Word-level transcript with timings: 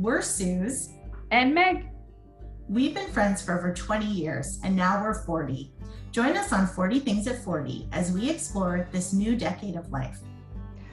We're 0.00 0.22
Suze. 0.22 0.94
And 1.30 1.54
Meg. 1.54 1.90
We've 2.70 2.94
been 2.94 3.10
friends 3.10 3.42
for 3.42 3.58
over 3.58 3.74
20 3.74 4.06
years, 4.06 4.58
and 4.64 4.74
now 4.74 5.02
we're 5.02 5.12
40. 5.12 5.74
Join 6.10 6.38
us 6.38 6.54
on 6.54 6.66
40 6.66 7.00
Things 7.00 7.26
at 7.26 7.44
40 7.44 7.86
as 7.92 8.10
we 8.10 8.30
explore 8.30 8.88
this 8.92 9.12
new 9.12 9.36
decade 9.36 9.76
of 9.76 9.90
life. 9.90 10.20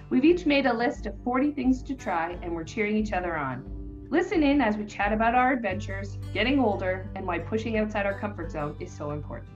We've 0.09 0.25
each 0.25 0.45
made 0.45 0.65
a 0.65 0.73
list 0.73 1.05
of 1.05 1.15
40 1.23 1.51
things 1.51 1.81
to 1.83 1.95
try, 1.95 2.37
and 2.41 2.53
we're 2.53 2.65
cheering 2.65 2.97
each 2.97 3.13
other 3.13 3.37
on. 3.37 3.63
Listen 4.09 4.43
in 4.43 4.59
as 4.59 4.75
we 4.75 4.83
chat 4.83 5.13
about 5.13 5.35
our 5.35 5.53
adventures, 5.53 6.17
getting 6.33 6.59
older, 6.59 7.09
and 7.15 7.25
why 7.25 7.39
pushing 7.39 7.77
outside 7.77 8.05
our 8.05 8.19
comfort 8.19 8.51
zone 8.51 8.75
is 8.81 8.91
so 8.91 9.11
important. 9.11 9.47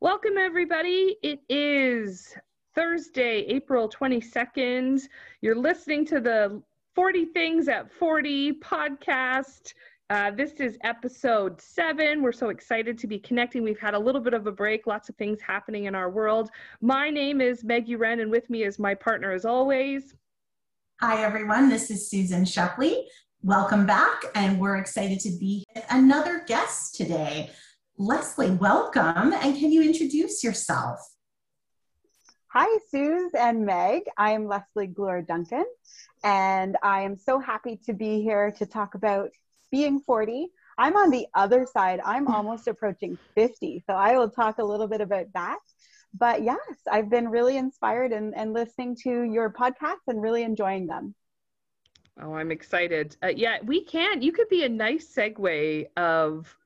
Welcome, 0.00 0.38
everybody. 0.38 1.18
It 1.22 1.38
is 1.48 2.34
Thursday, 2.74 3.44
April 3.46 3.88
22nd. 3.88 5.02
You're 5.40 5.54
listening 5.54 6.04
to 6.06 6.20
the 6.20 6.60
40 6.94 7.26
Things 7.26 7.68
at 7.68 7.92
40 7.92 8.54
podcast. 8.54 9.74
Uh, 10.10 10.32
this 10.32 10.54
is 10.54 10.76
episode 10.82 11.60
seven. 11.60 12.20
We're 12.20 12.32
so 12.32 12.48
excited 12.48 12.98
to 12.98 13.06
be 13.06 13.18
connecting. 13.18 13.62
We've 13.62 13.78
had 13.78 13.94
a 13.94 13.98
little 13.98 14.20
bit 14.20 14.34
of 14.34 14.46
a 14.46 14.52
break, 14.52 14.86
lots 14.86 15.08
of 15.08 15.14
things 15.16 15.40
happening 15.40 15.84
in 15.84 15.94
our 15.94 16.10
world. 16.10 16.50
My 16.80 17.10
name 17.10 17.40
is 17.40 17.62
Maggie 17.62 17.96
Wren, 17.96 18.20
and 18.20 18.30
with 18.30 18.50
me 18.50 18.64
is 18.64 18.78
my 18.78 18.94
partner, 18.94 19.32
as 19.32 19.44
always. 19.44 20.14
Hi, 21.00 21.22
everyone. 21.22 21.68
This 21.68 21.90
is 21.90 22.10
Susan 22.10 22.44
Shepley. 22.44 23.06
Welcome 23.42 23.86
back, 23.86 24.22
and 24.34 24.60
we're 24.60 24.76
excited 24.76 25.20
to 25.20 25.30
be 25.38 25.64
another 25.90 26.44
guest 26.46 26.96
today. 26.96 27.50
Leslie, 27.98 28.50
welcome, 28.50 29.32
and 29.32 29.56
can 29.56 29.70
you 29.70 29.82
introduce 29.82 30.42
yourself? 30.42 30.98
Hi, 32.56 32.78
Suze 32.88 33.32
and 33.36 33.66
Meg. 33.66 34.04
I'm 34.16 34.46
Leslie 34.46 34.86
Glure 34.86 35.22
Duncan, 35.22 35.64
and 36.22 36.76
I 36.84 37.00
am 37.00 37.16
so 37.16 37.40
happy 37.40 37.80
to 37.86 37.92
be 37.92 38.22
here 38.22 38.52
to 38.52 38.64
talk 38.64 38.94
about 38.94 39.30
being 39.72 39.98
40. 39.98 40.46
I'm 40.78 40.94
on 40.96 41.10
the 41.10 41.26
other 41.34 41.66
side. 41.66 41.98
I'm 42.04 42.28
almost 42.32 42.68
approaching 42.68 43.18
50. 43.34 43.82
So 43.88 43.94
I 43.94 44.16
will 44.16 44.30
talk 44.30 44.58
a 44.58 44.64
little 44.64 44.86
bit 44.86 45.00
about 45.00 45.26
that. 45.34 45.58
But 46.16 46.44
yes, 46.44 46.60
I've 46.88 47.10
been 47.10 47.28
really 47.28 47.56
inspired 47.56 48.12
and, 48.12 48.32
and 48.36 48.52
listening 48.52 48.94
to 49.02 49.24
your 49.24 49.52
podcasts 49.52 50.06
and 50.06 50.22
really 50.22 50.44
enjoying 50.44 50.86
them. 50.86 51.16
Oh, 52.22 52.34
I'm 52.34 52.52
excited. 52.52 53.16
Uh, 53.20 53.32
yeah, 53.34 53.58
we 53.64 53.82
can. 53.82 54.22
You 54.22 54.30
could 54.30 54.48
be 54.48 54.62
a 54.62 54.68
nice 54.68 55.12
segue 55.12 55.86
of 55.96 56.56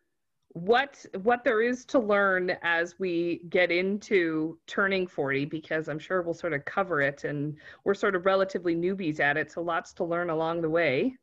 what 0.60 1.04
what 1.22 1.44
there 1.44 1.62
is 1.62 1.84
to 1.84 1.98
learn 1.98 2.50
as 2.62 2.98
we 2.98 3.42
get 3.48 3.70
into 3.70 4.58
turning 4.66 5.06
40 5.06 5.44
because 5.44 5.88
i'm 5.88 5.98
sure 5.98 6.22
we'll 6.22 6.34
sort 6.34 6.52
of 6.52 6.64
cover 6.64 7.00
it 7.00 7.24
and 7.24 7.56
we're 7.84 7.94
sort 7.94 8.16
of 8.16 8.26
relatively 8.26 8.74
newbies 8.74 9.20
at 9.20 9.36
it 9.36 9.50
so 9.50 9.62
lots 9.62 9.92
to 9.92 10.04
learn 10.04 10.30
along 10.30 10.60
the 10.60 10.70
way 10.70 11.16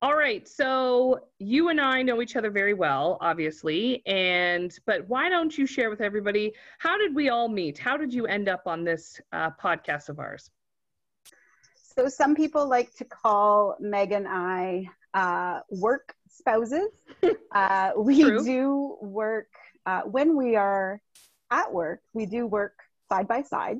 all 0.00 0.14
right, 0.14 0.46
so 0.46 1.24
you 1.40 1.70
and 1.70 1.80
I 1.80 2.02
know 2.02 2.22
each 2.22 2.36
other 2.36 2.52
very 2.52 2.72
well, 2.72 3.18
obviously, 3.20 4.00
and 4.06 4.72
but 4.86 5.08
why 5.08 5.28
don't 5.28 5.58
you 5.58 5.66
share 5.66 5.90
with 5.90 6.00
everybody 6.00 6.52
how 6.78 6.96
did 6.96 7.12
we 7.16 7.30
all 7.30 7.48
meet? 7.48 7.78
How 7.78 7.96
did 7.96 8.14
you 8.14 8.24
end 8.26 8.48
up 8.48 8.62
on 8.66 8.84
this 8.84 9.20
uh, 9.32 9.50
podcast 9.60 10.08
of 10.08 10.20
ours? 10.20 10.52
So 11.74 12.08
some 12.08 12.36
people 12.36 12.68
like 12.68 12.94
to 12.94 13.04
call 13.04 13.76
Meg 13.80 14.12
and 14.12 14.28
I 14.28 14.88
uh, 15.14 15.62
work 15.68 16.14
spouses. 16.38 16.88
Uh, 17.52 17.90
we 17.96 18.22
True. 18.22 18.44
do 18.44 18.96
work 19.00 19.48
uh, 19.86 20.02
when 20.02 20.36
we 20.36 20.54
are 20.54 21.00
at 21.50 21.72
work. 21.72 22.00
We 22.12 22.26
do 22.26 22.46
work 22.46 22.74
side 23.08 23.26
by 23.26 23.42
side 23.42 23.78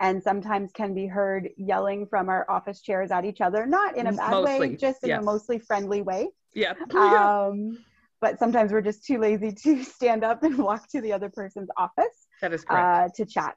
and 0.00 0.22
sometimes 0.22 0.70
can 0.72 0.94
be 0.94 1.06
heard 1.06 1.48
yelling 1.56 2.06
from 2.06 2.28
our 2.28 2.48
office 2.50 2.80
chairs 2.82 3.10
at 3.10 3.24
each 3.24 3.40
other, 3.40 3.66
not 3.66 3.96
in 3.96 4.06
a 4.06 4.12
bad 4.12 4.30
Mostly, 4.30 4.68
way, 4.70 4.76
just 4.76 5.02
in 5.02 5.08
yes. 5.08 5.22
a 5.22 5.24
mostly 5.24 5.58
friendly 5.58 6.02
way. 6.02 6.28
Yeah. 6.54 6.74
Um, 6.94 7.78
but 8.20 8.38
sometimes 8.38 8.72
we're 8.72 8.80
just 8.80 9.04
too 9.04 9.18
lazy 9.18 9.52
to 9.52 9.84
stand 9.96 10.24
up 10.24 10.42
and 10.42 10.56
walk 10.58 10.88
to 10.88 11.00
the 11.00 11.12
other 11.12 11.28
person's 11.28 11.68
office 11.76 12.26
that 12.40 12.52
is 12.52 12.64
correct. 12.64 13.12
uh, 13.18 13.24
to 13.24 13.30
chat. 13.30 13.56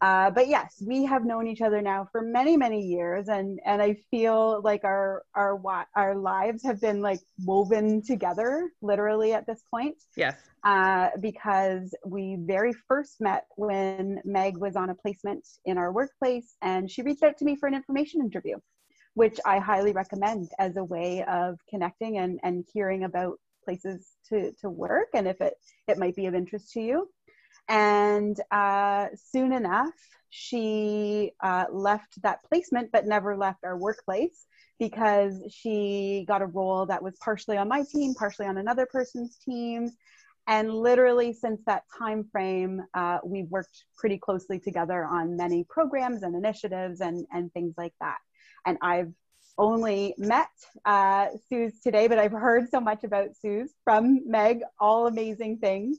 Uh, 0.00 0.30
but 0.30 0.48
yes, 0.48 0.82
we 0.86 1.04
have 1.04 1.26
known 1.26 1.46
each 1.46 1.60
other 1.60 1.82
now 1.82 2.08
for 2.10 2.22
many, 2.22 2.56
many 2.56 2.80
years, 2.80 3.28
and 3.28 3.60
and 3.66 3.82
I 3.82 3.96
feel 4.10 4.62
like 4.62 4.82
our 4.84 5.24
our 5.34 5.60
our 5.94 6.16
lives 6.16 6.64
have 6.64 6.80
been 6.80 7.02
like 7.02 7.20
woven 7.44 8.02
together, 8.02 8.70
literally 8.80 9.34
at 9.34 9.46
this 9.46 9.62
point 9.70 9.96
yes. 10.16 10.36
uh, 10.64 11.08
because 11.20 11.94
we 12.06 12.36
very 12.40 12.72
first 12.88 13.20
met 13.20 13.44
when 13.56 14.20
Meg 14.24 14.56
was 14.56 14.76
on 14.76 14.90
a 14.90 14.94
placement 14.94 15.46
in 15.64 15.78
our 15.78 15.92
workplace 15.92 16.56
and 16.62 16.90
she 16.90 17.02
reached 17.02 17.22
out 17.22 17.36
to 17.38 17.44
me 17.44 17.56
for 17.56 17.66
an 17.66 17.74
information 17.74 18.20
interview, 18.20 18.56
which 19.14 19.38
I 19.44 19.58
highly 19.58 19.92
recommend 19.92 20.50
as 20.58 20.76
a 20.76 20.84
way 20.84 21.24
of 21.24 21.58
connecting 21.68 22.18
and, 22.18 22.40
and 22.42 22.64
hearing 22.72 23.04
about 23.04 23.38
places 23.64 24.12
to, 24.28 24.52
to 24.60 24.70
work 24.70 25.08
and 25.14 25.28
if 25.28 25.40
it, 25.40 25.54
it 25.86 25.98
might 25.98 26.16
be 26.16 26.26
of 26.26 26.34
interest 26.34 26.72
to 26.72 26.80
you. 26.80 27.08
And 27.70 28.38
uh, 28.50 29.06
soon 29.14 29.52
enough, 29.52 29.94
she 30.28 31.30
uh, 31.40 31.66
left 31.70 32.20
that 32.22 32.42
placement 32.44 32.90
but 32.92 33.06
never 33.06 33.36
left 33.36 33.64
our 33.64 33.78
workplace 33.78 34.46
because 34.80 35.44
she 35.50 36.24
got 36.26 36.42
a 36.42 36.46
role 36.46 36.86
that 36.86 37.02
was 37.02 37.16
partially 37.20 37.56
on 37.56 37.68
my 37.68 37.84
team, 37.88 38.14
partially 38.14 38.46
on 38.46 38.58
another 38.58 38.86
person's 38.86 39.36
team. 39.38 39.88
And 40.48 40.74
literally 40.74 41.32
since 41.32 41.60
that 41.66 41.84
time 41.96 42.24
frame 42.32 42.82
uh, 42.94 43.18
we've 43.24 43.48
worked 43.50 43.84
pretty 43.96 44.18
closely 44.18 44.58
together 44.58 45.04
on 45.04 45.36
many 45.36 45.64
programs 45.68 46.24
and 46.24 46.34
initiatives 46.34 47.00
and, 47.00 47.24
and 47.32 47.52
things 47.52 47.74
like 47.76 47.94
that. 48.00 48.18
And 48.66 48.78
i've 48.82 49.12
only 49.58 50.14
met 50.16 50.48
uh, 50.86 51.26
Suze 51.48 51.78
today 51.80 52.08
but 52.08 52.18
i've 52.18 52.32
heard 52.32 52.68
so 52.70 52.80
much 52.80 53.04
about 53.04 53.36
Suze 53.36 53.74
from 53.84 54.22
meg 54.26 54.62
all 54.80 55.06
amazing 55.06 55.58
things 55.58 55.98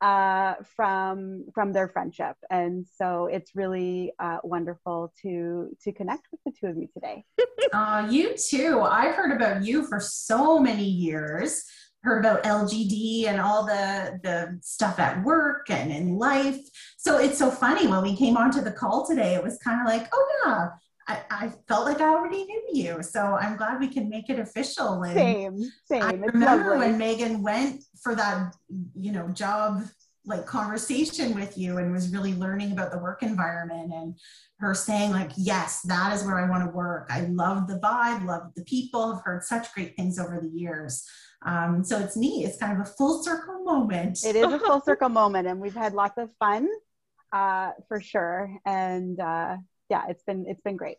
uh, 0.00 0.54
from 0.76 1.44
from 1.54 1.72
their 1.72 1.88
friendship 1.88 2.36
and 2.50 2.86
so 2.96 3.26
it's 3.26 3.52
really 3.54 4.12
uh, 4.18 4.38
wonderful 4.44 5.12
to 5.22 5.76
to 5.82 5.92
connect 5.92 6.26
with 6.30 6.40
the 6.46 6.52
two 6.58 6.66
of 6.66 6.76
you 6.76 6.88
today 6.92 7.24
Uh, 7.72 8.06
you 8.10 8.34
too. 8.36 8.80
I've 8.80 9.14
heard 9.14 9.32
about 9.32 9.64
you 9.64 9.86
for 9.86 10.00
so 10.00 10.58
many 10.58 10.84
years. 10.84 11.64
Heard 12.02 12.20
about 12.24 12.44
LGD 12.44 13.26
and 13.26 13.40
all 13.40 13.66
the 13.66 14.18
the 14.22 14.58
stuff 14.62 14.98
at 14.98 15.22
work 15.24 15.68
and 15.68 15.90
in 15.92 16.16
life. 16.16 16.60
So 16.96 17.18
it's 17.18 17.38
so 17.38 17.50
funny 17.50 17.86
when 17.86 18.02
we 18.02 18.16
came 18.16 18.36
onto 18.36 18.60
the 18.60 18.70
call 18.70 19.06
today. 19.06 19.34
It 19.34 19.42
was 19.42 19.58
kind 19.58 19.80
of 19.80 19.86
like, 19.86 20.08
oh 20.12 20.42
yeah, 20.46 20.68
I, 21.08 21.22
I 21.30 21.52
felt 21.66 21.86
like 21.86 22.00
I 22.00 22.10
already 22.10 22.44
knew 22.44 22.64
you. 22.72 23.02
So 23.02 23.20
I'm 23.20 23.56
glad 23.56 23.80
we 23.80 23.88
can 23.88 24.08
make 24.08 24.28
it 24.28 24.38
official. 24.38 25.02
And 25.02 25.14
same 25.14 25.70
same 25.86 26.02
I 26.02 26.10
it's 26.10 26.34
remember 26.34 26.72
lovely. 26.72 26.88
when 26.88 26.98
Megan 26.98 27.42
went 27.42 27.82
for 28.02 28.14
that, 28.14 28.54
you 28.94 29.12
know, 29.12 29.28
job 29.28 29.82
like 30.26 30.44
conversation 30.44 31.34
with 31.34 31.56
you 31.56 31.78
and 31.78 31.90
was 31.90 32.10
really 32.10 32.34
learning 32.34 32.72
about 32.72 32.92
the 32.92 32.98
work 32.98 33.22
environment 33.22 33.90
and 33.94 34.14
her 34.58 34.74
saying 34.74 35.10
like, 35.10 35.30
yes, 35.38 35.80
that 35.82 36.12
is 36.14 36.22
where 36.24 36.38
I 36.38 36.50
want 36.50 36.64
to 36.64 36.76
work. 36.76 37.08
I 37.10 37.22
love 37.22 37.66
the 37.66 37.78
vibe, 37.78 38.26
love 38.26 38.52
the 38.54 38.64
people, 38.64 39.14
have 39.14 39.24
heard 39.24 39.42
such 39.42 39.72
great 39.72 39.96
things 39.96 40.18
over 40.18 40.38
the 40.40 40.48
years. 40.48 41.08
Um, 41.46 41.82
so 41.82 41.98
it's 41.98 42.16
neat. 42.16 42.44
It's 42.44 42.58
kind 42.58 42.78
of 42.78 42.86
a 42.86 42.90
full 42.90 43.22
circle 43.22 43.64
moment. 43.64 44.22
it 44.24 44.36
is 44.36 44.52
a 44.52 44.58
full 44.58 44.80
circle 44.84 45.08
moment 45.08 45.48
and 45.48 45.60
we've 45.60 45.74
had 45.74 45.94
lots 45.94 46.18
of 46.18 46.28
fun 46.38 46.68
uh, 47.32 47.70
for 47.88 48.00
sure 48.00 48.54
and 48.66 49.18
uh, 49.20 49.56
yeah 49.88 50.04
it's 50.08 50.22
been 50.22 50.44
it's 50.46 50.62
been 50.62 50.76
great 50.76 50.98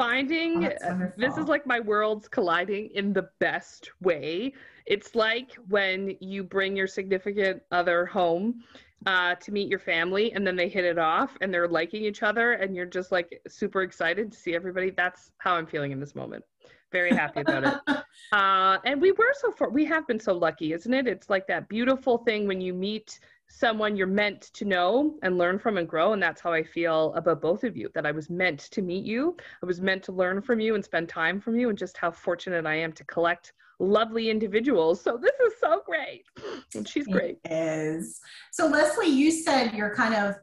Finding 0.00 0.64
Oh, 0.64 0.88
uh, 0.88 1.10
this 1.18 1.36
is 1.36 1.46
like 1.46 1.66
my 1.66 1.78
worlds 1.78 2.26
colliding 2.26 2.88
in 2.94 3.12
the 3.12 3.28
best 3.38 3.90
way. 4.00 4.54
It's 4.86 5.14
like 5.14 5.50
when 5.68 6.16
you 6.20 6.42
bring 6.42 6.74
your 6.74 6.86
significant 6.86 7.62
other 7.70 8.06
home 8.06 8.64
uh, 9.04 9.34
to 9.34 9.52
meet 9.52 9.68
your 9.68 9.78
family 9.78 10.32
and 10.32 10.46
then 10.46 10.56
they 10.56 10.68
hit 10.70 10.86
it 10.86 10.98
off 10.98 11.36
and 11.42 11.52
they're 11.52 11.68
liking 11.68 12.02
each 12.02 12.22
other 12.22 12.52
and 12.52 12.74
you're 12.74 12.86
just 12.86 13.12
like 13.12 13.42
super 13.46 13.82
excited 13.82 14.32
to 14.32 14.38
see 14.38 14.54
everybody. 14.54 14.88
That's 14.90 15.32
how 15.36 15.54
I'm 15.54 15.66
feeling 15.66 15.92
in 15.92 16.00
this 16.00 16.14
moment. 16.14 16.44
Very 16.92 17.10
happy 17.10 17.40
about 17.40 17.64
it. 17.64 17.96
Uh, 18.32 18.78
and 18.84 19.00
we 19.00 19.10
were 19.12 19.32
so 19.40 19.50
far, 19.50 19.70
we 19.70 19.84
have 19.84 20.06
been 20.06 20.20
so 20.20 20.32
lucky, 20.32 20.72
isn't 20.72 20.92
it? 20.92 21.08
It's 21.08 21.30
like 21.30 21.48
that 21.48 21.68
beautiful 21.68 22.18
thing 22.18 22.46
when 22.46 22.60
you 22.60 22.72
meet 22.72 23.18
someone 23.50 23.96
you're 23.96 24.06
meant 24.06 24.42
to 24.54 24.64
know 24.64 25.18
and 25.22 25.36
learn 25.36 25.58
from 25.58 25.76
and 25.76 25.88
grow. 25.88 26.12
And 26.12 26.22
that's 26.22 26.40
how 26.40 26.52
I 26.52 26.62
feel 26.62 27.12
about 27.14 27.42
both 27.42 27.64
of 27.64 27.76
you 27.76 27.90
that 27.94 28.06
I 28.06 28.12
was 28.12 28.30
meant 28.30 28.60
to 28.70 28.80
meet 28.80 29.04
you. 29.04 29.36
I 29.62 29.66
was 29.66 29.80
meant 29.80 30.04
to 30.04 30.12
learn 30.12 30.40
from 30.40 30.60
you 30.60 30.76
and 30.76 30.84
spend 30.84 31.08
time 31.08 31.40
from 31.40 31.58
you, 31.58 31.68
and 31.68 31.76
just 31.76 31.96
how 31.96 32.10
fortunate 32.10 32.64
I 32.64 32.76
am 32.76 32.92
to 32.92 33.04
collect 33.04 33.52
lovely 33.80 34.30
individuals. 34.30 35.00
So 35.00 35.18
this 35.20 35.34
is 35.46 35.54
so 35.60 35.82
great. 35.84 36.24
And 36.74 36.86
she's 36.88 37.06
great. 37.06 37.38
It 37.44 37.52
is. 37.52 38.20
So 38.52 38.66
Leslie, 38.66 39.08
you 39.08 39.30
said 39.30 39.74
you're 39.74 39.94
kind 39.94 40.14
of, 40.14 40.36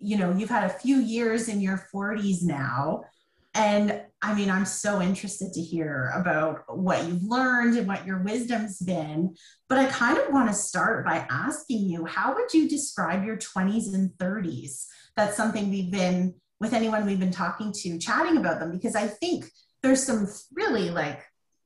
you 0.00 0.16
know, 0.16 0.32
you've 0.32 0.50
had 0.50 0.64
a 0.64 0.74
few 0.74 0.96
years 0.96 1.48
in 1.48 1.60
your 1.60 1.86
40s 1.92 2.42
now. 2.42 3.04
And 3.54 4.02
I 4.20 4.34
mean, 4.34 4.50
I'm 4.50 4.64
so 4.64 5.00
interested 5.00 5.52
to 5.52 5.60
hear 5.60 6.12
about 6.16 6.64
what 6.68 7.06
you've 7.06 7.22
learned 7.22 7.76
and 7.76 7.86
what 7.86 8.06
your 8.06 8.22
wisdom's 8.22 8.78
been. 8.78 9.36
But 9.68 9.78
I 9.78 9.86
kind 9.86 10.18
of 10.18 10.32
want 10.32 10.48
to 10.48 10.54
start 10.54 11.04
by 11.04 11.26
asking 11.30 11.88
you, 11.88 12.04
how 12.04 12.34
would 12.34 12.52
you 12.52 12.68
describe 12.68 13.24
your 13.24 13.36
20s 13.36 13.94
and 13.94 14.10
30s? 14.12 14.86
That's 15.16 15.36
something 15.36 15.70
we've 15.70 15.92
been 15.92 16.34
with 16.58 16.72
anyone 16.72 17.06
we've 17.06 17.20
been 17.20 17.30
talking 17.30 17.72
to, 17.72 17.98
chatting 17.98 18.38
about 18.38 18.58
them, 18.58 18.72
because 18.72 18.96
I 18.96 19.06
think 19.06 19.46
there's 19.82 20.02
some 20.02 20.26
really 20.52 20.90
like 20.90 21.22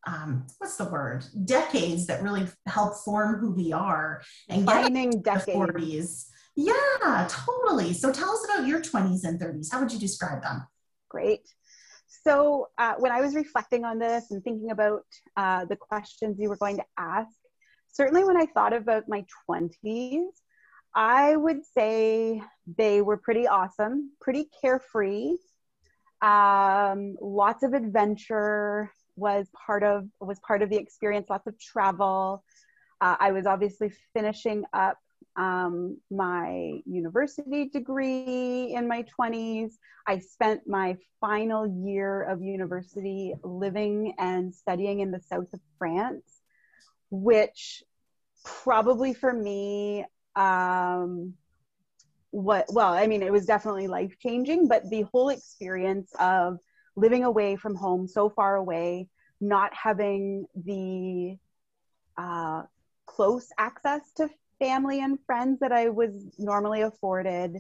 um, 0.07 0.47
what's 0.59 0.77
the 0.77 0.89
word? 0.89 1.25
Decades 1.45 2.07
that 2.07 2.23
really 2.23 2.47
help 2.67 2.97
form 3.05 3.39
who 3.39 3.51
we 3.51 3.73
are 3.73 4.23
and 4.49 4.65
Finding 4.65 5.23
get 5.23 5.45
the 5.45 5.53
40s 5.53 6.27
yeah 6.57 7.29
totally. 7.29 7.93
So 7.93 8.13
tell 8.13 8.31
us 8.31 8.45
about 8.45 8.67
your 8.67 8.81
20s 8.81 9.25
and 9.25 9.41
30s 9.41 9.71
how 9.71 9.81
would 9.81 9.93
you 9.93 9.99
describe 9.99 10.43
them? 10.43 10.67
Great 11.09 11.43
so 12.29 12.69
uh, 12.77 12.95
when 12.99 13.11
i 13.11 13.21
was 13.21 13.35
reflecting 13.35 13.85
on 13.85 13.99
this 13.99 14.31
and 14.31 14.45
thinking 14.45 14.71
about 14.71 15.05
uh, 15.37 15.65
the 15.65 15.77
questions 15.77 16.39
you 16.39 16.49
were 16.49 16.57
going 16.57 16.77
to 16.77 16.85
ask 16.99 17.31
certainly 17.91 18.25
when 18.25 18.37
i 18.37 18.47
thought 18.47 18.75
about 18.75 19.09
my 19.09 19.25
20s 19.49 20.29
i 20.95 21.35
would 21.35 21.65
say 21.65 22.43
they 22.77 23.01
were 23.01 23.17
pretty 23.17 23.47
awesome 23.47 24.11
pretty 24.21 24.49
carefree. 24.61 25.37
Um, 26.21 27.15
lots 27.21 27.63
of 27.63 27.75
adventure 27.75 28.91
was 29.15 29.47
part 29.67 29.85
of 29.85 30.09
was 30.21 30.41
part 30.41 30.63
of 30.63 30.69
the 30.69 30.77
experience 30.77 31.31
lots 31.31 31.47
of 31.47 31.59
travel. 31.59 32.45
Uh, 33.01 33.17
i 33.21 33.31
was 33.31 33.47
obviously 33.47 33.91
finishing 34.13 34.65
up 34.73 34.99
um, 35.39 35.97
my 36.11 36.81
university 36.85 37.69
degree 37.69 38.75
in 38.75 38.89
my 38.89 39.05
20s 39.19 39.75
i 40.07 40.19
spent 40.19 40.61
my 40.67 40.97
final 41.21 41.67
year 41.87 42.25
of 42.25 42.43
university 42.43 43.33
living 43.45 44.15
and 44.19 44.55
studying 44.55 45.01
in 45.01 45.11
the 45.11 45.21
south 45.21 45.53
of 45.53 45.61
france 45.79 46.43
which 47.11 47.83
probably 48.45 49.15
for 49.15 49.33
me 49.33 50.05
um, 50.37 51.33
what 52.31 52.67
well 52.73 52.93
i 52.93 53.07
mean 53.07 53.23
it 53.23 53.33
was 53.33 53.47
definitely 53.47 53.87
life 53.87 54.15
changing 54.21 54.69
but 54.69 54.89
the 54.91 55.03
whole 55.13 55.31
experience 55.31 56.13
of 56.19 56.59
living 56.97 57.25
away 57.25 57.57
from 57.57 57.75
home 57.75 58.07
so 58.07 58.29
far 58.29 58.57
away 58.57 59.09
not 59.41 59.73
having 59.73 60.45
the 60.65 61.37
uh, 62.17 62.63
close 63.07 63.49
access 63.57 64.13
to 64.17 64.29
family 64.59 65.01
and 65.01 65.19
friends 65.27 65.61
that 65.61 65.73
i 65.73 65.89
was 65.89 66.11
normally 66.39 66.83
afforded. 66.83 67.57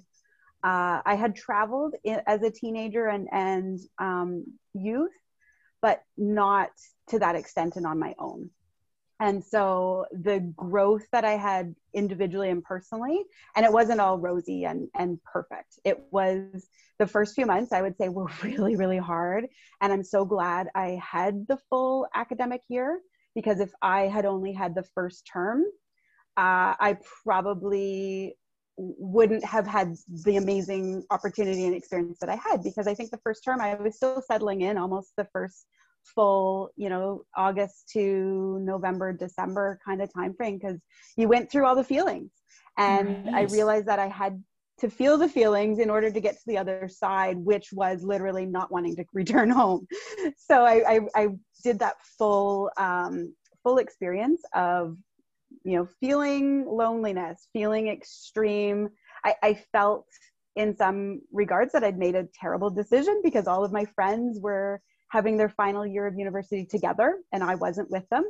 Uh, 0.64 1.00
i 1.06 1.14
had 1.14 1.36
traveled 1.36 1.94
in, 2.04 2.20
as 2.26 2.42
a 2.42 2.50
teenager 2.50 3.06
and, 3.06 3.28
and 3.32 3.78
um, 3.98 4.44
youth 4.74 5.12
but 5.80 6.02
not 6.16 6.70
to 7.08 7.18
that 7.18 7.36
extent 7.36 7.76
and 7.76 7.86
on 7.86 7.98
my 7.98 8.14
own. 8.18 8.50
And 9.20 9.42
so 9.44 10.06
the 10.12 10.38
growth 10.56 11.06
that 11.10 11.24
i 11.24 11.32
had 11.32 11.74
individually 11.92 12.50
and 12.50 12.62
personally 12.62 13.24
and 13.56 13.66
it 13.66 13.72
wasn't 13.72 14.00
all 14.00 14.18
rosy 14.18 14.64
and 14.64 14.88
and 14.94 15.18
perfect. 15.24 15.78
It 15.84 16.00
was 16.12 16.68
the 16.98 17.06
first 17.06 17.34
few 17.34 17.46
months 17.46 17.72
i 17.72 17.82
would 17.82 17.96
say 17.96 18.08
were 18.08 18.30
really 18.42 18.76
really 18.76 18.98
hard. 18.98 19.46
And 19.80 19.92
i'm 19.92 20.04
so 20.04 20.24
glad 20.24 20.68
i 20.74 21.00
had 21.02 21.46
the 21.48 21.58
full 21.68 22.06
academic 22.14 22.62
year 22.68 23.00
because 23.34 23.58
if 23.60 23.70
i 23.82 24.02
had 24.02 24.24
only 24.24 24.52
had 24.52 24.74
the 24.74 24.86
first 24.94 25.28
term 25.32 25.64
uh, 26.38 26.72
i 26.80 26.96
probably 27.24 28.34
wouldn't 28.78 29.44
have 29.44 29.66
had 29.66 29.94
the 30.24 30.36
amazing 30.36 31.02
opportunity 31.10 31.66
and 31.66 31.74
experience 31.74 32.18
that 32.20 32.30
i 32.30 32.36
had 32.36 32.62
because 32.62 32.86
i 32.86 32.94
think 32.94 33.10
the 33.10 33.20
first 33.24 33.42
term 33.44 33.60
i 33.60 33.74
was 33.74 33.96
still 33.96 34.22
settling 34.22 34.60
in 34.62 34.78
almost 34.78 35.12
the 35.16 35.26
first 35.32 35.66
full 36.14 36.70
you 36.76 36.88
know 36.88 37.22
august 37.36 37.88
to 37.92 38.58
november 38.60 39.12
december 39.12 39.78
kind 39.84 40.00
of 40.00 40.12
time 40.14 40.32
frame 40.34 40.56
because 40.56 40.78
you 41.16 41.28
went 41.28 41.50
through 41.50 41.66
all 41.66 41.74
the 41.74 41.84
feelings 41.84 42.30
and 42.78 43.26
right. 43.26 43.34
i 43.34 43.42
realized 43.52 43.86
that 43.86 43.98
i 43.98 44.06
had 44.06 44.42
to 44.78 44.88
feel 44.88 45.18
the 45.18 45.28
feelings 45.28 45.80
in 45.80 45.90
order 45.90 46.08
to 46.08 46.20
get 46.20 46.34
to 46.34 46.44
the 46.46 46.56
other 46.56 46.88
side 46.88 47.36
which 47.36 47.72
was 47.72 48.04
literally 48.04 48.46
not 48.46 48.70
wanting 48.70 48.94
to 48.94 49.04
return 49.12 49.50
home 49.50 49.86
so 50.36 50.64
i 50.64 50.94
i, 50.94 51.00
I 51.14 51.28
did 51.64 51.80
that 51.80 51.96
full 52.16 52.70
um, 52.78 53.34
full 53.64 53.78
experience 53.78 54.40
of 54.54 54.96
you 55.64 55.76
know 55.76 55.88
feeling 56.00 56.66
loneliness 56.66 57.48
feeling 57.52 57.88
extreme 57.88 58.88
I, 59.24 59.34
I 59.42 59.54
felt 59.72 60.06
in 60.56 60.76
some 60.76 61.20
regards 61.32 61.72
that 61.72 61.84
I'd 61.84 61.98
made 61.98 62.16
a 62.16 62.28
terrible 62.40 62.70
decision 62.70 63.20
because 63.22 63.46
all 63.46 63.64
of 63.64 63.72
my 63.72 63.84
friends 63.84 64.40
were 64.40 64.80
having 65.08 65.36
their 65.36 65.48
final 65.48 65.86
year 65.86 66.06
of 66.06 66.18
university 66.18 66.66
together 66.66 67.18
and 67.32 67.42
I 67.42 67.54
wasn't 67.54 67.90
with 67.90 68.08
them. 68.10 68.24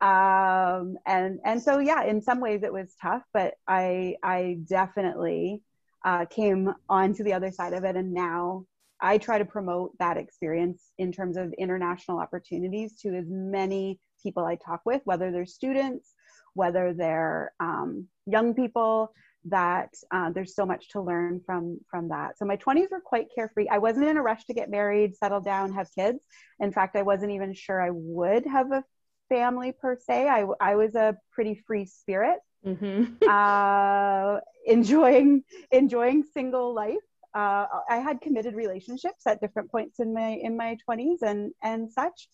Um, 0.00 0.96
and 1.06 1.38
and 1.44 1.62
so 1.62 1.78
yeah, 1.78 2.04
in 2.04 2.20
some 2.20 2.40
ways 2.40 2.62
it 2.62 2.72
was 2.72 2.94
tough, 3.00 3.22
but 3.32 3.54
I 3.66 4.16
I 4.22 4.58
definitely 4.68 5.62
uh, 6.04 6.26
came 6.26 6.74
onto 6.88 7.22
the 7.24 7.32
other 7.32 7.50
side 7.50 7.72
of 7.72 7.84
it, 7.84 7.96
and 7.96 8.12
now 8.12 8.66
I 9.00 9.18
try 9.18 9.38
to 9.38 9.44
promote 9.44 9.96
that 9.98 10.16
experience 10.16 10.90
in 10.98 11.12
terms 11.12 11.36
of 11.36 11.52
international 11.54 12.18
opportunities 12.18 12.98
to 13.00 13.14
as 13.14 13.26
many 13.28 14.00
people 14.22 14.44
I 14.44 14.56
talk 14.56 14.82
with, 14.84 15.00
whether 15.04 15.30
they're 15.30 15.46
students, 15.46 16.13
whether 16.54 16.92
they're 16.92 17.52
um, 17.60 18.08
young 18.26 18.54
people, 18.54 19.12
that 19.46 19.90
uh, 20.10 20.30
there's 20.30 20.54
so 20.54 20.64
much 20.64 20.88
to 20.90 21.00
learn 21.00 21.40
from 21.44 21.78
from 21.90 22.08
that. 22.08 22.38
So 22.38 22.44
my 22.44 22.56
20s 22.56 22.90
were 22.90 23.00
quite 23.00 23.26
carefree. 23.34 23.68
I 23.68 23.78
wasn't 23.78 24.06
in 24.06 24.16
a 24.16 24.22
rush 24.22 24.44
to 24.46 24.54
get 24.54 24.70
married 24.70 25.16
settle 25.16 25.40
down 25.40 25.72
have 25.74 25.88
kids. 25.94 26.24
In 26.60 26.72
fact 26.72 26.96
i 26.96 27.02
wasn't 27.02 27.32
even 27.32 27.52
sure 27.52 27.80
i 27.80 27.90
would 27.90 28.46
have 28.46 28.72
a 28.72 28.84
family 29.28 29.72
per 29.72 29.96
se. 29.96 30.28
I, 30.28 30.46
I 30.60 30.76
was 30.76 30.94
a 30.94 31.16
pretty 31.32 31.62
free 31.66 31.86
spirit. 31.86 32.38
Mm-hmm. 32.66 33.28
uh, 33.28 34.40
enjoying 34.66 35.44
enjoying 35.70 36.24
single 36.32 36.74
life. 36.74 36.96
Uh, 37.34 37.66
i 37.90 37.96
had 37.96 38.20
committed 38.20 38.54
relationships 38.54 39.26
at 39.26 39.40
different 39.40 39.70
points 39.70 39.98
in 39.98 40.14
my 40.14 40.38
in 40.40 40.56
my 40.56 40.78
20s 40.88 41.20
and 41.22 41.52
and 41.64 41.90
such 41.90 42.28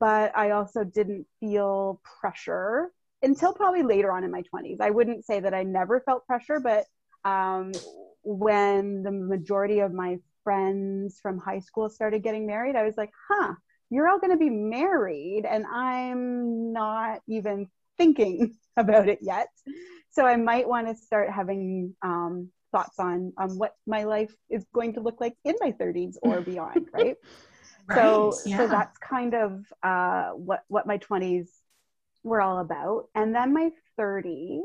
but 0.00 0.36
i 0.36 0.50
also 0.50 0.82
didn't 0.82 1.24
feel 1.38 2.00
pressure 2.20 2.90
until 3.22 3.52
probably 3.52 3.82
later 3.82 4.12
on 4.12 4.24
in 4.24 4.30
my 4.30 4.42
20s. 4.42 4.80
I 4.80 4.90
wouldn't 4.90 5.24
say 5.24 5.40
that 5.40 5.54
I 5.54 5.62
never 5.62 6.00
felt 6.00 6.26
pressure, 6.26 6.60
but 6.60 6.84
um, 7.24 7.72
when 8.22 9.02
the 9.02 9.12
majority 9.12 9.80
of 9.80 9.92
my 9.92 10.18
friends 10.44 11.20
from 11.22 11.38
high 11.38 11.60
school 11.60 11.88
started 11.88 12.22
getting 12.22 12.46
married, 12.46 12.76
I 12.76 12.82
was 12.82 12.96
like, 12.96 13.10
huh, 13.28 13.54
you're 13.90 14.08
all 14.08 14.18
going 14.18 14.32
to 14.32 14.38
be 14.38 14.50
married, 14.50 15.44
and 15.48 15.66
I'm 15.66 16.72
not 16.72 17.20
even 17.28 17.68
thinking 17.98 18.54
about 18.76 19.08
it 19.08 19.18
yet. 19.22 19.48
So 20.10 20.26
I 20.26 20.36
might 20.36 20.68
want 20.68 20.88
to 20.88 20.94
start 20.94 21.30
having 21.30 21.94
um, 22.02 22.48
thoughts 22.72 22.98
on 22.98 23.32
on 23.36 23.58
what 23.58 23.74
my 23.86 24.04
life 24.04 24.34
is 24.50 24.64
going 24.74 24.94
to 24.94 25.00
look 25.00 25.20
like 25.20 25.34
in 25.44 25.54
my 25.60 25.72
30s 25.72 26.16
or 26.22 26.40
beyond, 26.52 26.88
right? 26.92 27.16
right 27.86 27.96
so 27.96 28.34
yeah. 28.46 28.56
so 28.56 28.68
that's 28.68 28.96
kind 28.98 29.34
of 29.34 29.64
uh, 29.82 30.30
what 30.30 30.64
what 30.68 30.86
my 30.86 30.98
20s 30.98 31.48
were 32.22 32.40
all 32.40 32.58
about. 32.58 33.08
And 33.14 33.34
then 33.34 33.52
my 33.52 33.70
30s, 33.98 34.62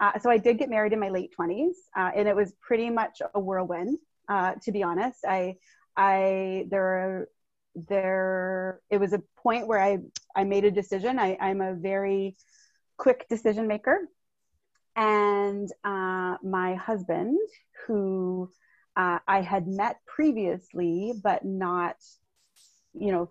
uh, 0.00 0.18
so 0.20 0.30
I 0.30 0.38
did 0.38 0.58
get 0.58 0.70
married 0.70 0.92
in 0.92 1.00
my 1.00 1.08
late 1.08 1.32
20s, 1.38 1.72
uh, 1.96 2.10
and 2.14 2.28
it 2.28 2.36
was 2.36 2.52
pretty 2.60 2.90
much 2.90 3.20
a 3.34 3.40
whirlwind, 3.40 3.98
uh, 4.28 4.54
to 4.62 4.72
be 4.72 4.82
honest. 4.82 5.24
I, 5.26 5.56
I, 5.96 6.66
there, 6.70 7.28
there, 7.74 8.80
it 8.90 8.98
was 8.98 9.12
a 9.12 9.22
point 9.42 9.66
where 9.66 9.80
I, 9.80 9.98
I 10.36 10.44
made 10.44 10.64
a 10.64 10.70
decision. 10.70 11.18
I, 11.18 11.36
I'm 11.40 11.60
a 11.60 11.74
very 11.74 12.36
quick 12.96 13.26
decision 13.28 13.66
maker. 13.66 13.98
And 14.94 15.70
uh, 15.84 16.36
my 16.42 16.74
husband, 16.74 17.38
who 17.86 18.50
uh, 18.96 19.18
I 19.26 19.40
had 19.40 19.68
met 19.68 19.96
previously, 20.06 21.12
but 21.22 21.44
not, 21.44 21.96
you 22.94 23.12
know, 23.12 23.28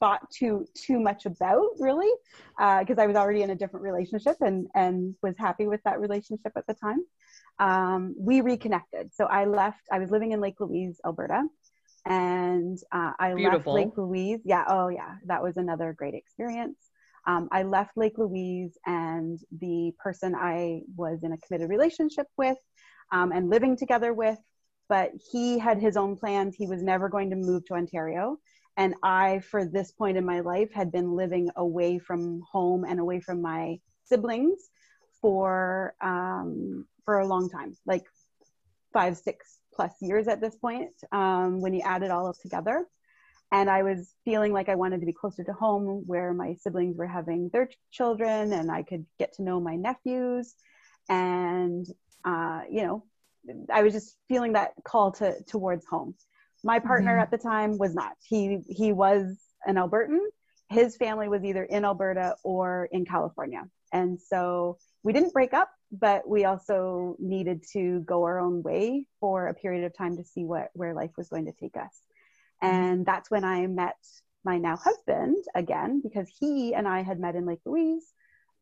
thought 0.00 0.20
too 0.30 0.66
too 0.74 1.00
much 1.00 1.26
about 1.26 1.68
really 1.78 2.10
because 2.58 2.98
uh, 2.98 3.02
I 3.02 3.06
was 3.06 3.16
already 3.16 3.42
in 3.42 3.50
a 3.50 3.54
different 3.54 3.84
relationship 3.84 4.36
and 4.40 4.66
and 4.74 5.14
was 5.22 5.34
happy 5.38 5.66
with 5.66 5.80
that 5.84 6.00
relationship 6.00 6.52
at 6.56 6.66
the 6.66 6.74
time. 6.74 7.04
Um, 7.58 8.14
we 8.18 8.40
reconnected. 8.40 9.14
So 9.14 9.24
I 9.24 9.44
left. 9.46 9.80
I 9.90 9.98
was 9.98 10.10
living 10.10 10.32
in 10.32 10.40
Lake 10.40 10.60
Louise, 10.60 11.00
Alberta, 11.04 11.44
and 12.04 12.78
uh, 12.92 13.12
I 13.18 13.34
Beautiful. 13.34 13.74
left 13.74 13.86
Lake 13.86 13.96
Louise. 13.96 14.40
Yeah. 14.44 14.64
Oh 14.68 14.88
yeah, 14.88 15.16
that 15.26 15.42
was 15.42 15.56
another 15.56 15.94
great 15.96 16.14
experience. 16.14 16.78
Um, 17.26 17.48
I 17.50 17.64
left 17.64 17.96
Lake 17.96 18.18
Louise, 18.18 18.78
and 18.86 19.38
the 19.58 19.92
person 19.98 20.34
I 20.34 20.82
was 20.96 21.22
in 21.22 21.32
a 21.32 21.38
committed 21.38 21.68
relationship 21.70 22.26
with 22.36 22.58
um, 23.10 23.32
and 23.32 23.50
living 23.50 23.76
together 23.76 24.12
with, 24.12 24.38
but 24.88 25.10
he 25.32 25.58
had 25.58 25.80
his 25.80 25.96
own 25.96 26.16
plans. 26.16 26.54
He 26.54 26.66
was 26.66 26.82
never 26.82 27.08
going 27.08 27.30
to 27.30 27.36
move 27.36 27.64
to 27.66 27.74
Ontario 27.74 28.38
and 28.76 28.94
i 29.02 29.38
for 29.40 29.64
this 29.64 29.92
point 29.92 30.16
in 30.16 30.24
my 30.24 30.40
life 30.40 30.72
had 30.72 30.90
been 30.92 31.14
living 31.14 31.48
away 31.56 31.98
from 31.98 32.42
home 32.50 32.84
and 32.84 33.00
away 33.00 33.20
from 33.20 33.40
my 33.40 33.78
siblings 34.04 34.68
for 35.20 35.94
um, 36.00 36.86
for 37.04 37.20
a 37.20 37.26
long 37.26 37.48
time 37.48 37.76
like 37.86 38.04
five 38.92 39.16
six 39.16 39.58
plus 39.74 39.92
years 40.00 40.28
at 40.28 40.40
this 40.40 40.56
point 40.56 40.92
um, 41.12 41.60
when 41.60 41.74
you 41.74 41.80
add 41.84 42.02
it 42.02 42.10
all 42.10 42.28
up 42.28 42.36
together 42.40 42.86
and 43.52 43.70
i 43.70 43.82
was 43.82 44.14
feeling 44.24 44.52
like 44.52 44.68
i 44.68 44.74
wanted 44.74 45.00
to 45.00 45.06
be 45.06 45.12
closer 45.12 45.44
to 45.44 45.52
home 45.52 46.02
where 46.06 46.32
my 46.32 46.54
siblings 46.54 46.96
were 46.96 47.06
having 47.06 47.48
their 47.52 47.68
children 47.90 48.52
and 48.52 48.70
i 48.70 48.82
could 48.82 49.04
get 49.18 49.32
to 49.32 49.42
know 49.42 49.60
my 49.60 49.76
nephews 49.76 50.54
and 51.08 51.86
uh, 52.24 52.62
you 52.70 52.82
know 52.82 53.04
I 53.72 53.82
was 53.82 53.92
just 53.92 54.16
feeling 54.28 54.52
that 54.54 54.72
call 54.84 55.12
to 55.12 55.42
towards 55.44 55.86
home. 55.86 56.14
My 56.66 56.80
partner 56.80 57.16
Mhm. 57.16 57.22
at 57.22 57.30
the 57.30 57.38
time 57.38 57.78
was 57.78 57.94
not. 57.94 58.14
He 58.20 58.58
he 58.68 58.92
was 58.92 59.38
an 59.66 59.76
Albertan. 59.76 60.20
His 60.68 60.96
family 60.96 61.28
was 61.28 61.44
either 61.44 61.62
in 61.62 61.84
Alberta 61.84 62.36
or 62.42 62.88
in 62.90 63.04
California, 63.04 63.62
and 63.92 64.20
so 64.20 64.78
we 65.04 65.12
didn't 65.12 65.32
break 65.32 65.54
up, 65.54 65.70
but 65.92 66.28
we 66.28 66.44
also 66.44 67.14
needed 67.20 67.62
to 67.74 68.00
go 68.00 68.24
our 68.24 68.40
own 68.40 68.64
way 68.64 69.06
for 69.20 69.46
a 69.46 69.54
period 69.54 69.84
of 69.84 69.96
time 69.96 70.16
to 70.16 70.24
see 70.24 70.44
what 70.44 70.70
where 70.74 70.92
life 70.92 71.12
was 71.16 71.28
going 71.28 71.44
to 71.46 71.52
take 71.52 71.76
us. 71.76 72.02
And 72.60 73.06
that's 73.06 73.30
when 73.30 73.44
I 73.44 73.68
met 73.68 73.96
my 74.42 74.58
now 74.58 74.76
husband 74.76 75.36
again 75.54 76.00
because 76.00 76.28
he 76.28 76.74
and 76.74 76.88
I 76.88 77.02
had 77.02 77.20
met 77.20 77.36
in 77.36 77.46
Lake 77.46 77.60
Louise 77.64 78.12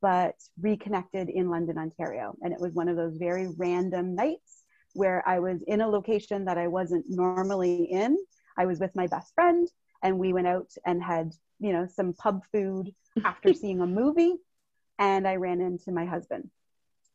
but 0.03 0.35
reconnected 0.61 1.31
in 1.31 1.49
London, 1.49 1.79
Ontario. 1.79 2.37
And 2.43 2.53
it 2.53 2.61
was 2.61 2.75
one 2.75 2.91
of 2.91 2.97
those 2.97 3.17
very 3.17 3.47
random 3.57 4.15
nights 4.15 4.64
where 4.95 5.27
I 5.29 5.39
was 5.41 5.63
in 5.67 5.81
a 5.81 5.89
location 5.89 6.47
that 6.47 6.59
I 6.59 6.69
wasn't 6.69 7.05
normally 7.09 7.85
in. 7.85 8.17
I 8.57 8.67
was 8.67 8.81
with 8.81 8.95
my 8.95 9.07
best 9.07 9.35
friend 9.35 9.69
and 10.03 10.19
we 10.19 10.33
went 10.33 10.47
out 10.47 10.71
and 10.87 11.03
had, 11.03 11.33
you 11.61 11.73
know, 11.73 11.87
some 11.87 12.13
pub 12.15 12.43
food 12.53 12.95
after 13.25 13.53
seeing 13.55 13.81
a 13.81 13.87
movie 13.87 14.35
and 14.99 15.27
I 15.27 15.37
ran 15.37 15.61
into 15.61 15.93
my 15.93 16.05
husband. 16.05 16.51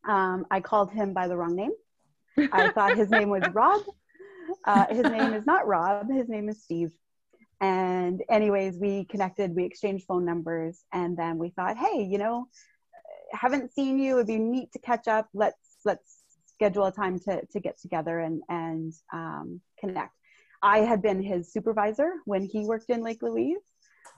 Um, 0.06 0.46
I 0.50 0.60
called 0.60 0.90
him 0.90 1.12
by 1.12 1.28
the 1.28 1.36
wrong 1.36 1.56
name. 1.56 1.72
I 2.52 2.70
thought 2.70 2.96
his 2.96 3.10
name 3.10 3.28
was 3.28 3.42
Rob. 3.52 3.82
Uh, 4.64 4.86
his 4.86 5.04
name 5.04 5.32
is 5.34 5.46
not 5.46 5.66
Rob, 5.66 6.10
his 6.10 6.28
name 6.28 6.48
is 6.48 6.62
Steve. 6.62 6.92
And, 7.60 8.22
anyways, 8.30 8.78
we 8.78 9.04
connected, 9.04 9.54
we 9.54 9.64
exchanged 9.64 10.06
phone 10.06 10.24
numbers, 10.24 10.82
and 10.92 11.16
then 11.16 11.38
we 11.38 11.50
thought, 11.50 11.76
hey, 11.76 12.02
you 12.02 12.16
know, 12.16 12.48
haven't 13.32 13.72
seen 13.72 13.98
you. 13.98 14.16
It'd 14.16 14.26
be 14.26 14.38
neat 14.38 14.72
to 14.72 14.78
catch 14.78 15.08
up. 15.08 15.28
Let's 15.34 15.56
let's 15.84 16.19
schedule 16.60 16.84
a 16.84 16.92
time 16.92 17.18
to 17.18 17.44
to 17.46 17.60
get 17.60 17.80
together 17.80 18.20
and 18.20 18.42
and 18.48 18.92
um, 19.12 19.60
connect. 19.78 20.14
I 20.62 20.78
had 20.80 21.00
been 21.00 21.22
his 21.22 21.52
supervisor 21.52 22.10
when 22.26 22.44
he 22.44 22.66
worked 22.66 22.90
in 22.90 23.02
Lake 23.02 23.22
Louise. 23.22 23.64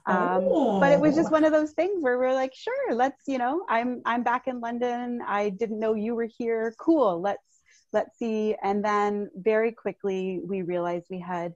Um, 0.05 0.43
but 0.81 0.91
it 0.91 0.99
was 0.99 1.15
just 1.15 1.31
one 1.31 1.45
of 1.45 1.53
those 1.53 1.71
things 1.71 2.03
where 2.03 2.17
we're 2.17 2.33
like, 2.33 2.53
sure, 2.53 2.93
let's, 2.93 3.21
you 3.25 3.37
know, 3.37 3.63
I'm 3.69 4.01
I'm 4.05 4.23
back 4.23 4.47
in 4.47 4.59
London. 4.59 5.21
I 5.25 5.49
didn't 5.49 5.79
know 5.79 5.93
you 5.93 6.13
were 6.15 6.27
here. 6.37 6.73
Cool. 6.77 7.21
Let's 7.21 7.47
let's 7.93 8.17
see. 8.19 8.55
And 8.61 8.83
then 8.83 9.29
very 9.35 9.71
quickly 9.71 10.41
we 10.43 10.61
realized 10.61 11.05
we 11.09 11.19
had 11.19 11.53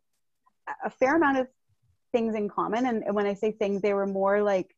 a 0.85 0.89
fair 0.89 1.17
amount 1.17 1.39
of 1.39 1.47
things 2.13 2.35
in 2.35 2.47
common. 2.47 2.85
And, 2.85 3.03
and 3.03 3.13
when 3.13 3.25
I 3.25 3.33
say 3.33 3.51
things, 3.51 3.81
they 3.81 3.93
were 3.93 4.07
more 4.07 4.41
like 4.41 4.73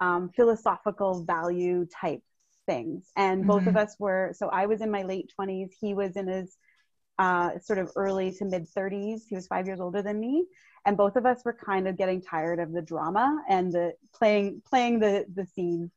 um, 0.00 0.30
philosophical 0.34 1.24
value 1.24 1.86
type 2.00 2.22
things. 2.66 3.10
And 3.16 3.46
both 3.46 3.66
of 3.66 3.76
us 3.76 3.96
were, 3.98 4.32
so 4.36 4.48
I 4.48 4.66
was 4.66 4.80
in 4.80 4.90
my 4.90 5.02
late 5.02 5.32
20s, 5.36 5.72
he 5.80 5.94
was 5.94 6.16
in 6.16 6.28
his 6.28 6.56
uh, 7.18 7.58
sort 7.60 7.78
of 7.78 7.90
early 7.96 8.32
to 8.32 8.44
mid 8.44 8.68
30s. 8.68 9.22
He 9.28 9.34
was 9.34 9.46
five 9.46 9.66
years 9.66 9.80
older 9.80 10.02
than 10.02 10.18
me. 10.20 10.46
And 10.84 10.96
both 10.96 11.16
of 11.16 11.26
us 11.26 11.44
were 11.44 11.52
kind 11.52 11.86
of 11.86 11.96
getting 11.96 12.22
tired 12.22 12.58
of 12.58 12.72
the 12.72 12.82
drama 12.82 13.42
and 13.48 13.72
the 13.72 13.92
playing 14.14 14.62
playing 14.68 15.00
the 15.00 15.26
the 15.34 15.46
scene. 15.46 15.90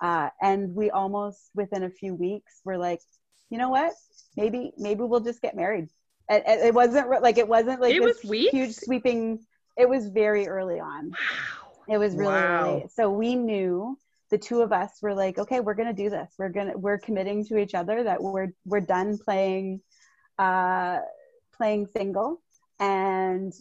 Uh, 0.00 0.28
and 0.42 0.74
we 0.74 0.90
almost 0.90 1.50
within 1.54 1.82
a 1.84 1.90
few 1.90 2.14
weeks 2.14 2.60
were 2.64 2.76
like, 2.76 3.00
you 3.48 3.58
know 3.58 3.70
what? 3.70 3.92
Maybe 4.36 4.72
maybe 4.76 5.02
we'll 5.02 5.20
just 5.20 5.40
get 5.40 5.56
married. 5.56 5.88
It, 6.28 6.42
it, 6.46 6.66
it 6.66 6.74
wasn't 6.74 7.08
like 7.22 7.38
it 7.38 7.48
wasn't 7.48 7.80
like 7.80 7.94
It 7.94 8.00
this 8.00 8.22
was 8.22 8.30
weeks? 8.30 8.52
huge 8.52 8.74
sweeping. 8.74 9.40
It 9.76 9.88
was 9.88 10.08
very 10.08 10.48
early 10.48 10.80
on. 10.80 11.10
Wow. 11.10 11.70
It 11.88 11.98
was 11.98 12.14
really 12.14 12.26
Wow. 12.26 12.80
early. 12.80 12.88
So 12.94 13.10
we 13.10 13.36
knew 13.36 13.98
the 14.30 14.38
two 14.38 14.62
of 14.62 14.72
us 14.72 14.90
were 15.02 15.14
like, 15.14 15.38
okay, 15.38 15.60
we're 15.60 15.74
gonna 15.74 15.92
do 15.92 16.10
this. 16.10 16.28
We're 16.38 16.50
gonna 16.50 16.76
we're 16.76 16.98
committing 16.98 17.44
to 17.46 17.58
each 17.58 17.74
other 17.74 18.04
that 18.04 18.22
we're 18.22 18.48
we're 18.64 18.80
done 18.80 19.18
playing 19.18 19.80
uh 20.38 20.98
playing 21.56 21.86
single. 21.96 22.42
And 22.78 23.52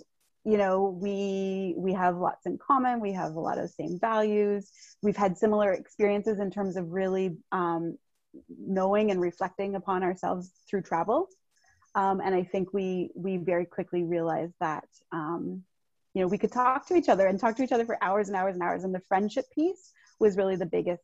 you 0.43 0.57
know 0.57 0.97
we 1.01 1.73
we 1.77 1.93
have 1.93 2.17
lots 2.17 2.45
in 2.45 2.57
common. 2.57 2.99
We 2.99 3.13
have 3.13 3.35
a 3.35 3.39
lot 3.39 3.57
of 3.57 3.69
same 3.69 3.99
values. 3.99 4.71
We've 5.01 5.17
had 5.17 5.37
similar 5.37 5.73
experiences 5.73 6.39
in 6.39 6.51
terms 6.51 6.77
of 6.77 6.91
really 6.91 7.37
um, 7.51 7.97
knowing 8.49 9.11
and 9.11 9.21
reflecting 9.21 9.75
upon 9.75 10.03
ourselves 10.03 10.51
through 10.69 10.83
travel. 10.83 11.29
Um, 11.95 12.19
and 12.19 12.35
i 12.35 12.43
think 12.43 12.73
we 12.73 13.09
we 13.15 13.37
very 13.37 13.65
quickly 13.65 14.03
realized 14.03 14.53
that 14.59 14.83
um, 15.13 15.63
you 16.15 16.21
know 16.21 16.27
we 16.27 16.37
could 16.37 16.51
talk 16.51 16.87
to 16.87 16.95
each 16.95 17.09
other 17.09 17.27
and 17.27 17.39
talk 17.39 17.57
to 17.57 17.63
each 17.63 17.73
other 17.73 17.85
for 17.85 18.01
hours 18.01 18.29
and 18.29 18.37
hours 18.37 18.55
and 18.55 18.63
hours. 18.63 18.85
And 18.85 18.95
the 18.95 19.01
friendship 19.01 19.45
piece 19.53 19.91
was 20.17 20.37
really 20.37 20.55
the 20.55 20.65
biggest 20.65 21.03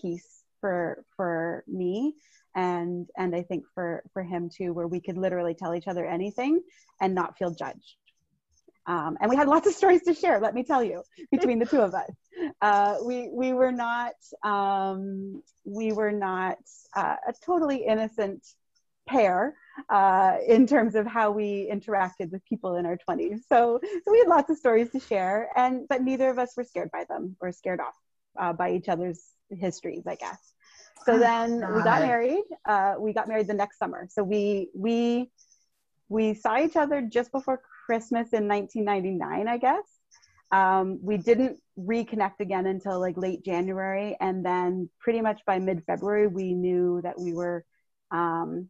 piece 0.00 0.44
for 0.60 1.04
for 1.16 1.64
me. 1.66 2.14
And 2.54 3.08
and 3.16 3.34
i 3.34 3.42
think 3.42 3.64
for 3.74 4.04
for 4.12 4.22
him 4.22 4.50
too 4.54 4.72
where 4.72 4.86
we 4.86 5.00
could 5.00 5.16
literally 5.16 5.54
tell 5.54 5.74
each 5.74 5.88
other 5.88 6.06
anything 6.06 6.62
and 7.00 7.14
not 7.14 7.36
feel 7.36 7.50
judged. 7.50 7.96
Um, 8.86 9.16
and 9.20 9.30
we 9.30 9.36
had 9.36 9.48
lots 9.48 9.66
of 9.66 9.74
stories 9.74 10.02
to 10.02 10.14
share 10.14 10.38
let 10.38 10.54
me 10.54 10.62
tell 10.62 10.82
you 10.82 11.02
between 11.30 11.58
the 11.58 11.66
two 11.66 11.80
of 11.80 11.94
us. 11.94 12.10
Uh, 12.60 12.96
we 13.04 13.30
we 13.32 13.52
were 13.52 13.72
not 13.72 14.14
um, 14.44 15.42
we 15.64 15.92
were 15.92 16.12
not 16.12 16.58
uh, 16.94 17.16
a 17.26 17.32
totally 17.44 17.84
innocent 17.84 18.46
pair 19.08 19.56
uh, 19.88 20.36
in 20.46 20.66
terms 20.66 20.94
of 20.94 21.06
how 21.06 21.30
we 21.30 21.68
interacted 21.72 22.30
with 22.30 22.44
people 22.44 22.76
in 22.76 22.86
our 22.86 22.98
20s 23.08 23.40
so 23.48 23.80
so 24.04 24.12
we 24.12 24.18
had 24.18 24.28
lots 24.28 24.50
of 24.50 24.56
stories 24.56 24.90
to 24.90 25.00
share 25.00 25.48
and 25.56 25.86
but 25.88 26.02
neither 26.02 26.28
of 26.30 26.38
us 26.38 26.54
were 26.56 26.64
scared 26.64 26.90
by 26.92 27.04
them 27.08 27.36
or 27.40 27.52
scared 27.52 27.80
off 27.80 27.94
uh, 28.38 28.52
by 28.52 28.72
each 28.72 28.88
other's 28.88 29.30
histories 29.50 30.06
i 30.06 30.14
guess. 30.14 30.38
So 31.04 31.14
Oh, 31.14 31.18
then 31.18 31.60
we 31.74 31.82
got 31.82 32.00
married 32.00 32.44
uh, 32.68 32.94
we 32.98 33.12
got 33.12 33.28
married 33.28 33.48
the 33.48 33.54
next 33.54 33.78
summer. 33.78 34.06
So 34.10 34.22
we 34.22 34.68
we 34.74 35.30
we 36.08 36.34
saw 36.34 36.58
each 36.60 36.76
other 36.76 37.02
just 37.02 37.32
before 37.32 37.60
christmas 37.86 38.32
in 38.32 38.48
1999 38.48 39.48
i 39.48 39.56
guess. 39.58 39.84
Um, 40.52 40.98
we 41.02 41.16
didn't 41.16 41.58
reconnect 41.78 42.40
again 42.40 42.66
until 42.66 43.00
like 43.00 43.16
late 43.16 43.42
january 43.44 44.16
and 44.20 44.44
then 44.44 44.90
pretty 45.00 45.22
much 45.22 45.40
by 45.46 45.58
mid-february 45.58 46.26
we 46.28 46.52
knew 46.52 47.00
that 47.02 47.18
we 47.18 47.32
were 47.32 47.64
um, 48.10 48.68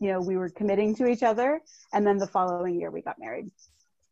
you 0.00 0.12
know 0.12 0.20
we 0.20 0.36
were 0.36 0.48
committing 0.48 0.94
to 0.96 1.06
each 1.06 1.22
other 1.22 1.60
and 1.92 2.06
then 2.06 2.18
the 2.18 2.26
following 2.26 2.78
year 2.78 2.90
we 2.90 3.02
got 3.02 3.18
married. 3.18 3.50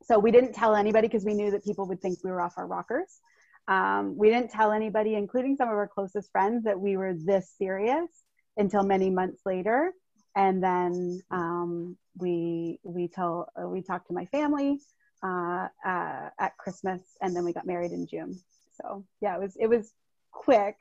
So 0.02 0.19
we 0.19 0.31
didn't 0.31 0.52
tell 0.52 0.76
anybody 0.76 1.09
because 1.09 1.25
we 1.25 1.35
knew 1.35 1.50
that 1.50 1.64
people 1.64 1.87
would 1.88 2.00
think 2.00 2.23
we 2.23 2.31
were 2.31 2.40
off 2.40 2.55
our 2.57 2.66
rockers. 2.66 3.21
Um, 3.69 4.16
we 4.16 4.31
didn't 4.31 4.50
tell 4.50 4.71
anybody 4.71 5.14
including 5.14 5.57
some 5.57 5.69
of 5.69 5.75
our 5.75 5.88
closest 5.88 6.31
friends 6.31 6.64
that 6.64 6.78
we 6.78 6.97
were 6.97 7.14
this 7.14 7.52
serious 7.59 8.09
until 8.57 8.85
many 8.85 9.11
months 9.11 9.40
later. 9.45 9.93
And 10.37 10.62
then 10.62 11.21
um, 11.31 11.97
we 12.16 12.78
we 12.85 13.09
tell 13.09 13.49
uh, 13.61 13.69
we 13.69 13.83
talked 13.83 14.09
to 14.09 14.14
my 14.14 14.26
family 14.26 14.78
uh, 15.23 15.69
uh, 15.85 16.28
at 16.38 16.57
christmas 16.59 17.00
and 17.21 17.35
then 17.35 17.45
we 17.45 17.52
got 17.52 17.66
married 17.66 17.93
in 17.93 18.07
june. 18.07 18.38
So 18.81 19.05
yeah 19.21 19.35
it 19.37 19.40
was 19.40 19.57
it 19.59 19.66
was 19.66 19.93
quick. 20.31 20.76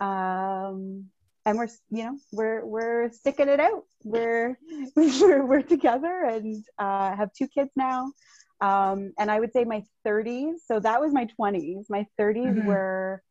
Um, 0.00 1.06
and 1.46 1.58
we're 1.58 1.68
you 1.90 2.04
know 2.04 2.18
we're 2.32 2.64
we're 2.64 3.10
sticking 3.10 3.48
it 3.48 3.60
out. 3.60 3.84
We're 4.04 4.58
we're, 4.96 5.44
we're 5.46 5.62
together 5.62 6.24
and 6.24 6.64
uh, 6.78 7.16
have 7.16 7.30
two 7.32 7.48
kids 7.48 7.70
now. 7.76 8.12
Um, 8.60 9.12
and 9.18 9.30
i 9.30 9.38
would 9.40 9.52
say 9.52 9.64
my 9.64 9.82
30s 10.06 10.60
so 10.66 10.80
that 10.80 11.00
was 11.00 11.12
my 11.12 11.26
20s 11.38 11.86
my 11.90 12.06
30s 12.18 12.56
Mhm. 12.56 12.64
were 12.64 13.22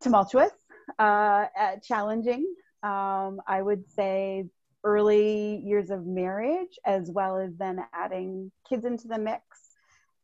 tumultuous 0.00 0.50
uh, 0.98 1.46
challenging. 1.82 2.46
Um, 2.82 3.40
i 3.46 3.60
would 3.62 3.84
say 3.90 4.46
early 4.84 5.56
years 5.64 5.90
of 5.90 6.06
marriage 6.06 6.78
as 6.86 7.10
well 7.10 7.36
as 7.38 7.56
then 7.58 7.80
adding 7.92 8.50
kids 8.68 8.84
into 8.84 9.08
the 9.08 9.18
mix. 9.18 9.42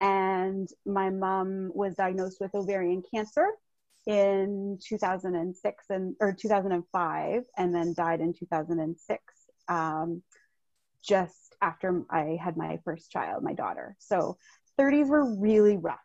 And 0.00 0.68
my 0.86 1.10
mom 1.10 1.70
was 1.74 1.94
diagnosed 1.94 2.38
with 2.40 2.54
ovarian 2.54 3.02
cancer 3.14 3.46
in 4.06 4.78
2006 4.82 5.84
and 5.90 6.14
or 6.20 6.32
2005 6.32 7.42
and 7.58 7.74
then 7.74 7.92
died 7.94 8.20
in 8.20 8.32
2006 8.32 9.22
um, 9.68 10.22
just 11.02 11.56
after 11.60 12.02
i 12.10 12.38
had 12.42 12.56
my 12.56 12.78
first 12.84 13.10
child 13.10 13.42
my 13.42 13.52
daughter. 13.52 13.96
So 13.98 14.36
30s 14.78 15.08
were 15.08 15.24
really 15.38 15.76
rough. 15.76 15.98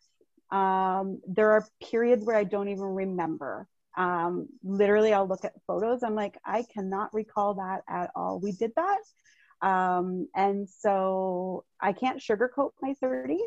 Um, 0.52 1.22
there 1.28 1.52
are 1.52 1.68
periods 1.84 2.26
where 2.26 2.36
i 2.36 2.44
don't 2.44 2.70
even 2.70 2.84
remember. 2.84 3.68
Um, 3.98 4.48
literally 4.64 5.14
i'll 5.14 5.28
look 5.28 5.46
at 5.46 5.54
photos. 5.68 6.02
I'm 6.02 6.16
like 6.16 6.38
i 6.46 6.64
cannot 6.74 7.14
recall 7.14 7.54
that 7.56 7.82
at 7.88 8.10
all. 8.16 8.40
We 8.40 8.52
did 8.52 8.72
that. 8.76 9.68
Um, 9.68 10.28
and 10.36 10.68
so 10.68 11.66
i 11.80 11.94
can't 11.94 12.20
sugarcoat 12.20 12.72
my 12.82 12.96
30s 13.04 13.38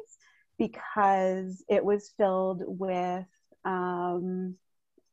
because 0.59 1.65
it 1.69 1.85
was 1.85 2.13
filled 2.17 2.63
with 2.67 3.27
um, 3.65 4.57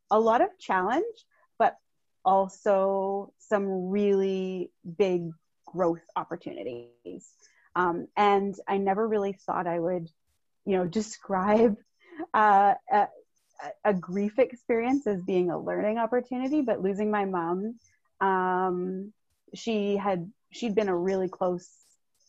a 0.09 0.19
lot 0.19 0.41
of 0.41 0.49
challenge, 0.59 1.25
but 1.57 1.77
also 2.25 3.33
some 3.39 3.89
really 3.89 4.71
big 4.97 5.29
growth 5.65 6.03
opportunities. 6.15 7.29
Um, 7.75 8.07
and 8.17 8.55
I 8.67 8.77
never 8.77 9.07
really 9.07 9.33
thought 9.33 9.67
I 9.67 9.79
would, 9.79 10.09
you 10.65 10.77
know, 10.77 10.85
describe 10.99 11.77
uh, 12.33 12.75
a, 12.91 13.07
a 13.85 13.93
grief 13.93 14.39
experience 14.39 15.07
as 15.07 15.21
being 15.21 15.49
a 15.49 15.59
learning 15.59 15.97
opportunity, 15.97 16.61
but 16.61 16.81
losing 16.81 17.11
my 17.11 17.25
mom, 17.25 17.75
um, 18.19 19.13
she 19.53 19.97
had 19.97 20.31
she'd 20.51 20.75
been 20.75 20.89
a 20.89 20.95
really 20.95 21.27
close 21.27 21.69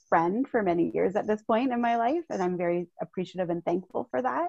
friend 0.09 0.47
for 0.49 0.63
many 0.63 0.91
years 0.95 1.17
at 1.17 1.27
this 1.27 1.43
point 1.43 1.73
in 1.73 1.81
my 1.81 1.97
life, 1.97 2.25
and 2.31 2.43
I'm 2.43 2.57
very 2.57 2.87
appreciative 3.01 3.51
and 3.51 3.65
thankful 3.65 4.09
for 4.11 4.23
that. 4.23 4.49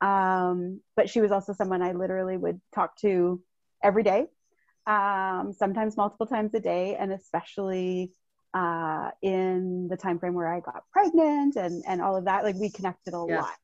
Um, 0.00 0.80
but 0.94 1.08
she 1.08 1.20
was 1.20 1.32
also 1.32 1.52
someone 1.52 1.82
I 1.82 1.92
literally 1.92 2.36
would 2.36 2.60
talk 2.74 2.96
to 2.98 3.40
every 3.82 4.02
day, 4.02 4.26
um, 4.86 5.54
sometimes 5.56 5.96
multiple 5.96 6.26
times 6.26 6.54
a 6.54 6.60
day, 6.60 6.96
and 6.96 7.12
especially 7.12 8.12
uh, 8.54 9.10
in 9.22 9.88
the 9.88 9.96
time 9.96 10.18
frame 10.18 10.34
where 10.34 10.52
I 10.52 10.60
got 10.60 10.84
pregnant 10.92 11.56
and 11.56 11.82
and 11.86 12.00
all 12.02 12.16
of 12.16 12.26
that. 12.26 12.44
Like 12.44 12.56
we 12.56 12.70
connected 12.70 13.14
a 13.14 13.18
lot, 13.18 13.56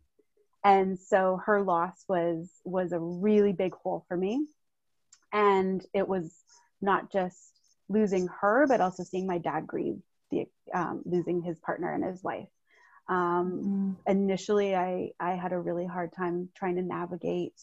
and 0.64 0.98
so 0.98 1.40
her 1.44 1.62
loss 1.62 2.04
was 2.08 2.50
was 2.64 2.92
a 2.92 2.98
really 2.98 3.52
big 3.52 3.74
hole 3.74 4.04
for 4.08 4.16
me, 4.16 4.46
and 5.32 5.84
it 5.94 6.08
was 6.08 6.34
not 6.80 7.12
just 7.12 7.52
losing 7.88 8.28
her, 8.40 8.66
but 8.66 8.80
also 8.80 9.04
seeing 9.04 9.26
my 9.26 9.38
dad 9.38 9.66
grieve 9.66 10.00
the 10.30 10.46
um, 10.74 11.02
losing 11.04 11.42
his 11.42 11.58
partner 11.60 11.92
and 11.92 12.04
his 12.04 12.22
wife. 12.22 12.48
Um, 13.08 13.62
Mm. 13.64 13.96
initially 14.06 14.74
I, 14.74 15.10
I 15.20 15.32
had 15.32 15.52
a 15.52 15.58
really 15.58 15.86
hard 15.86 16.12
time 16.16 16.48
trying 16.56 16.76
to 16.76 16.82
navigate 16.82 17.54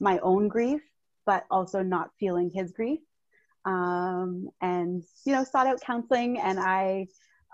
my 0.00 0.18
own 0.20 0.48
grief 0.48 0.80
but 1.26 1.44
also 1.50 1.82
not 1.82 2.10
feeling 2.20 2.50
his 2.54 2.72
grief 2.72 3.00
um, 3.64 4.48
and 4.60 5.02
you 5.24 5.32
know 5.32 5.44
sought 5.44 5.66
out 5.66 5.80
counseling 5.80 6.38
and 6.38 6.58
i 6.60 7.06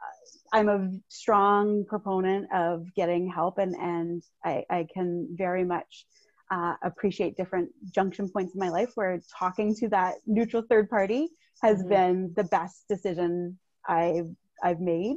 uh, 0.03 0.57
i'm 0.59 0.69
a 0.69 0.91
strong 1.09 1.85
proponent 1.87 2.47
of 2.53 2.87
getting 2.95 3.29
help 3.29 3.59
and 3.59 3.75
and 3.77 4.23
i, 4.45 4.65
I 4.71 4.87
can 4.93 5.29
very 5.33 5.65
much 5.65 6.07
uh, 6.51 6.75
appreciate 6.83 7.37
different 7.37 7.71
junction 7.95 8.29
points 8.29 8.55
in 8.55 8.59
my 8.61 8.71
life 8.71 8.91
where 8.97 9.21
talking 9.39 9.75
to 9.77 9.89
that 9.89 10.15
neutral 10.27 10.63
third 10.69 10.91
party 10.91 11.29
has 11.63 11.83
Mhm. 11.83 11.89
been 11.89 12.33
the 12.37 12.45
best 12.45 12.89
decision 12.89 13.59
i've 13.89 14.29
i've 14.63 14.81
made 14.81 15.17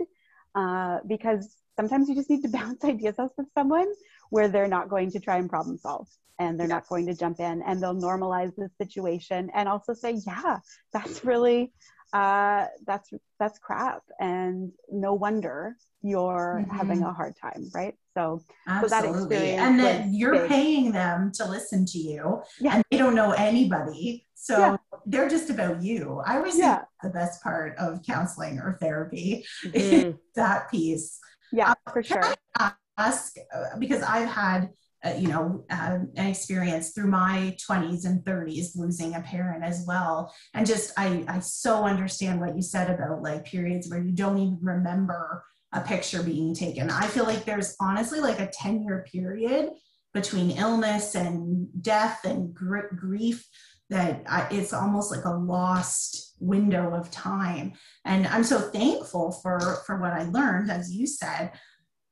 uh, 0.56 1.00
because 1.08 1.58
sometimes 1.76 2.10
you 2.10 2.16
just 2.16 2.30
need 2.30 2.42
to 2.44 2.50
bounce 2.60 2.84
ideas 2.84 3.16
off 3.20 3.32
of 3.38 3.46
someone 3.58 3.88
where 4.30 4.48
they're 4.48 4.68
not 4.68 4.90
going 4.90 5.12
to 5.12 5.20
try 5.20 5.38
and 5.38 5.50
problem 5.50 5.78
solve 5.78 6.08
and 6.40 6.60
they're 6.60 6.68
not 6.68 6.88
going 6.88 7.06
to 7.06 7.14
jump 7.14 7.40
in 7.40 7.62
and 7.64 7.82
they'll 7.82 7.96
normalize 7.96 8.54
the 8.56 8.70
situation 8.82 9.50
and 9.54 9.70
also 9.70 9.94
say 9.94 10.18
yeah 10.26 10.58
that's 10.92 11.24
really 11.24 11.72
uh, 12.14 12.68
that's 12.86 13.10
that's 13.40 13.58
crap 13.60 14.02
and 14.20 14.72
no 14.92 15.14
wonder 15.14 15.76
you're 16.04 16.66
having 16.72 17.00
Mhm. 17.02 17.10
a 17.10 17.14
hard 17.14 17.34
time 17.42 17.70
right 17.74 17.96
so 18.16 18.42
So 18.82 18.88
that 18.88 19.06
Absolutely. 19.06 19.20
experience 19.20 19.62
And 19.62 19.80
that 19.80 20.06
was 20.06 20.12
you're 20.16 20.32
big. 20.34 20.48
paying 20.50 20.92
them 20.92 21.32
to 21.34 21.46
listen 21.46 21.86
to 21.88 21.98
you 21.98 22.42
Yeah. 22.60 22.76
and 22.76 22.84
they 22.92 22.98
don't 22.98 23.16
know 23.16 23.32
anybody. 23.32 24.28
So 24.36 24.60
Yeah. 24.60 24.78
they're 25.08 25.30
just 25.30 25.50
about 25.50 25.82
you. 25.82 26.22
I 26.26 26.38
always 26.38 26.54
think 26.54 26.66
Yeah. 26.66 26.84
the 27.02 27.10
best 27.10 27.42
part 27.42 27.76
of 27.78 28.04
counseling 28.04 28.60
or 28.60 28.74
therapy, 28.80 29.46
Mhm. 29.66 30.20
that 30.36 30.70
piece. 30.70 31.20
Yeah 31.54 31.70
Um, 31.70 31.94
for 31.94 32.04
sure 32.04 32.24
I 32.58 32.74
ask, 32.98 33.36
uh, 33.56 33.78
because 33.80 34.04
I've 34.04 34.30
had, 34.30 34.70
uh, 35.04 35.16
you 35.18 35.28
know, 35.28 35.66
uh, 35.70 36.00
an 36.16 36.28
experience 36.28 36.92
through 36.92 37.08
my 37.08 37.56
20s 37.68 38.06
and 38.06 38.24
30s 38.24 38.76
losing 38.76 39.16
a 39.16 39.22
parent 39.22 39.64
as 39.64 39.84
well. 39.88 40.34
And 40.54 40.66
just, 40.66 40.94
I, 40.98 41.26
I 41.28 41.40
so 41.40 41.86
understand 41.86 42.40
what 42.40 42.56
you 42.56 42.62
said 42.62 42.90
about 42.90 43.22
like 43.22 43.46
periods 43.46 43.90
where 43.90 44.02
you 44.02 44.12
don't 44.12 44.38
even 44.38 44.60
remember 44.62 45.44
a 45.74 45.82
picture 45.82 46.22
being 46.22 46.54
taken. 46.54 46.90
I 46.90 47.08
feel 47.08 47.26
like 47.26 47.46
there's 47.46 47.76
honestly 47.80 48.20
like 48.20 48.40
a 48.40 48.48
10 48.48 48.84
year 48.84 49.06
period 49.12 49.72
between 50.14 50.52
illness 50.52 51.16
and 51.16 51.68
death 51.82 52.24
and 52.24 52.54
gr- 52.54 52.94
grief 52.96 53.48
that 53.94 54.24
I, 54.28 54.48
it's 54.52 54.74
almost 54.74 55.12
like 55.16 55.26
a 55.26 55.30
lost 55.56 56.36
window 56.40 56.94
of 57.00 57.10
time. 57.12 57.74
And 58.06 58.28
i'm 58.34 58.44
so 58.44 58.60
thankful 58.60 59.26
for 59.42 59.56
for 59.86 59.96
what 60.02 60.14
i 60.20 60.24
learned 60.38 60.70
as 60.78 60.86
you 60.96 61.06
said. 61.08 61.52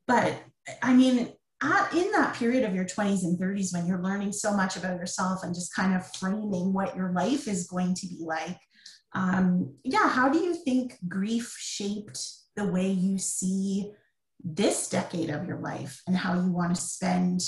But 0.07 0.29
i 0.81 0.93
mean 0.93 1.15
at, 1.63 1.93
in 1.93 2.11
that 2.17 2.35
period 2.41 2.63
of 2.67 2.73
your 2.77 2.85
20s 2.85 3.23
and 3.23 3.37
30s 3.39 3.73
when 3.73 3.85
you're 3.87 4.01
learning 4.09 4.31
so 4.33 4.49
much 4.61 4.73
about 4.77 4.97
yourself 5.03 5.43
and 5.43 5.53
just 5.53 5.75
kind 5.75 5.93
of 5.95 6.01
framing 6.21 6.73
what 6.73 6.95
your 6.95 7.11
life 7.13 7.47
is 7.47 7.67
going 7.67 7.93
to 8.01 8.07
be 8.07 8.19
like 8.35 8.57
um, 9.13 9.75
yeah 9.83 10.07
how 10.17 10.27
do 10.29 10.39
you 10.39 10.53
think 10.65 10.85
grief 11.07 11.47
shaped 11.59 12.19
the 12.55 12.65
way 12.75 12.89
you 12.89 13.17
see 13.17 13.91
this 14.43 14.89
decade 14.89 15.29
of 15.29 15.45
your 15.47 15.59
life 15.59 16.01
and 16.07 16.15
how 16.17 16.33
you 16.33 16.51
want 16.51 16.73
to 16.75 16.81
spend 16.81 17.39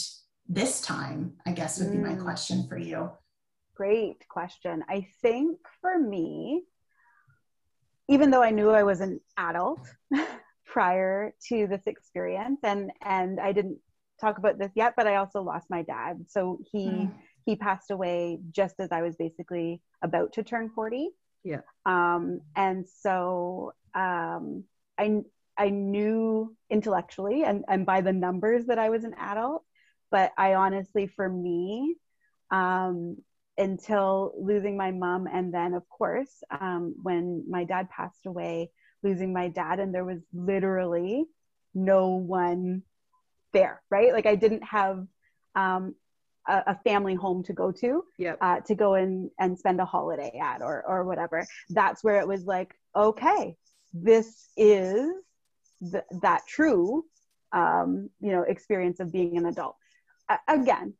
this 0.60 0.81
time 0.81 1.34
i 1.47 1.51
guess 1.51 1.79
would 1.79 1.91
be 1.91 1.97
my 1.97 2.15
Mm. 2.15 2.23
question 2.23 2.67
for 2.69 2.77
you 2.77 2.99
Great 3.75 4.27
question. 4.27 4.83
I 4.88 5.07
think 5.21 5.59
for 5.81 5.97
me, 5.99 6.63
even 8.07 8.29
though 8.31 8.43
I 8.43 8.51
knew 8.51 8.69
I 8.69 8.83
was 8.83 9.01
an 9.01 9.19
adult 9.38 9.79
prior 10.65 11.33
to 11.49 11.67
this 11.67 11.88
experience, 11.88 12.59
and 12.63 12.91
and 13.01 13.39
I 13.39 13.51
didn't 13.51 13.79
talk 14.21 14.38
about 14.38 14.59
this 14.59 14.71
yet, 14.75 14.93
but 14.95 15.07
I 15.07 15.15
also 15.15 15.41
lost 15.41 15.69
my 15.69 15.81
dad. 15.81 16.25
So 16.29 16.59
he 16.71 16.86
Mm. 16.86 17.13
he 17.45 17.55
passed 17.55 17.91
away 17.91 18.39
just 18.51 18.75
as 18.79 18.91
I 18.91 19.01
was 19.01 19.15
basically 19.15 19.81
about 20.01 20.33
to 20.33 20.43
turn 20.43 20.69
40. 20.69 21.09
Yeah. 21.43 21.62
Um, 21.86 22.39
and 22.55 22.88
so 22.88 23.73
um, 23.95 24.63
I 24.97 25.23
I 25.57 25.69
knew 25.69 26.55
intellectually 26.69 27.43
and, 27.43 27.63
and 27.67 27.86
by 27.86 28.01
the 28.01 28.13
numbers 28.13 28.65
that 28.67 28.79
I 28.79 28.89
was 28.89 29.03
an 29.03 29.13
adult, 29.17 29.63
but 30.09 30.31
I 30.38 30.55
honestly, 30.55 31.07
for 31.07 31.29
me, 31.29 31.95
um, 32.49 33.17
until 33.57 34.33
losing 34.39 34.75
my 34.77 34.91
mom, 34.91 35.27
and 35.27 35.53
then 35.53 35.73
of 35.73 35.87
course, 35.89 36.43
um, 36.49 36.95
when 37.01 37.45
my 37.49 37.63
dad 37.63 37.89
passed 37.89 38.25
away, 38.25 38.71
losing 39.03 39.33
my 39.33 39.49
dad, 39.49 39.79
and 39.79 39.93
there 39.93 40.05
was 40.05 40.21
literally 40.33 41.25
no 41.73 42.09
one 42.09 42.83
there, 43.51 43.81
right? 43.89 44.11
Like 44.13 44.25
I 44.25 44.35
didn't 44.35 44.63
have 44.63 45.05
um, 45.55 45.95
a, 46.47 46.63
a 46.67 46.79
family 46.83 47.15
home 47.15 47.43
to 47.43 47.53
go 47.53 47.71
to 47.71 48.03
Yep. 48.17 48.37
uh, 48.41 48.59
to 48.61 48.75
go 48.75 48.95
in 48.95 49.29
and 49.39 49.57
spend 49.57 49.79
a 49.79 49.85
holiday 49.85 50.39
at 50.41 50.61
or 50.61 50.83
or 50.87 51.03
whatever. 51.05 51.45
That's 51.69 52.03
where 52.03 52.19
it 52.19 52.27
was 52.27 52.45
like, 52.45 52.73
okay, 52.95 53.55
this 53.93 54.49
is 54.57 55.11
th- 55.91 56.03
that 56.21 56.41
true, 56.47 57.05
um, 57.51 58.09
you 58.19 58.31
know, 58.31 58.41
experience 58.41 58.99
of 58.99 59.11
being 59.11 59.37
an 59.37 59.45
adult. 59.45 59.75
Again, 60.47 60.95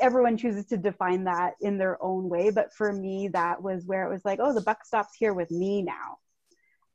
everyone 0.00 0.36
chooses 0.36 0.66
to 0.66 0.76
define 0.76 1.24
that 1.24 1.54
in 1.60 1.78
their 1.78 2.02
own 2.02 2.28
way, 2.28 2.50
but 2.50 2.72
for 2.72 2.92
me, 2.92 3.28
that 3.28 3.62
was 3.62 3.86
where 3.86 4.04
it 4.04 4.10
was 4.10 4.24
like, 4.24 4.38
oh, 4.42 4.54
the 4.54 4.60
buck 4.60 4.84
stops 4.84 5.14
here 5.18 5.34
with 5.34 5.50
me 5.50 5.82
now. 5.82 6.18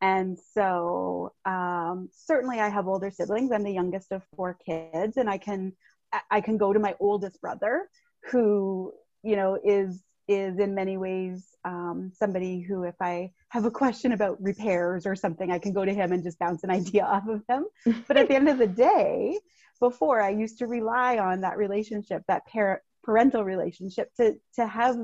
And 0.02 0.38
so, 0.54 1.34
um, 1.46 2.10
certainly, 2.12 2.60
I 2.60 2.70
have 2.70 2.88
older 2.88 3.10
siblings. 3.10 3.52
I'm 3.52 3.64
the 3.64 3.72
youngest 3.72 4.12
of 4.12 4.24
four 4.36 4.58
kids, 4.66 5.18
and 5.18 5.30
I 5.30 5.38
can 5.38 5.74
I- 6.12 6.22
I 6.30 6.42
can 6.42 6.58
go 6.58 6.74
to 6.74 6.80
my 6.80 6.96
oldest 7.00 7.42
brother, 7.42 7.90
who 8.30 8.94
you 9.24 9.36
know 9.36 9.58
is 9.64 10.04
is 10.28 10.60
in 10.60 10.74
many 10.74 10.98
ways 10.98 11.56
um, 11.66 12.12
somebody 12.14 12.62
who, 12.62 12.84
if 12.84 12.96
I 13.02 13.32
have 13.50 13.66
a 13.66 13.72
question 13.72 14.14
about 14.14 14.42
repairs 14.42 15.06
or 15.06 15.16
something, 15.16 15.52
I 15.52 15.60
can 15.60 15.74
go 15.74 15.86
to 15.86 15.94
him 15.94 16.12
and 16.12 16.24
just 16.24 16.40
bounce 16.40 16.64
an 16.64 16.70
idea 16.72 17.04
off 17.14 17.28
of 17.28 17.42
him. 17.48 17.66
but 18.08 18.18
at 18.18 18.28
the 18.28 18.36
end 18.36 18.50
of 18.50 18.58
the 18.58 18.68
day, 18.68 19.38
before 19.80 20.22
I 20.22 20.30
used 20.30 20.60
to 20.60 20.68
rely 20.68 21.18
on 21.18 21.42
that 21.42 21.58
relationship, 21.58 22.24
that 22.28 22.46
parent 22.48 22.82
parental 23.04 23.44
relationship, 23.44 24.14
to 24.16 24.36
to 24.56 24.66
have 24.66 24.98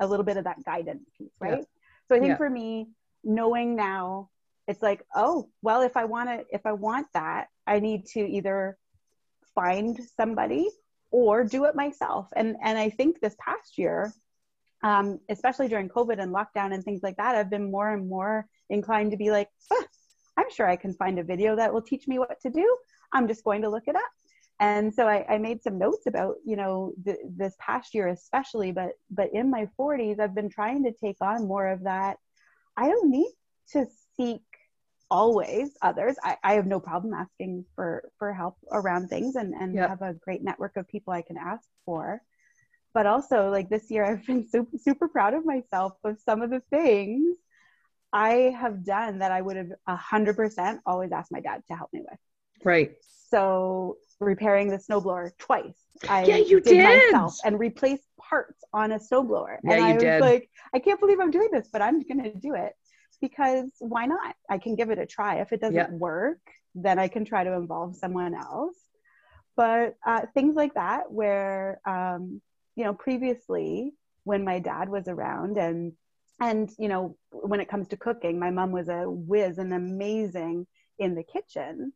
a 0.00 0.06
little 0.06 0.24
bit 0.24 0.36
of 0.36 0.44
that 0.44 0.62
guidance 0.64 1.08
piece, 1.16 1.32
Yeah. 1.40 1.48
right? 1.48 1.64
So 2.08 2.14
I 2.14 2.18
think 2.18 2.30
Yeah. 2.32 2.36
for 2.36 2.50
me, 2.50 2.88
knowing 3.24 3.74
now, 3.76 4.28
it's 4.68 4.82
like, 4.82 5.02
oh, 5.14 5.48
well, 5.62 5.80
if 5.82 5.96
I 5.96 6.04
want 6.04 6.28
to, 6.28 6.44
if 6.50 6.66
I 6.66 6.72
want 6.72 7.06
that, 7.14 7.48
I 7.66 7.80
need 7.80 8.04
to 8.08 8.20
either 8.20 8.76
find 9.54 9.98
somebody 10.16 10.68
or 11.10 11.44
do 11.44 11.64
it 11.64 11.74
myself. 11.74 12.28
And 12.36 12.56
and 12.62 12.76
I 12.78 12.90
think 12.90 13.20
this 13.20 13.36
past 13.40 13.78
year, 13.78 14.12
um, 14.82 15.18
especially 15.28 15.68
during 15.68 15.88
COVID 15.88 16.20
and 16.20 16.34
lockdown 16.34 16.74
and 16.74 16.84
things 16.84 17.02
like 17.02 17.16
that, 17.16 17.34
I've 17.34 17.50
been 17.50 17.70
more 17.70 17.92
and 17.92 18.08
more 18.08 18.46
inclined 18.70 19.10
to 19.12 19.16
be 19.16 19.30
like, 19.30 19.48
"Ah, 19.72 19.84
I'm 20.36 20.50
sure 20.50 20.68
I 20.68 20.76
can 20.76 20.94
find 20.94 21.18
a 21.18 21.24
video 21.24 21.56
that 21.56 21.72
will 21.72 21.82
teach 21.82 22.06
me 22.06 22.18
what 22.18 22.40
to 22.42 22.50
do. 22.50 22.76
I'm 23.12 23.26
just 23.28 23.44
going 23.44 23.62
to 23.62 23.68
look 23.70 23.84
it 23.86 23.96
up. 23.96 24.10
And 24.58 24.94
so 24.94 25.06
I, 25.06 25.24
I 25.34 25.38
made 25.38 25.62
some 25.62 25.78
notes 25.78 26.06
about, 26.06 26.36
you 26.44 26.56
know, 26.56 26.92
th- 27.04 27.18
this 27.36 27.54
past 27.58 27.94
year 27.94 28.08
especially, 28.08 28.72
but 28.72 28.92
but 29.10 29.28
in 29.34 29.50
my 29.50 29.68
40s, 29.78 30.18
I've 30.18 30.34
been 30.34 30.48
trying 30.48 30.84
to 30.84 30.92
take 30.92 31.16
on 31.20 31.46
more 31.46 31.68
of 31.68 31.82
that. 31.84 32.16
I 32.76 32.88
don't 32.88 33.10
need 33.10 33.32
to 33.72 33.86
seek 34.16 34.42
always 35.10 35.70
others. 35.82 36.16
I, 36.24 36.36
I 36.42 36.54
have 36.54 36.66
no 36.66 36.80
problem 36.80 37.12
asking 37.14 37.64
for 37.74 38.10
for 38.18 38.32
help 38.32 38.56
around 38.72 39.08
things 39.08 39.36
and 39.36 39.54
and 39.54 39.74
Yep. 39.76 39.88
have 39.88 40.02
a 40.02 40.14
great 40.14 40.42
network 40.42 40.76
of 40.76 40.88
people 40.88 41.12
I 41.12 41.22
can 41.22 41.36
ask 41.36 41.66
for. 41.84 42.22
But 42.96 43.04
also, 43.04 43.50
like 43.50 43.68
this 43.68 43.90
year, 43.90 44.04
I've 44.10 44.24
been 44.26 44.48
super 44.48 44.78
super 44.78 45.06
proud 45.06 45.34
of 45.34 45.44
myself 45.44 45.92
of 46.02 46.18
some 46.24 46.40
of 46.40 46.48
the 46.50 46.62
things 46.70 47.36
I 48.10 48.54
have 48.58 48.84
done 48.86 49.18
that 49.18 49.30
I 49.30 49.42
would 49.42 49.56
have 49.56 49.72
a 49.86 49.96
hundred 49.96 50.36
percent 50.36 50.80
always 50.86 51.12
asked 51.12 51.30
my 51.30 51.40
dad 51.40 51.62
to 51.68 51.76
help 51.76 51.90
me 51.92 52.00
with. 52.00 52.18
Right. 52.64 52.92
So 53.30 53.98
repairing 54.18 54.68
the 54.68 54.78
snowblower 54.78 55.32
twice. 55.36 55.78
I 56.08 56.24
Yeah, 56.24 56.38
you 56.38 56.60
did. 56.62 56.82
myself 56.84 57.34
and 57.44 57.58
replaced 57.60 58.08
parts 58.18 58.64
on 58.72 58.92
a 58.92 58.98
snowblower. 58.98 59.58
Yeah, 59.62 59.72
and 59.74 59.84
I 59.84 59.92
was 59.92 60.02
did. 60.02 60.20
like, 60.22 60.50
I 60.74 60.78
can't 60.78 60.98
believe 60.98 61.20
I'm 61.20 61.30
doing 61.30 61.50
this, 61.52 61.68
but 61.70 61.82
I'm 61.82 62.00
gonna 62.00 62.32
do 62.34 62.54
it. 62.54 62.72
because 63.20 63.68
why 63.80 64.06
not? 64.06 64.34
I 64.48 64.56
can 64.58 64.74
give 64.74 64.88
it 64.90 64.98
a 64.98 65.06
try. 65.06 65.32
If 65.44 65.52
it 65.52 65.60
doesn't 65.60 65.76
Yeah. 65.76 65.90
work, 66.08 66.40
then 66.74 66.98
I 66.98 67.08
can 67.08 67.24
try 67.26 67.44
to 67.44 67.52
involve 67.52 67.96
someone 67.96 68.34
else. 68.34 68.76
But 69.56 69.96
uh, 70.04 70.22
things 70.34 70.54
like 70.54 70.74
that, 70.74 71.10
where 71.10 71.80
um, 71.86 72.40
you 72.76 72.84
know, 72.84 72.94
previously 72.94 73.92
when 74.24 74.44
my 74.44 74.58
dad 74.58 74.88
was 74.88 75.08
around, 75.08 75.56
and 75.56 75.92
and 76.40 76.70
you 76.78 76.88
know, 76.88 77.16
when 77.30 77.60
it 77.60 77.68
comes 77.68 77.88
to 77.88 77.96
cooking, 77.96 78.38
my 78.38 78.50
mom 78.50 78.72
was 78.72 78.88
a 78.88 79.04
whiz 79.06 79.58
and 79.58 79.72
amazing 79.72 80.66
in 80.98 81.14
the 81.14 81.24
kitchen. 81.24 81.92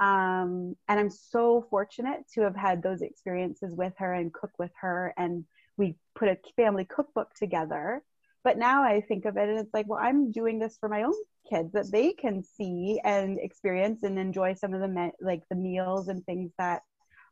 Um, 0.00 0.74
and 0.88 0.98
I'm 0.98 1.10
so 1.10 1.66
fortunate 1.70 2.24
to 2.34 2.42
have 2.42 2.56
had 2.56 2.82
those 2.82 3.02
experiences 3.02 3.74
with 3.76 3.92
her 3.98 4.12
and 4.12 4.32
cook 4.32 4.50
with 4.58 4.72
her, 4.80 5.14
and 5.16 5.44
we 5.76 5.96
put 6.14 6.28
a 6.28 6.38
family 6.56 6.84
cookbook 6.84 7.34
together. 7.34 8.02
But 8.42 8.58
now 8.58 8.82
I 8.82 9.00
think 9.00 9.24
of 9.24 9.36
it 9.38 9.48
and 9.48 9.58
it's 9.58 9.72
like, 9.72 9.88
well, 9.88 9.98
I'm 10.00 10.30
doing 10.30 10.58
this 10.58 10.76
for 10.78 10.88
my 10.88 11.04
own 11.04 11.14
kids 11.48 11.72
that 11.72 11.90
they 11.90 12.12
can 12.12 12.42
see 12.42 13.00
and 13.02 13.38
experience 13.38 14.02
and 14.02 14.18
enjoy 14.18 14.54
some 14.54 14.74
of 14.74 14.80
the 14.80 14.88
me- 14.88 15.12
like 15.20 15.42
the 15.48 15.56
meals 15.56 16.08
and 16.08 16.24
things 16.24 16.52
that 16.58 16.82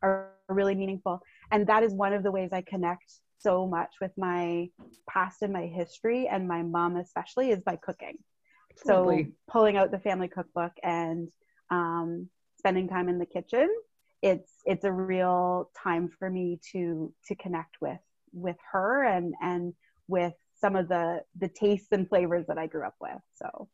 are 0.03 0.31
really 0.49 0.75
meaningful. 0.75 1.21
And 1.51 1.65
that 1.67 1.83
is 1.83 1.93
one 1.93 2.13
of 2.13 2.23
the 2.23 2.31
ways 2.31 2.49
I 2.51 2.61
connect 2.61 3.11
so 3.39 3.65
much 3.65 3.95
with 3.99 4.11
my 4.17 4.69
past 5.09 5.41
and 5.41 5.51
my 5.51 5.65
history 5.65 6.27
and 6.27 6.47
my 6.47 6.61
mom 6.61 6.97
especially 6.97 7.49
is 7.49 7.61
by 7.61 7.77
cooking. 7.77 8.17
So 8.75 9.25
pulling 9.49 9.77
out 9.77 9.91
the 9.91 9.99
family 9.99 10.27
cookbook 10.27 10.73
and 10.81 11.29
um, 11.69 12.29
spending 12.57 12.87
time 12.87 13.09
in 13.09 13.19
the 13.19 13.25
kitchen, 13.25 13.69
it's 14.21 14.51
it's 14.65 14.85
a 14.85 14.91
real 14.91 15.69
time 15.81 16.09
for 16.17 16.29
me 16.29 16.59
to 16.71 17.13
to 17.27 17.35
connect 17.35 17.75
with 17.81 17.99
with 18.31 18.55
her 18.71 19.03
and 19.03 19.33
and 19.41 19.73
with 20.07 20.33
some 20.55 20.75
of 20.75 20.87
the 20.87 21.21
the 21.39 21.49
tastes 21.49 21.91
and 21.91 22.07
flavors 22.09 22.45
that 22.47 22.57
I 22.57 22.67
grew 22.67 22.85
up 22.85 22.95
with. 22.99 23.19
So 23.35 23.67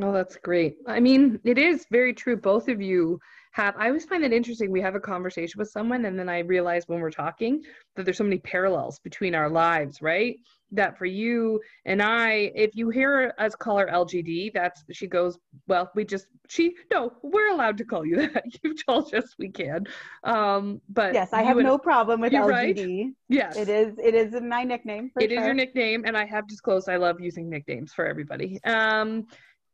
Oh, 0.00 0.12
that's 0.12 0.36
great. 0.36 0.76
I 0.86 1.00
mean, 1.00 1.40
it 1.44 1.58
is 1.58 1.86
very 1.90 2.12
true. 2.14 2.36
Both 2.36 2.68
of 2.68 2.80
you 2.80 3.18
have, 3.52 3.74
I 3.76 3.88
always 3.88 4.04
find 4.04 4.22
that 4.22 4.32
interesting. 4.32 4.70
We 4.70 4.80
have 4.80 4.94
a 4.94 5.00
conversation 5.00 5.58
with 5.58 5.70
someone, 5.70 6.04
and 6.04 6.18
then 6.18 6.28
I 6.28 6.40
realize 6.40 6.84
when 6.86 7.00
we're 7.00 7.10
talking 7.10 7.62
that 7.96 8.04
there's 8.04 8.18
so 8.18 8.24
many 8.24 8.38
parallels 8.38 9.00
between 9.00 9.34
our 9.34 9.48
lives, 9.50 10.00
right? 10.00 10.36
That 10.72 10.96
for 10.96 11.04
you 11.06 11.60
and 11.84 12.00
I, 12.00 12.52
if 12.54 12.76
you 12.76 12.90
hear 12.90 13.34
us 13.38 13.56
call 13.56 13.78
her 13.78 13.88
LGD, 13.88 14.52
that's, 14.54 14.84
she 14.92 15.08
goes, 15.08 15.36
well, 15.66 15.90
we 15.96 16.04
just, 16.04 16.26
she, 16.48 16.76
no, 16.92 17.12
we're 17.24 17.50
allowed 17.50 17.76
to 17.78 17.84
call 17.84 18.06
you 18.06 18.18
that. 18.28 18.44
You've 18.62 18.86
told 18.86 19.12
us 19.12 19.34
we 19.36 19.48
can. 19.48 19.84
Um, 20.22 20.80
but 20.88 21.12
yes, 21.12 21.32
I 21.32 21.42
have 21.42 21.56
and- 21.56 21.66
no 21.66 21.76
problem 21.76 22.20
with 22.20 22.32
You're 22.32 22.46
right. 22.46 22.76
LGD. 22.76 23.14
yes. 23.28 23.56
It 23.56 23.68
is 23.68 23.98
it 23.98 24.14
is 24.14 24.40
my 24.40 24.62
nickname 24.62 25.10
for 25.12 25.20
It 25.20 25.32
is 25.32 25.38
sure. 25.38 25.46
your 25.46 25.54
nickname, 25.54 26.04
and 26.06 26.16
I 26.16 26.24
have 26.24 26.46
disclosed 26.46 26.88
I 26.88 26.96
love 26.98 27.20
using 27.20 27.50
nicknames 27.50 27.92
for 27.92 28.06
everybody. 28.06 28.60
Um, 28.62 29.26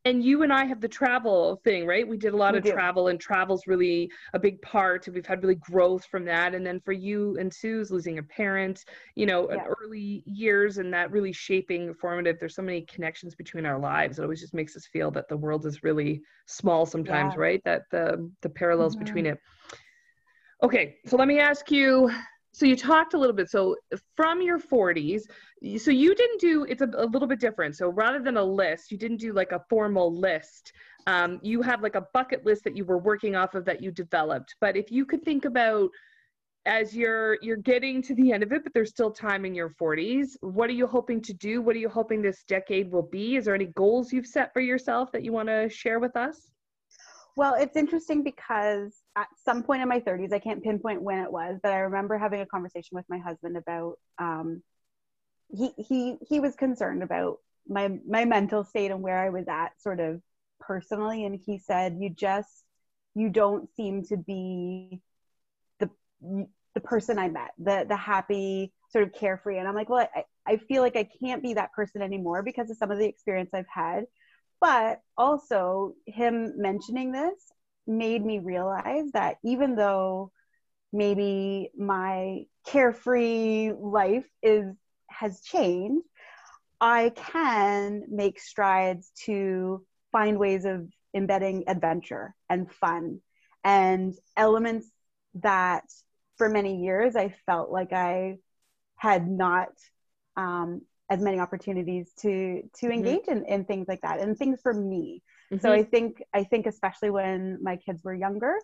and 0.06 0.22
you 0.22 0.44
and 0.44 0.52
I 0.52 0.64
have 0.64 0.80
the 0.80 0.86
travel 0.88 1.60
thing, 1.64 1.84
right? 1.84 2.06
We 2.06 2.16
did 2.16 2.32
a 2.32 2.36
lot 2.36 2.52
We 2.54 2.58
of 2.58 2.64
do. 2.64 2.72
travel, 2.72 3.08
and 3.08 3.18
travel's 3.18 3.66
really 3.66 4.08
a 4.34 4.38
big 4.38 4.62
part. 4.62 5.08
We've 5.12 5.26
had 5.26 5.42
really 5.42 5.56
growth 5.56 6.04
from 6.04 6.24
that. 6.26 6.54
And 6.54 6.64
then 6.64 6.80
for 6.80 6.92
you 6.92 7.36
and 7.38 7.52
Suze 7.52 7.90
losing 7.90 8.18
a 8.18 8.22
parent, 8.22 8.84
you 9.16 9.26
know, 9.26 9.48
in 9.48 9.56
Yeah. 9.56 9.66
early 9.80 10.22
years, 10.24 10.78
and 10.78 10.94
that 10.94 11.10
really 11.10 11.32
shaping 11.32 11.92
formative. 11.94 12.38
There's 12.38 12.54
so 12.54 12.62
many 12.62 12.82
connections 12.82 13.34
between 13.34 13.66
our 13.66 13.80
lives. 13.80 14.18
It 14.18 14.22
always 14.22 14.40
just 14.40 14.54
makes 14.54 14.76
us 14.76 14.86
feel 14.86 15.10
that 15.10 15.28
the 15.28 15.36
world 15.36 15.66
is 15.66 15.82
really 15.82 16.22
small 16.46 16.86
sometimes, 16.86 17.34
Yeah. 17.34 17.40
right? 17.40 17.60
That 17.64 17.82
the 17.90 18.30
the 18.42 18.48
parallels 18.48 18.94
Mhm. 18.94 19.00
between 19.00 19.26
it. 19.26 19.38
Okay, 20.62 20.98
so 21.04 21.16
let 21.16 21.26
me 21.26 21.40
ask 21.40 21.70
you. 21.70 22.10
So 22.56 22.64
you 22.64 22.74
talked 22.74 23.12
a 23.12 23.18
little 23.18 23.36
bit. 23.36 23.50
So 23.50 23.76
from 24.16 24.40
your 24.40 24.58
40s, 24.58 25.24
so 25.78 25.90
you 25.90 26.14
didn't 26.14 26.40
do. 26.40 26.64
It's 26.64 26.80
a, 26.80 26.88
a 26.94 27.04
little 27.04 27.28
bit 27.28 27.38
different. 27.38 27.76
So 27.76 27.90
rather 27.90 28.18
than 28.18 28.38
a 28.38 28.42
list, 28.42 28.90
you 28.90 28.96
didn't 28.96 29.18
do 29.18 29.34
like 29.34 29.52
a 29.52 29.60
formal 29.68 30.18
list. 30.18 30.72
Um, 31.06 31.38
you 31.42 31.60
have 31.60 31.82
like 31.82 31.96
a 31.96 32.06
bucket 32.14 32.46
list 32.46 32.64
that 32.64 32.74
you 32.74 32.86
were 32.86 32.96
working 32.96 33.36
off 33.36 33.54
of 33.54 33.66
that 33.66 33.82
you 33.82 33.90
developed. 33.90 34.54
But 34.58 34.74
if 34.74 34.90
you 34.90 35.04
could 35.04 35.22
think 35.22 35.44
about 35.44 35.90
as 36.64 36.96
you're 36.96 37.36
you're 37.42 37.58
getting 37.58 38.00
to 38.00 38.14
the 38.14 38.32
end 38.32 38.42
of 38.42 38.52
it, 38.52 38.64
but 38.64 38.72
there's 38.72 38.88
still 38.88 39.10
time 39.10 39.44
in 39.44 39.54
your 39.54 39.68
40s. 39.68 40.38
What 40.40 40.70
are 40.70 40.78
you 40.80 40.86
hoping 40.86 41.20
to 41.22 41.34
do? 41.34 41.60
What 41.60 41.76
are 41.76 41.80
you 41.80 41.90
hoping 41.90 42.22
this 42.22 42.42
decade 42.48 42.90
will 42.90 43.06
be? 43.12 43.36
Is 43.36 43.44
there 43.44 43.54
any 43.54 43.66
goals 43.66 44.14
you've 44.14 44.26
set 44.26 44.54
for 44.54 44.60
yourself 44.60 45.12
that 45.12 45.22
you 45.22 45.30
want 45.30 45.50
to 45.50 45.68
share 45.68 45.98
with 45.98 46.16
us? 46.16 46.55
Well, 47.36 47.54
it's 47.54 47.76
interesting 47.76 48.22
because 48.22 49.02
at 49.14 49.28
some 49.44 49.62
point 49.62 49.82
in 49.82 49.88
my 49.88 50.00
30s, 50.00 50.32
I 50.32 50.38
can't 50.38 50.62
pinpoint 50.62 51.02
when 51.02 51.18
it 51.18 51.30
was, 51.30 51.58
but 51.62 51.72
I 51.72 51.78
remember 51.80 52.16
having 52.18 52.40
a 52.40 52.46
conversation 52.46 52.96
with 52.96 53.04
my 53.10 53.18
husband 53.18 53.56
about 53.58 53.98
um, 54.18 54.62
he 55.50 55.70
he 55.78 56.18
he 56.28 56.40
was 56.40 56.56
concerned 56.56 57.02
about 57.02 57.38
my 57.68 57.98
my 58.08 58.24
mental 58.26 58.64
state 58.64 58.90
and 58.90 59.02
where 59.02 59.18
I 59.18 59.30
was 59.30 59.48
at, 59.48 59.80
sort 59.80 60.00
of 60.00 60.22
personally, 60.60 61.24
and 61.26 61.36
he 61.46 61.58
said, 61.58 61.98
"You 62.00 62.10
just 62.10 62.64
you 63.14 63.30
don't 63.30 63.68
seem 63.76 64.04
to 64.06 64.16
be 64.18 65.02
the 65.80 65.90
the 66.74 66.80
person 66.80 67.18
I 67.18 67.28
met, 67.28 67.52
the 67.58 67.86
the 67.88 67.96
happy 67.96 68.72
sort 68.90 69.04
of 69.04 69.12
carefree." 69.14 69.58
And 69.58 69.68
I'm 69.68 69.74
like, 69.74 69.88
"Well, 69.88 70.08
I, 70.14 70.24
I 70.46 70.56
feel 70.58 70.82
like 70.82 70.96
I 70.96 71.08
can't 71.20 71.42
be 71.42 71.54
that 71.54 71.72
person 71.72 72.02
anymore 72.02 72.42
because 72.42 72.70
of 72.70 72.76
some 72.76 72.90
of 72.90 72.98
the 72.98 73.06
experience 73.06 73.50
I've 73.54 73.66
had." 73.72 74.04
But 74.60 75.00
also, 75.16 75.94
him 76.06 76.54
mentioning 76.56 77.12
this 77.12 77.34
made 77.86 78.24
me 78.24 78.38
realize 78.38 79.10
that 79.12 79.36
even 79.44 79.76
though 79.76 80.32
maybe 80.92 81.70
my 81.76 82.46
carefree 82.66 83.72
life 83.78 84.26
is 84.42 84.74
has 85.08 85.40
changed, 85.42 86.06
I 86.80 87.12
can 87.14 88.04
make 88.08 88.40
strides 88.40 89.10
to 89.24 89.84
find 90.12 90.38
ways 90.38 90.64
of 90.64 90.88
embedding 91.14 91.64
adventure 91.68 92.34
and 92.48 92.70
fun 92.70 93.20
and 93.64 94.14
elements 94.36 94.86
that 95.34 95.84
for 96.36 96.48
many 96.48 96.82
years 96.82 97.16
I 97.16 97.34
felt 97.46 97.70
like 97.70 97.92
I 97.92 98.36
had 98.96 99.28
not 99.28 99.68
um, 100.36 100.82
as 101.08 101.20
many 101.20 101.38
opportunities 101.38 102.12
to 102.14 102.62
to 102.74 102.86
Mhm. 102.86 102.92
engage 102.94 103.28
in, 103.28 103.44
in 103.46 103.64
things 103.64 103.86
like 103.88 104.00
that 104.02 104.20
and 104.20 104.36
things 104.36 104.60
for 104.60 104.72
me 104.72 105.22
so 105.60 105.70
Mhm. 105.70 105.78
i 105.78 105.82
think 105.82 106.22
i 106.34 106.42
think 106.42 106.66
especially 106.66 107.10
when 107.10 107.62
my 107.62 107.76
kids 107.76 108.02
were 108.02 108.14
younger 108.14 108.54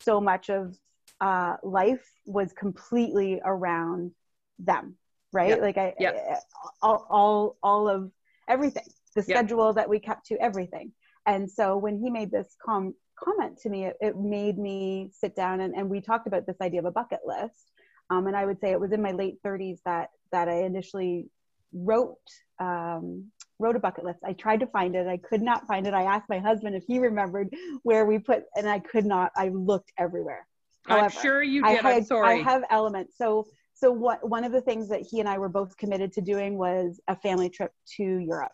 so 0.00 0.20
much 0.20 0.50
of 0.50 0.76
uh, 1.20 1.56
life 1.62 2.06
was 2.26 2.52
completely 2.52 3.40
around 3.44 4.12
them 4.58 4.96
right 5.32 5.48
Yep. 5.50 5.60
like 5.60 5.78
i 5.78 5.94
Yep. 5.98 6.42
all, 6.82 7.06
all 7.08 7.56
all 7.62 7.88
of 7.88 8.10
everything 8.48 8.84
the 9.14 9.22
Yep. 9.22 9.28
schedule 9.38 9.72
that 9.72 9.88
we 9.88 9.98
kept 9.98 10.26
to 10.26 10.36
everything 10.42 10.92
and 11.24 11.50
so 11.50 11.76
when 11.78 11.98
he 11.98 12.10
made 12.10 12.30
this 12.30 12.54
com- 12.64 12.94
comment 13.18 13.56
to 13.58 13.70
me 13.70 13.86
it, 13.86 13.96
it 14.00 14.16
made 14.18 14.58
me 14.58 15.08
sit 15.12 15.34
down 15.34 15.60
and, 15.60 15.74
and 15.74 15.88
we 15.88 16.00
talked 16.00 16.26
about 16.26 16.46
this 16.46 16.60
idea 16.60 16.80
of 16.80 16.84
a 16.86 16.90
bucket 16.90 17.20
list 17.24 17.72
um, 18.10 18.26
and 18.26 18.36
i 18.36 18.44
would 18.44 18.60
say 18.60 18.72
it 18.72 18.80
was 18.80 18.92
in 18.92 19.00
my 19.00 19.12
late 19.12 19.40
30s 19.42 19.78
that 19.84 20.10
that 20.32 20.48
i 20.48 20.64
initially 20.64 21.30
wrote 21.72 22.16
um, 22.58 23.30
wrote 23.58 23.76
a 23.76 23.80
bucket 23.80 24.04
list. 24.04 24.18
I 24.24 24.32
tried 24.34 24.60
to 24.60 24.66
find 24.66 24.94
it. 24.94 25.06
I 25.06 25.16
could 25.16 25.42
not 25.42 25.66
find 25.66 25.86
it. 25.86 25.94
I 25.94 26.02
asked 26.02 26.28
my 26.28 26.38
husband 26.38 26.74
if 26.74 26.84
he 26.86 26.98
remembered 26.98 27.54
where 27.82 28.04
we 28.04 28.18
put, 28.18 28.44
and 28.54 28.68
I 28.68 28.78
could 28.78 29.06
not. 29.06 29.32
I 29.36 29.48
looked 29.48 29.92
everywhere. 29.98 30.46
I'm 30.88 31.10
sure 31.10 31.42
you 31.42 31.64
I 31.64 31.76
did. 31.76 31.84
I'm 31.84 31.94
had- 31.94 32.06
sorry. 32.06 32.40
I 32.40 32.42
have 32.42 32.62
elements. 32.70 33.16
So 33.18 33.46
so 33.74 33.90
what 33.92 34.26
one 34.26 34.44
of 34.44 34.52
the 34.52 34.60
things 34.60 34.88
that 34.88 35.02
he 35.02 35.20
and 35.20 35.28
I 35.28 35.38
were 35.38 35.50
both 35.50 35.76
committed 35.76 36.12
to 36.14 36.22
doing 36.22 36.56
was 36.56 37.00
a 37.08 37.16
family 37.16 37.50
trip 37.50 37.72
to 37.96 38.02
Europe. 38.02 38.52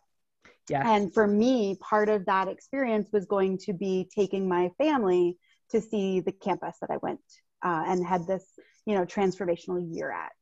yes. 0.68 0.85
And 0.85 1.14
for 1.14 1.27
me, 1.27 1.77
part 1.81 2.09
of 2.09 2.27
that 2.27 2.48
experience 2.48 3.09
was 3.12 3.25
going 3.27 3.59
to 3.59 3.72
be 3.72 4.09
taking 4.14 4.48
my 4.48 4.70
family 4.79 5.38
to 5.70 5.81
see 5.81 6.20
the 6.20 6.33
campus 6.33 6.77
that 6.81 6.90
I 6.90 6.98
went 7.03 7.20
uh, 7.64 7.85
and 7.87 8.05
had 8.05 8.27
this, 8.27 8.44
you 8.85 8.96
know, 8.96 9.05
transformational 9.05 9.81
year 9.94 10.11
at. 10.11 10.33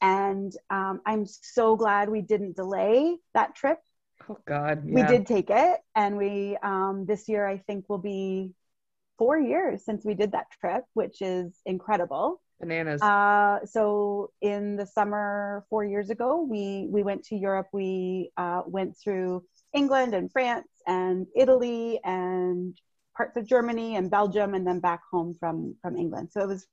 And 0.00 0.52
um, 0.70 1.00
I'm 1.06 1.26
so 1.26 1.76
glad 1.76 2.08
we 2.08 2.22
didn't 2.22 2.56
delay 2.56 3.16
that 3.34 3.54
trip. 3.54 3.78
oh 4.28 4.38
God. 4.46 4.84
We 4.84 5.02
did 5.02 5.26
take 5.26 5.50
it, 5.50 5.80
and 5.94 6.16
we 6.16 6.56
um, 6.62 7.06
this 7.06 7.28
year 7.28 7.46
I 7.46 7.58
think 7.58 7.86
will 7.88 7.98
be 7.98 8.52
four 9.18 9.38
years 9.38 9.84
since 9.84 10.04
we 10.04 10.14
did 10.14 10.32
that 10.32 10.46
trip, 10.60 10.84
which 10.94 11.22
is 11.22 11.58
incredible. 11.64 12.40
bananas. 12.60 13.02
Uh, 13.02 13.64
so 13.64 14.30
in 14.40 14.76
the 14.76 14.86
summer 14.86 15.64
four 15.70 15.84
years 15.84 16.10
ago, 16.10 16.46
we 16.48 16.86
we 16.90 17.02
went 17.02 17.24
to 17.24 17.36
Europe. 17.36 17.68
We 17.72 18.30
uh, 18.36 18.62
went 18.66 18.96
through 19.02 19.44
England 19.72 20.14
and 20.14 20.30
France 20.30 20.68
and 20.86 21.26
Italy 21.34 22.00
and 22.04 22.76
parts 23.16 23.36
of 23.36 23.46
Germany 23.46 23.96
and 23.96 24.10
Belgium, 24.10 24.54
and 24.54 24.66
then 24.66 24.80
back 24.80 25.00
home 25.10 25.36
from 25.38 25.74
from 25.82 25.96
England. 25.96 26.30
So 26.32 26.40
it 26.40 26.48
was 26.48 26.66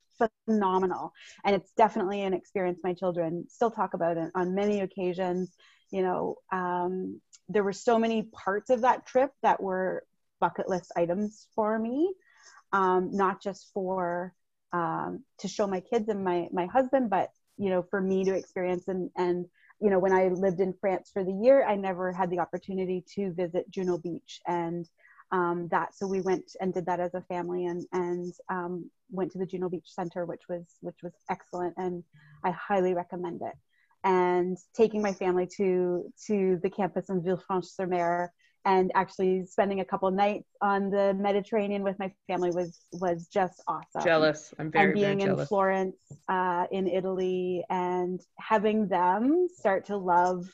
phenomenal, 0.45 1.13
and 1.45 1.55
it's 1.55 1.71
definitely 1.73 2.21
an 2.21 2.33
experience 2.33 2.79
my 2.83 2.93
children 2.93 3.45
still 3.49 3.71
talk 3.71 3.93
about 3.93 4.17
it 4.17 4.31
on 4.35 4.55
many 4.55 4.81
occasions. 4.81 5.55
You 5.91 6.03
know, 6.03 6.35
um, 6.51 7.21
there 7.49 7.63
were 7.63 7.73
so 7.73 7.99
many 7.99 8.23
parts 8.23 8.69
of 8.69 8.81
that 8.81 9.05
trip 9.05 9.31
that 9.41 9.61
were 9.61 10.03
bucket 10.39 10.67
list 10.67 10.91
items 10.97 11.47
for 11.55 11.77
me, 11.79 12.13
um, 12.71 13.09
not 13.11 13.41
just 13.41 13.71
for 13.73 14.33
um, 14.73 15.23
to 15.39 15.47
show 15.47 15.67
my 15.67 15.79
kids 15.79 16.09
and 16.09 16.23
my 16.23 16.47
my 16.51 16.65
husband, 16.65 17.09
but 17.09 17.29
you 17.57 17.69
know, 17.69 17.83
for 17.83 18.01
me 18.01 18.25
to 18.25 18.33
experience 18.33 18.87
and 18.87 19.09
and 19.15 19.45
you 19.79 19.89
know, 19.89 19.99
when 19.99 20.13
I 20.13 20.29
lived 20.29 20.61
in 20.61 20.73
France 20.79 21.09
for 21.11 21.25
the 21.25 21.33
year, 21.33 21.65
I 21.65 21.75
never 21.75 22.13
had 22.13 22.29
the 22.29 22.39
opportunity 22.39 23.03
to 23.15 23.33
visit 23.33 23.69
Juno 23.69 23.97
Beach 23.97 24.39
and 24.47 24.87
um, 25.33 25.67
that. 25.71 25.95
So 25.95 26.07
we 26.07 26.21
went 26.21 26.55
and 26.61 26.73
did 26.73 26.85
that 26.85 26.99
as 26.99 27.13
a 27.15 27.21
family 27.21 27.65
and, 27.65 27.85
and 27.91 28.33
um, 28.49 28.89
went 29.11 29.31
to 29.31 29.39
the 29.39 29.45
Juno 29.45 29.67
Beach 29.67 29.87
Center, 29.87 30.25
which 30.25 30.43
was, 30.47 30.63
which 30.81 30.99
was 31.03 31.11
excellent. 31.29 31.73
And 31.77 32.03
I 32.45 32.51
highly 32.51 32.93
recommend 32.93 33.41
it. 33.41 33.55
And 34.05 34.57
taking 34.75 35.01
my 35.01 35.11
family 35.11 35.47
to, 35.57 36.11
to 36.27 36.59
the 36.61 36.69
campus 36.69 37.09
in 37.09 37.21
Villefranche-sur-Mer 37.21 38.31
and 38.65 38.91
actually 38.95 39.45
spending 39.45 39.79
a 39.79 39.85
couple 39.85 40.09
nights 40.11 40.47
on 40.61 40.89
the 40.89 41.13
Mediterranean 41.15 41.83
with 41.83 41.99
my 41.99 42.13
family 42.27 42.49
was 42.49 42.79
was 42.93 43.27
just 43.27 43.61
awesome. 43.67 44.03
Jealous. 44.03 44.53
I'm 44.57 44.71
very 44.71 44.93
jealous. 44.93 45.09
and 45.09 45.17
being 45.19 45.27
very 45.27 45.41
in 45.41 45.47
Florence, 45.47 45.97
uh, 46.29 46.65
in 46.71 46.87
Italy, 46.87 47.65
and 47.69 48.21
having 48.39 48.87
them 48.87 49.47
start 49.53 49.85
to 49.87 49.97
love 49.97 50.45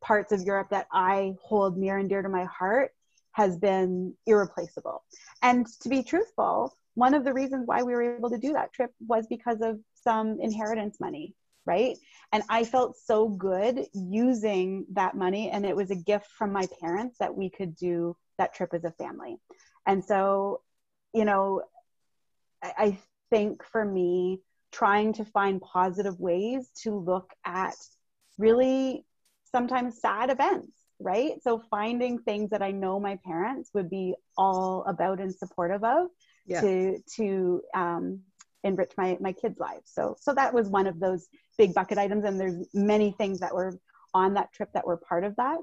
parts 0.00 0.32
of 0.32 0.40
Europe 0.40 0.68
that 0.70 0.86
I 0.90 1.34
hold 1.42 1.76
near 1.76 1.98
and 1.98 2.08
dear 2.08 2.22
to 2.22 2.30
my 2.30 2.44
heart 2.44 2.92
has 3.32 3.56
been 3.58 4.14
irreplaceable. 4.26 5.02
And 5.42 5.66
to 5.82 5.88
be 5.88 6.02
truthful, 6.02 6.76
one 6.94 7.14
of 7.14 7.24
the 7.24 7.32
reasons 7.32 7.66
why 7.66 7.82
we 7.82 7.92
were 7.92 8.16
able 8.16 8.30
to 8.30 8.38
do 8.38 8.52
that 8.52 8.72
trip 8.72 8.92
was 9.06 9.26
because 9.26 9.60
of 9.60 9.78
some 9.94 10.40
inheritance 10.40 10.98
money 11.00 11.34
right? 11.66 11.96
And 12.32 12.42
I 12.48 12.64
felt 12.64 12.96
so 12.96 13.28
good 13.28 13.86
using 13.92 14.86
that 14.92 15.16
money. 15.16 15.50
And 15.50 15.64
it 15.64 15.76
was 15.76 15.90
a 15.90 15.96
gift 15.96 16.26
from 16.26 16.52
my 16.52 16.66
parents 16.80 17.18
that 17.18 17.34
we 17.34 17.50
could 17.50 17.76
do 17.76 18.16
that 18.38 18.54
trip 18.54 18.70
as 18.72 18.84
a 18.84 18.90
family. 18.90 19.36
And 19.86 20.04
so, 20.04 20.62
you 21.12 21.24
know, 21.24 21.62
I, 22.62 22.72
I 22.78 22.98
think 23.30 23.64
for 23.64 23.84
me, 23.84 24.40
trying 24.72 25.12
to 25.14 25.24
find 25.24 25.60
positive 25.60 26.18
ways 26.20 26.70
to 26.82 26.94
look 26.94 27.30
at 27.44 27.74
really 28.38 29.04
sometimes 29.52 30.00
sad 30.00 30.30
events 30.30 30.72
right? 31.00 31.42
So 31.42 31.62
finding 31.70 32.18
things 32.18 32.50
that 32.50 32.62
i 32.62 32.70
know 32.70 33.00
my 33.00 33.18
parents 33.24 33.70
would 33.74 33.90
be 33.90 34.14
all 34.36 34.84
about 34.86 35.20
and 35.20 35.34
supportive 35.34 35.82
of 35.84 36.08
yeah. 36.46 36.60
to 36.60 36.98
to 37.16 37.62
um, 37.74 38.20
enrich 38.64 38.92
my 38.96 39.16
my 39.20 39.32
kids 39.32 39.58
lives. 39.58 39.90
So 39.92 40.16
so 40.20 40.34
that 40.34 40.52
was 40.52 40.68
one 40.68 40.86
of 40.86 41.00
those 41.00 41.28
big 41.58 41.74
bucket 41.74 41.98
items 41.98 42.24
and 42.24 42.38
there's 42.38 42.68
many 42.74 43.12
things 43.12 43.40
that 43.40 43.54
were 43.54 43.78
on 44.12 44.34
that 44.34 44.52
trip 44.52 44.70
that 44.74 44.86
were 44.86 44.96
part 44.96 45.24
of 45.24 45.36
that 45.36 45.58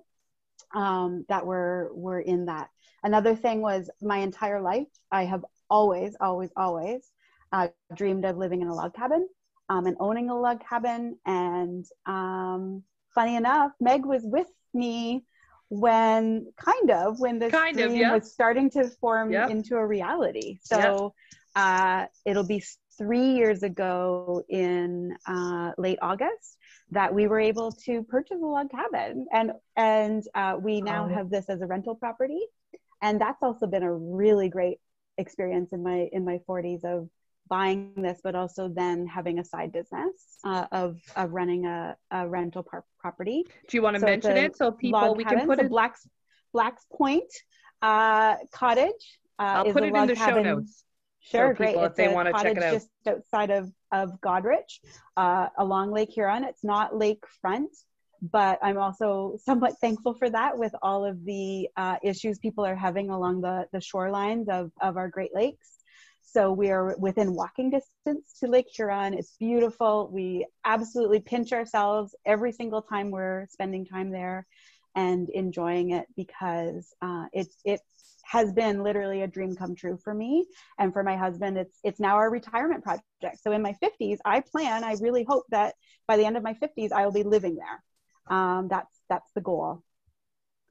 um, 0.73 1.25
that 1.29 1.45
were 1.45 1.91
were 1.93 2.19
in 2.19 2.45
that. 2.45 2.69
Another 3.03 3.35
thing 3.35 3.61
was 3.61 3.89
my 4.01 4.17
entire 4.17 4.61
life 4.61 4.87
i 5.11 5.23
have 5.25 5.45
always 5.69 6.15
always 6.19 6.49
always 6.55 7.11
uh, 7.51 7.67
dreamed 7.95 8.25
of 8.25 8.37
living 8.37 8.61
in 8.61 8.67
a 8.67 8.73
log 8.73 8.93
cabin 8.93 9.27
um, 9.69 9.85
and 9.85 9.97
owning 9.99 10.29
a 10.29 10.39
log 10.39 10.61
cabin. 10.67 11.17
And 11.25 11.85
um, 12.05 12.83
funny 13.13 13.35
enough 13.35 13.71
meg 13.79 14.05
was 14.05 14.21
with 14.23 14.47
me 14.77 15.25
when 15.69 16.47
kind 16.57 16.91
of 16.91 17.19
when 17.19 17.39
this 17.39 17.51
kind 17.51 17.75
dream 17.75 17.91
of, 17.91 17.95
yeah. 17.97 18.13
was 18.13 18.31
starting 18.31 18.69
to 18.69 18.87
form 19.01 19.31
yep. 19.31 19.49
into 19.49 19.75
a 19.75 19.85
reality 19.85 20.57
so 20.61 21.13
yep. 21.55 21.63
uh, 21.63 22.05
it'll 22.25 22.47
be 22.47 22.63
three 22.97 23.33
years 23.33 23.63
ago 23.63 24.43
in 24.49 25.15
uh, 25.27 25.71
late 25.77 25.99
August 26.01 26.57
that 26.91 27.13
we 27.13 27.27
were 27.27 27.39
able 27.39 27.71
to 27.71 28.03
purchase 28.03 28.37
a 28.41 28.45
log 28.45 28.71
cabin, 28.71 29.27
and 29.31 29.51
and 29.75 30.23
uh, 30.33 30.57
we 30.59 30.81
now 30.81 31.05
oh. 31.05 31.13
have 31.13 31.29
this 31.29 31.49
as 31.49 31.61
a 31.61 31.65
rental 31.67 31.95
property, 31.95 32.39
and 33.01 33.21
that's 33.21 33.41
also 33.43 33.67
been 33.67 33.83
a 33.83 33.93
really 33.93 34.49
great 34.49 34.79
experience 35.17 35.73
in 35.73 35.83
my 35.83 36.09
in 36.11 36.23
my 36.25 36.39
40s 36.47 36.83
of 36.83 37.09
buying 37.49 37.93
this, 37.95 38.19
but 38.23 38.35
also 38.35 38.67
then 38.67 39.07
having 39.07 39.39
a 39.39 39.43
side 39.43 39.71
business 39.71 40.37
uh, 40.43 40.65
of 40.71 40.97
of 41.15 41.31
running 41.31 41.65
a, 41.65 41.95
a 42.11 42.27
rental 42.27 42.63
par- 42.63 42.85
property. 42.99 43.43
Do 43.67 43.77
you 43.77 43.81
want 43.81 43.95
to 43.95 43.99
so 43.99 44.05
mention 44.05 44.37
it 44.37 44.55
so 44.57 44.71
people 44.71 45.15
we 45.15 45.23
cabin. 45.23 45.39
can 45.39 45.47
put 45.47 45.59
so 45.59 45.65
it 45.65 45.69
Black's 45.69 46.07
Black's 46.53 46.85
Point 46.91 47.31
uh, 47.81 48.35
Cottage. 48.51 49.19
Uh, 49.39 49.43
I'll 49.43 49.71
put 49.71 49.83
it 49.83 49.93
in 49.93 50.07
the 50.07 50.15
show 50.15 50.41
notes. 50.41 50.83
Sure, 51.19 51.53
great. 51.53 51.75
If 51.75 51.95
they 51.95 52.07
want 52.07 52.27
to 52.27 52.41
check 52.41 52.57
it 52.57 52.63
out. 52.63 52.73
just 52.73 52.89
outside 53.05 53.51
of, 53.51 53.71
of 53.91 54.11
Goderich, 54.21 54.79
uh, 55.17 55.49
along 55.57 55.91
Lake 55.91 56.11
Huron. 56.11 56.45
It's 56.45 56.63
not 56.63 56.93
lakefront, 56.93 57.67
but 58.21 58.59
I'm 58.61 58.77
also 58.77 59.37
somewhat 59.43 59.77
thankful 59.81 60.13
for 60.13 60.29
that 60.29 60.57
with 60.57 60.73
all 60.81 61.03
of 61.03 61.23
the 61.25 61.67
uh, 61.75 61.97
issues 62.01 62.39
people 62.39 62.65
are 62.65 62.75
having 62.75 63.09
along 63.09 63.41
the, 63.41 63.67
the 63.73 63.79
shorelines 63.79 64.47
of, 64.47 64.71
of 64.79 64.95
our 64.95 65.09
Great 65.09 65.35
Lakes. 65.35 65.69
So 66.29 66.51
we 66.51 66.71
are 66.71 66.95
within 66.97 67.33
walking 67.33 67.69
distance 67.69 68.33
to 68.41 68.47
Lake 68.47 68.67
Huron. 68.75 69.13
It's 69.13 69.37
beautiful. 69.39 70.09
We 70.11 70.45
absolutely 70.65 71.21
pinch 71.21 71.53
ourselves 71.53 72.13
every 72.25 72.51
single 72.51 72.81
time 72.81 73.11
we're 73.11 73.47
spending 73.49 73.85
time 73.85 74.11
there 74.11 74.45
and 74.93 75.29
enjoying 75.29 75.91
it 75.91 76.05
because 76.17 76.93
uh, 77.01 77.25
it's 77.31 77.55
it's 77.63 77.83
has 78.25 78.51
been 78.51 78.83
literally 78.83 79.21
a 79.21 79.27
dream 79.27 79.55
come 79.55 79.73
true 79.73 79.97
for 80.03 80.13
me 80.13 80.45
and 80.79 80.91
for 80.91 81.01
my 81.01 81.15
husband 81.15 81.57
it's 81.57 81.79
it's 81.81 81.99
now 81.99 82.15
our 82.15 82.29
retirement 82.29 82.83
project 82.83 83.41
so 83.41 83.53
in 83.53 83.61
my 83.61 83.73
50s 83.81 84.17
i 84.25 84.41
plan 84.41 84.83
i 84.83 84.95
really 84.99 85.23
hope 85.23 85.45
that 85.49 85.75
by 86.09 86.17
the 86.17 86.25
end 86.25 86.35
of 86.35 86.43
my 86.43 86.53
50s 86.55 86.91
i 86.91 87.05
will 87.05 87.13
be 87.13 87.23
living 87.23 87.55
there 87.55 88.35
um, 88.37 88.67
that's 88.67 88.99
that's 89.07 89.31
the 89.33 89.39
goal 89.39 89.81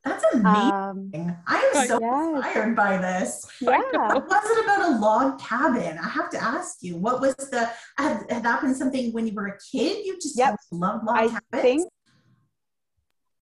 that's 0.06 0.24
amazing. 0.34 0.72
Um, 0.72 1.36
I 1.46 1.72
am 1.74 1.86
so 1.86 1.98
yes. 2.00 2.36
inspired 2.36 2.76
by 2.76 2.96
this. 2.96 3.46
Yeah. 3.60 3.80
What 3.80 4.28
was 4.28 4.58
it 4.58 4.64
about 4.64 4.88
a 4.88 4.98
log 4.98 5.40
cabin? 5.40 5.98
I 5.98 6.08
have 6.08 6.30
to 6.30 6.42
ask 6.42 6.78
you. 6.80 6.96
What 6.96 7.20
was 7.20 7.34
the 7.34 7.70
had, 7.98 8.24
had 8.30 8.42
that 8.44 8.62
been 8.62 8.74
something 8.74 9.12
when 9.12 9.26
you 9.26 9.34
were 9.34 9.48
a 9.48 9.58
kid? 9.58 10.06
You 10.06 10.14
just 10.14 10.38
yep. 10.38 10.56
loved 10.70 11.04
log 11.04 11.16
I 11.16 11.26
cabins? 11.26 11.62
Think, 11.62 11.88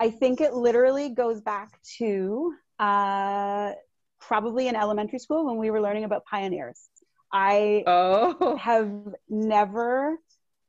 I 0.00 0.11
think 0.11 0.40
it 0.40 0.55
literally 0.55 1.11
goes 1.11 1.40
back 1.40 1.79
to 1.98 2.55
uh, 2.79 3.72
probably 4.20 4.68
in 4.68 4.74
elementary 4.74 5.18
school 5.18 5.44
when 5.46 5.59
we 5.59 5.70
were 5.70 5.81
learning 5.81 6.05
about 6.05 6.24
pioneers. 6.24 6.81
I 7.33 7.83
oh. 7.87 8.57
have 8.57 8.90
never 9.29 10.18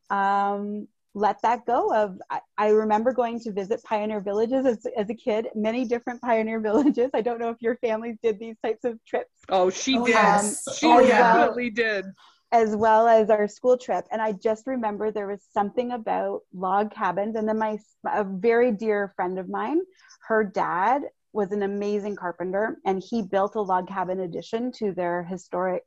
um, 0.10 0.88
let 1.16 1.42
that 1.42 1.66
go 1.66 1.94
of 1.96 2.20
I, 2.30 2.42
I, 2.58 2.68
remember 2.68 3.14
going 3.14 3.40
to 3.40 3.52
visit 3.52 3.82
pioneer 3.84 4.20
villages 4.20 4.66
as, 4.66 4.86
as 4.98 5.10
a 5.10 5.14
kid 5.14 5.48
many 5.56 5.86
different 5.86 6.22
pioneer 6.22 6.60
villages. 6.70 7.10
I 7.14 7.22
don't 7.22 7.40
know 7.40 7.50
if 7.50 7.62
your 7.62 7.78
families 7.78 8.18
did 8.22 8.38
these 8.38 8.58
types 8.64 8.84
of 8.84 9.04
trips. 9.06 9.32
Oh 9.50 9.70
she 9.70 9.98
did. 9.98 10.16
um, 10.16 10.54
she 10.76 10.88
oh, 10.88 11.02
definitely 11.02 11.70
did. 11.70 12.06
as 12.52 12.76
well 12.76 13.08
as 13.08 13.30
our 13.30 13.48
school 13.48 13.78
trip. 13.78 14.06
And 14.12 14.22
i 14.22 14.34
just 14.34 14.68
remember 14.68 15.10
there 15.10 15.28
was 15.28 15.44
something 15.54 15.94
about 15.94 16.42
log 16.54 16.94
cabins. 16.94 17.36
And 17.36 17.48
then 17.48 17.58
my 17.58 17.80
a 18.06 18.24
very 18.24 18.72
dear 18.72 19.14
friend 19.16 19.40
of 19.40 19.50
mine 19.50 19.80
her 20.28 20.44
dad 20.44 21.04
was 21.34 21.52
an 21.52 21.64
amazing 21.64 22.16
carpenter 22.16 22.78
and 22.86 23.04
he 23.04 23.22
built 23.22 23.56
a 23.56 23.62
log 23.62 23.88
cabin 23.88 24.22
addition 24.22 24.72
to 24.72 24.94
their 24.94 25.24
historic 25.24 25.84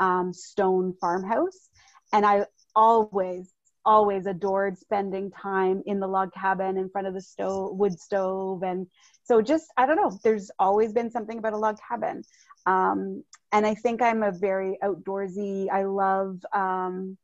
um, 0.00 0.32
stone 0.32 0.94
farmhouse. 1.00 1.68
And 2.12 2.26
I 2.26 2.46
always, 2.74 3.52
always 3.88 4.26
adored 4.26 4.76
spending 4.76 5.30
time 5.30 5.82
in 5.86 5.98
the 5.98 6.06
log 6.06 6.30
cabin 6.34 6.76
in 6.76 6.90
front 6.90 7.06
of 7.08 7.14
the 7.14 7.22
stove, 7.22 7.74
wood 7.74 7.98
stove. 7.98 8.62
And 8.62 8.86
so 9.24 9.40
just, 9.40 9.64
I 9.78 9.86
don't 9.86 9.96
know, 9.96 10.12
there's 10.22 10.50
always 10.58 10.92
been 10.92 11.10
something 11.10 11.38
about 11.38 11.54
a 11.54 11.56
log 11.56 11.78
cabin. 11.88 12.22
Um, 12.66 13.24
and 13.50 13.66
I 13.66 13.74
think 13.74 14.02
I'm 14.02 14.22
a 14.22 14.30
very 14.30 14.78
outdoorsy, 14.84 15.70
I 15.72 15.84
love, 15.84 16.44
um, 16.52 17.16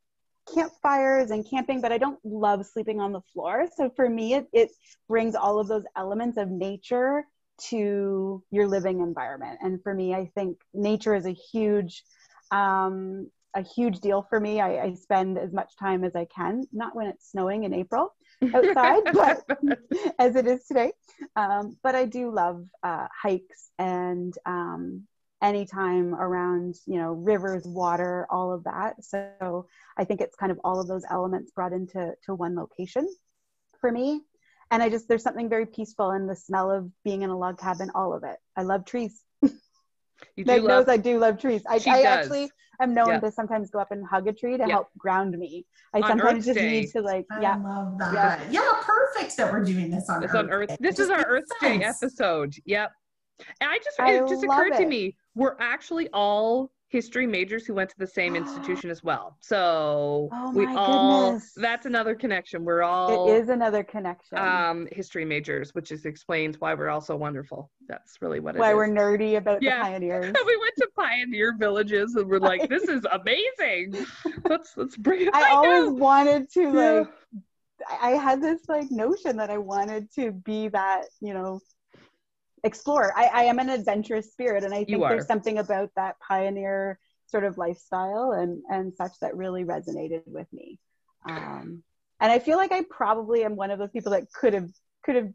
campfires 0.55 1.31
and 1.31 1.49
camping, 1.49 1.83
but 1.83 1.93
I 1.93 1.99
don't 1.99 2.19
love 2.25 2.65
sleeping 2.65 2.99
on 2.99 3.13
the 3.13 3.21
floor. 3.33 3.67
So 3.77 3.91
for 3.95 4.09
me, 4.09 4.35
it, 4.35 4.47
it 4.53 4.71
brings 5.07 5.35
all 5.35 5.59
of 5.59 5.69
those 5.69 5.85
elements 5.97 6.39
of 6.39 6.49
nature 6.49 7.27
to 7.71 8.43
your 8.51 8.67
living 8.69 9.01
environment. 9.01 9.59
And 9.63 9.83
for 9.83 9.93
me, 9.95 10.15
I 10.15 10.31
think 10.35 10.59
nature 10.73 11.15
is 11.15 11.27
a 11.27 11.37
huge, 11.53 12.05
um, 12.51 13.31
a 13.55 13.63
huge 13.63 14.01
deal 14.01 14.27
for 14.29 14.41
me. 14.41 14.61
I, 14.61 14.83
I, 14.83 14.95
spend 14.95 15.39
as 15.39 15.53
much 15.53 15.77
time 15.79 16.05
as 16.05 16.17
I 16.17 16.27
can, 16.27 16.65
not 16.73 16.95
when 16.95 17.07
it's 17.07 17.31
snowing 17.31 17.65
in 17.65 17.73
April 17.73 18.15
outside, 18.55 19.03
but 19.13 19.45
as 20.19 20.37
it 20.37 20.47
is 20.47 20.67
today. 20.67 20.93
Um, 21.37 21.77
but 21.83 21.95
I 21.95 22.05
do 22.05 22.31
love 22.31 22.67
uh, 22.83 23.07
hikes 23.23 23.71
and 23.79 24.35
um, 24.47 25.05
anytime 25.43 26.15
around, 26.15 26.75
you 26.87 26.99
know, 26.99 27.13
rivers, 27.13 27.65
water, 27.67 28.27
all 28.31 28.53
of 28.53 28.65
that. 28.65 29.05
So 29.05 29.67
I 29.97 30.05
think 30.05 30.21
it's 30.21 30.37
kind 30.37 30.53
of 30.53 30.59
all 30.65 30.81
of 30.81 30.89
those 30.89 31.05
elements 31.09 31.53
brought 31.53 31.73
into 31.73 32.13
to 32.27 32.35
one 32.35 32.57
location 32.57 33.09
for 33.81 33.93
me 33.93 34.23
and 34.71 34.83
I 34.83 34.89
just 34.89 35.09
there's 35.09 35.23
something 35.23 35.49
very 35.49 35.67
peaceful 35.67 36.11
in 36.13 36.27
the 36.27 36.35
smell 36.35 36.71
of 36.71 36.91
being 37.05 37.23
in 37.23 37.31
a 37.31 37.39
log 37.39 37.59
cabin. 37.59 37.91
All 37.95 38.13
of 38.13 38.25
it. 38.25 38.37
I 38.57 38.63
love 38.63 38.85
trees. 38.85 39.23
You 40.37 40.45
Meg 40.45 40.63
love, 40.63 40.87
knows 40.87 40.93
I 40.93 40.97
do 40.97 41.19
love 41.19 41.39
trees. 41.39 41.63
I, 41.69 41.81
I 41.87 42.03
actually 42.03 42.51
am 42.81 42.95
known 42.95 43.09
yeah. 43.09 43.21
to 43.21 43.31
sometimes 43.31 43.71
go 43.71 43.79
up 43.79 43.91
and 43.91 44.05
hug 44.07 44.27
a 44.29 44.33
tree 44.33 44.57
to 44.57 44.65
yeah. 44.67 44.75
help 44.75 44.89
ground 44.99 45.37
me. 45.39 45.67
I 45.93 46.01
on 46.01 46.09
sometimes 46.09 46.39
Earth 46.39 46.45
just 46.47 46.59
Day. 46.59 46.81
need 46.81 46.91
to 46.91 47.01
like, 47.01 47.27
yeah, 47.41 47.57
I 47.57 47.69
love 47.69 47.99
that. 47.99 48.41
Yeah. 48.51 48.63
yeah, 48.63 48.81
perfect 48.83 49.37
that 49.37 49.53
we're 49.53 49.65
doing 49.65 49.91
this 49.91 50.09
on 50.09 50.23
it's 50.23 50.33
Earth. 50.33 50.39
On 50.39 50.51
Earth. 50.51 50.69
Day. 50.69 50.77
This 50.81 50.99
is 50.99 51.11
our 51.11 51.25
Earth 51.27 51.45
Day 51.61 51.83
episode. 51.83 52.55
Yep. 52.65 52.93
And 53.61 53.71
I 53.71 53.79
just 53.79 53.99
I 53.99 54.15
it 54.15 54.29
just 54.29 54.45
occurred 54.45 54.75
it. 54.75 54.79
to 54.79 54.87
me 54.87 55.17
we're 55.35 55.57
actually 55.59 56.09
all 56.13 56.71
history 56.95 57.27
majors 57.27 57.67
who 57.67 57.75
went 57.75 57.91
to 57.91 57.99
the 57.99 58.07
same 58.07 58.37
institution 58.37 58.89
as 58.89 59.03
well. 59.03 59.37
So 59.41 60.31
Oh 60.33 60.53
we 60.53 60.65
my 60.65 60.75
all 60.77 60.87
goodness. 60.87 61.53
that's 61.57 61.87
another 61.87 62.15
connection. 62.15 62.65
We're 62.65 62.83
all 62.83 63.11
It 63.11 63.29
is 63.43 63.49
another 63.49 63.83
connection. 63.83 64.39
um 64.39 64.79
history 64.93 65.25
majors, 65.25 65.75
which 65.75 65.91
is 65.91 66.05
explains 66.05 66.61
why 66.61 66.75
we're 66.75 66.89
all 66.95 67.01
so 67.01 67.17
wonderful. 67.17 67.71
That's 67.89 68.13
really 68.23 68.41
what 68.41 68.55
it 68.55 68.61
why 68.61 68.71
is. 68.71 68.77
we're 68.77 68.89
nerdy 68.89 69.37
about 69.37 69.61
Yeah. 69.61 69.79
the 69.79 69.87
pioneers. 69.91 70.35
we 70.47 70.57
went 70.65 70.77
to 70.79 70.89
pioneer 70.97 71.55
villages 71.59 72.15
and 72.15 72.29
we're 72.31 72.39
like, 72.53 72.69
this 72.69 72.85
is 72.97 73.05
amazing. 73.21 74.07
Let's 74.49 74.71
let's 74.77 74.97
bring 74.97 75.23
it. 75.23 75.35
I 75.35 75.51
always 75.51 75.85
know. 75.87 75.95
wanted 76.09 76.43
to 76.53 76.71
Yeah. 76.71 77.01
like 77.01 77.09
I 78.01 78.11
had 78.11 78.41
this 78.43 78.61
like 78.69 78.91
notion 78.91 79.37
that 79.39 79.51
I 79.51 79.59
wanted 79.59 80.11
to 80.15 80.31
be 80.33 80.69
that, 80.69 81.03
you 81.21 81.35
know, 81.35 81.61
explorer. 82.65 83.13
I, 83.17 83.27
I 83.27 83.43
am 83.45 83.59
an 83.59 83.69
adventurous 83.71 84.33
spirit 84.33 84.65
and 84.65 84.75
I 84.75 84.85
think 84.85 85.03
there's 85.03 85.27
something 85.27 85.59
about 85.59 85.91
that 85.97 86.17
pioneer 86.27 86.99
sort 87.27 87.45
of 87.45 87.59
lifestyle 87.59 88.33
and 88.33 88.63
and 88.69 88.95
such 88.95 89.13
that 89.21 89.37
really 89.37 89.65
resonated 89.65 90.23
with 90.27 90.53
me. 90.53 90.79
Um, 91.29 91.83
and 92.21 92.33
I 92.33 92.39
feel 92.39 92.57
like 92.57 92.73
I 92.73 92.85
probably 92.91 93.45
am 93.45 93.57
one 93.57 93.71
of 93.71 93.79
those 93.79 93.91
people 93.91 94.13
that 94.13 94.33
could 94.33 94.55
have 94.55 94.71
could 95.05 95.15
have 95.17 95.31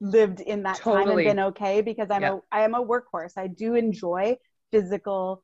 lived 0.00 0.40
in 0.40 0.64
that 0.64 0.76
time 0.78 1.08
and 1.08 1.18
been 1.24 1.40
okay 1.40 1.80
because 1.80 2.10
I'm 2.10 2.22
Yeah. 2.22 2.34
a 2.34 2.40
I 2.50 2.60
am 2.62 2.74
a 2.74 2.84
workhorse. 2.84 3.32
I 3.36 3.46
do 3.46 3.74
enjoy 3.74 4.36
physical 4.70 5.42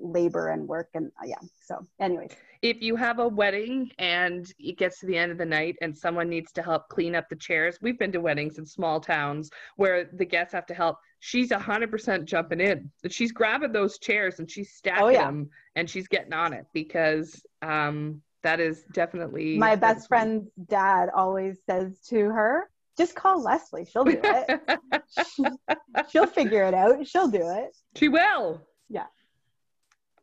labor 0.00 0.48
and 0.48 0.66
work 0.66 0.88
and 0.94 1.10
uh, 1.20 1.26
yeah. 1.26 1.36
So 1.60 1.86
anyways. 2.00 2.30
if 2.62 2.80
you 2.80 2.96
have 2.96 3.18
a 3.18 3.28
wedding 3.28 3.90
and 3.98 4.50
it 4.58 4.78
gets 4.78 5.00
to 5.00 5.06
the 5.06 5.16
end 5.16 5.32
of 5.32 5.38
the 5.38 5.44
night 5.44 5.76
and 5.80 5.96
someone 5.96 6.28
needs 6.28 6.52
to 6.52 6.62
help 6.62 6.88
clean 6.88 7.14
up 7.14 7.28
the 7.28 7.36
chairs, 7.36 7.78
we've 7.82 7.98
been 7.98 8.12
to 8.12 8.20
weddings 8.20 8.58
in 8.58 8.66
small 8.66 9.00
towns 9.00 9.50
where 9.76 10.08
the 10.12 10.24
guests 10.24 10.52
have 10.52 10.66
to 10.66 10.74
help. 10.74 10.96
She's 11.20 11.50
100% 11.50 12.24
jumping 12.24 12.60
in. 12.60 12.90
She's 13.08 13.32
grabbing 13.32 13.72
those 13.72 13.98
chairs 13.98 14.38
and 14.38 14.50
she's 14.50 14.72
stacking 14.72 15.04
Oh, 15.04 15.08
yeah. 15.08 15.26
them 15.26 15.50
and 15.74 15.90
she's 15.90 16.06
getting 16.08 16.32
on 16.32 16.52
it 16.52 16.66
because 16.72 17.42
um, 17.62 18.22
that 18.42 18.60
is 18.60 18.84
definitely 18.92 19.58
my 19.58 19.74
best 19.74 20.06
friend's 20.08 20.48
dad 20.68 21.08
always 21.14 21.58
says 21.68 21.98
to 22.08 22.16
her, 22.30 22.70
just 22.96 23.14
call 23.14 23.42
Leslie. 23.42 23.84
She'll 23.84 24.04
do 24.04 24.20
it. 24.22 24.60
She'll 26.10 26.26
figure 26.26 26.62
it 26.64 26.74
out. 26.74 27.06
She'll 27.06 27.28
do 27.28 27.48
it. 27.50 27.76
She 27.96 28.08
will. 28.08 28.60
Yeah. 28.88 29.06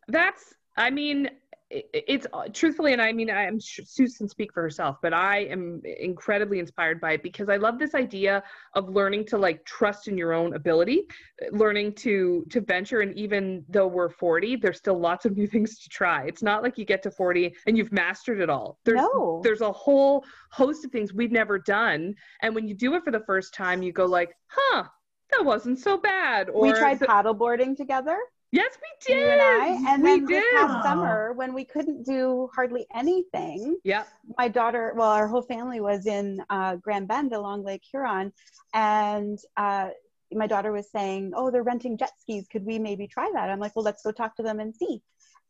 That's, 0.08 0.54
I 0.78 0.90
mean, 0.90 1.30
it's 1.72 2.28
uh, 2.32 2.48
truthfully, 2.54 2.94
and 2.94 3.02
I 3.02 3.12
mean, 3.12 3.30
I'm 3.32 3.60
sure 3.60 3.84
Suze 3.86 4.18
can 4.18 4.30
speak 4.30 4.54
for 4.54 4.62
herself, 4.62 4.98
but 5.02 5.14
I 5.14 5.46
am 5.46 5.82
incredibly 5.84 6.60
inspired 6.60 7.02
by 7.02 7.14
it 7.14 7.24
because 7.24 7.50
I 7.50 7.58
love 7.58 7.80
this 7.80 7.96
idea 7.96 8.44
of 8.76 8.90
learning 8.90 9.26
to 9.28 9.38
like 9.38 9.66
trust 9.66 10.08
in 10.08 10.16
your 10.16 10.32
own 10.34 10.54
ability, 10.54 11.08
uh, 11.42 11.48
learning 11.58 11.94
to 11.96 12.46
to 12.52 12.62
venture, 12.62 13.02
and 13.02 13.18
even 13.18 13.66
though 13.68 13.88
we're 13.88 14.10
40, 14.10 14.58
there's 14.58 14.78
still 14.78 15.00
lots 15.00 15.26
of 15.26 15.36
new 15.36 15.48
things 15.54 15.80
to 15.80 15.90
try. 15.90 16.26
It's 16.28 16.44
not 16.44 16.62
like 16.62 16.78
you 16.78 16.86
get 16.86 17.02
to 17.04 17.12
40 17.12 17.56
and 17.66 17.76
you've 17.78 17.92
mastered 17.92 18.42
it 18.42 18.50
all. 18.50 18.78
There's 18.86 19.02
no. 19.02 19.42
there's 19.44 19.62
a 19.62 19.72
whole 19.72 20.24
host 20.52 20.86
of 20.86 20.92
things 20.92 21.14
we've 21.14 21.32
never 21.32 21.58
done, 21.58 22.14
and 22.44 22.54
when 22.54 22.68
you 22.68 22.76
do 22.76 22.94
it 22.94 23.04
for 23.04 23.12
the 23.12 23.24
first 23.26 23.54
time, 23.54 23.82
you 23.82 23.92
go 23.92 24.06
like, 24.06 24.36
huh. 24.48 24.84
That 25.32 25.44
wasn't 25.44 25.80
so 25.80 25.98
bad. 25.98 26.50
Or 26.50 26.62
we 26.62 26.72
tried 26.72 27.00
paddleboarding 27.00 27.76
together, 27.76 28.20
Yes, 28.56 28.78
we 28.82 29.14
did. 29.14 29.20
you 29.20 29.30
and 29.32 29.42
I. 29.42 29.94
And 29.94 30.04
we 30.04 30.10
then 30.20 30.26
this 30.26 30.44
did. 30.44 30.56
past 30.56 30.84
summer, 30.84 31.34
when 31.34 31.54
we 31.54 31.66
couldn't 31.66 32.06
do 32.06 32.50
hardly 32.56 32.86
anything, 32.96 33.78
Yep. 33.84 34.08
my 34.38 34.48
daughter, 34.48 34.94
well, 34.96 35.10
our 35.12 35.28
whole 35.28 35.42
family 35.42 35.82
was 35.82 36.06
in 36.06 36.42
uh, 36.50 36.78
Grand 36.78 37.08
Bend 37.08 37.34
along 37.34 37.64
Lake 37.66 37.84
Huron. 37.92 38.32
And 38.74 39.38
uh, 39.58 39.90
my 40.32 40.48
daughter 40.48 40.72
was 40.72 40.90
saying, 40.90 41.34
Oh, 41.36 41.52
they're 41.52 41.64
renting 41.64 41.98
jet 41.98 42.12
skis. 42.22 42.48
Could 42.52 42.66
we 42.66 42.80
maybe 42.80 43.08
try 43.08 43.30
that? 43.34 43.50
I'm 43.50 43.60
like, 43.60 43.76
Well, 43.76 43.84
let's 43.86 44.04
go 44.04 44.12
talk 44.12 44.36
to 44.38 44.44
them 44.44 44.60
and 44.60 44.74
see. 44.76 45.02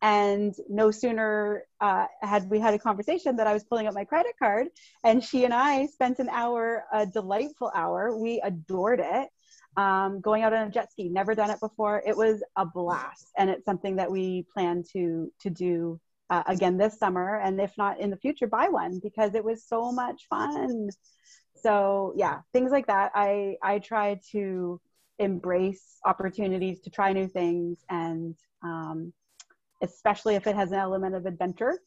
And 0.01 0.53
no 0.69 0.91
sooner 0.91 1.63
uh, 1.79 2.05
had 2.21 2.49
we 2.49 2.59
had 2.59 2.73
a 2.73 2.79
conversation 2.79 3.37
that 3.37 3.47
I 3.47 3.53
was 3.53 3.63
pulling 3.63 3.87
out 3.87 3.93
my 3.93 4.03
credit 4.03 4.33
card, 4.37 4.67
and 5.03 5.23
she 5.23 5.45
and 5.45 5.53
I 5.53 5.85
spent 5.87 6.19
an 6.19 6.27
hour, 6.29 6.83
a 6.91 7.05
delightful 7.05 7.71
hour. 7.73 8.15
We 8.15 8.41
adored 8.43 8.99
it. 8.99 9.29
Um, 9.77 10.21
going 10.21 10.43
out 10.43 10.53
on 10.53 10.67
a 10.67 10.71
jet 10.71 10.91
ski, 10.91 11.09
never 11.09 11.35
done 11.35 11.49
it 11.49 11.59
before. 11.59 12.01
It 12.05 12.15
was 12.15 12.41
a 12.55 12.65
blast, 12.65 13.31
and 13.37 13.49
it's 13.49 13.65
something 13.65 13.97
that 13.97 14.09
we 14.09 14.45
plan 14.53 14.83
to 14.93 15.31
to 15.41 15.49
do 15.49 15.99
uh, 16.29 16.43
again 16.47 16.77
this 16.77 16.97
summer, 16.97 17.39
and 17.39 17.59
if 17.59 17.77
not 17.77 17.99
in 17.99 18.09
the 18.09 18.17
future, 18.17 18.47
buy 18.47 18.67
one 18.69 18.99
because 19.03 19.35
it 19.35 19.43
was 19.43 19.63
so 19.65 19.91
much 19.91 20.27
fun. 20.29 20.89
So 21.55 22.13
yeah, 22.15 22.39
things 22.53 22.71
like 22.71 22.87
that. 22.87 23.11
I 23.15 23.57
I 23.61 23.79
try 23.79 24.19
to 24.31 24.79
embrace 25.19 25.99
opportunities 26.05 26.79
to 26.81 26.89
try 26.89 27.13
new 27.13 27.27
things, 27.27 27.79
and 27.89 28.35
um, 28.63 29.13
especially 29.81 30.35
if 30.35 30.47
it 30.47 30.55
has 30.55 30.71
an 30.71 30.79
element 30.79 31.15
of 31.15 31.25
adventure. 31.25 31.79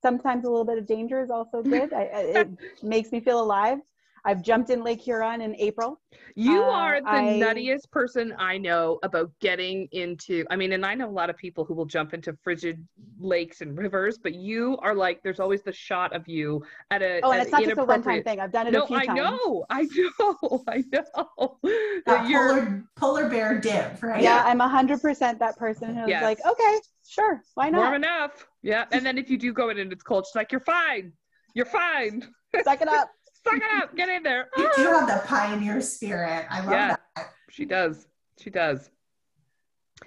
Sometimes 0.00 0.44
a 0.44 0.48
little 0.48 0.64
bit 0.64 0.78
of 0.78 0.86
danger 0.86 1.20
is 1.20 1.30
also 1.30 1.62
good. 1.62 1.92
I, 1.92 2.02
it 2.02 2.48
makes 2.82 3.10
me 3.10 3.20
feel 3.20 3.40
alive. 3.40 3.78
I've 4.24 4.42
jumped 4.42 4.70
in 4.70 4.82
Lake 4.82 5.00
Huron 5.00 5.40
in 5.40 5.54
April. 5.56 6.00
You 6.34 6.62
Uh, 6.62 6.70
are 6.70 7.00
the 7.00 7.08
I- 7.08 7.22
nuttiest 7.40 7.90
person 7.90 8.34
I 8.38 8.58
know 8.58 8.98
about 9.02 9.30
getting 9.40 9.88
into. 9.92 10.44
I 10.50 10.56
mean, 10.56 10.72
and 10.72 10.84
I 10.84 10.94
know 10.94 11.08
a 11.08 11.10
lot 11.10 11.30
of 11.30 11.36
people 11.36 11.64
who 11.64 11.74
will 11.74 11.84
jump 11.86 12.14
into 12.14 12.36
frigid 12.42 12.86
lakes 13.20 13.60
and 13.60 13.76
rivers, 13.76 14.18
but 14.18 14.34
you 14.34 14.76
are 14.82 14.94
like, 14.94 15.22
there's 15.22 15.40
always 15.40 15.62
the 15.62 15.72
shot 15.72 16.14
of 16.14 16.28
you 16.28 16.62
at 16.90 17.02
a. 17.02 17.20
Oh, 17.22 17.32
and 17.32 17.42
it's 17.42 17.50
not 17.52 17.62
just 17.64 17.78
a 17.78 17.84
one-time 17.84 18.22
thing. 18.22 18.40
I've 18.40 18.52
done 18.52 18.66
it 18.66 18.72
No, 18.72 18.84
a 18.84 18.86
few 18.86 18.96
I 18.96 19.06
times. 19.06 19.18
know, 19.20 19.64
I 19.70 19.82
know, 19.82 20.64
I 20.68 20.84
know. 20.92 21.58
That 21.62 22.04
That 22.06 22.28
you're 22.28 22.48
polar 22.48 22.84
polar 22.96 23.28
bear 23.28 23.58
dip, 23.60 24.02
right? 24.02 24.22
Yeah, 24.22 24.42
I'm 24.44 24.60
hundred 24.60 25.00
percent 25.02 25.38
that 25.40 25.56
person 25.56 25.94
who's 25.96 26.08
Yes. 26.08 26.22
like, 26.22 26.38
okay, 26.46 26.76
sure, 27.06 27.42
why 27.54 27.70
not? 27.70 27.78
warm 27.78 28.00
not? 28.00 28.20
enough. 28.20 28.46
Yeah, 28.62 28.84
and 28.92 29.04
then 29.04 29.18
if 29.18 29.28
you 29.30 29.36
do 29.38 29.52
go 29.52 29.70
in 29.70 29.78
and 29.78 29.92
it's 29.92 30.02
cold, 30.02 30.26
she's 30.26 30.34
like, 30.36 30.52
you're 30.52 30.60
fine, 30.60 31.12
you're 31.54 31.66
fine. 31.66 32.22
Suck 32.64 32.80
it 32.80 32.88
up. 32.88 33.10
Suck 33.44 33.56
it 33.56 33.82
up, 33.82 33.94
get 33.96 34.08
in 34.08 34.22
there. 34.22 34.48
You 34.56 34.70
do 34.76 34.82
have 34.84 35.06
the 35.06 35.22
pioneer 35.26 35.80
spirit. 35.80 36.46
I 36.50 36.60
love 36.60 36.72
Yeah. 36.72 36.96
that. 37.16 37.32
She 37.50 37.64
does. 37.64 38.06
She 38.38 38.50
does. 38.50 38.90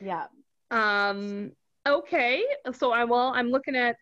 Yeah. 0.01 0.27
Um, 0.69 1.51
okay. 1.87 2.43
So 2.73 2.91
I 2.91 3.03
well, 3.03 3.31
I'm 3.35 3.49
looking 3.49 3.75
at 3.75 3.97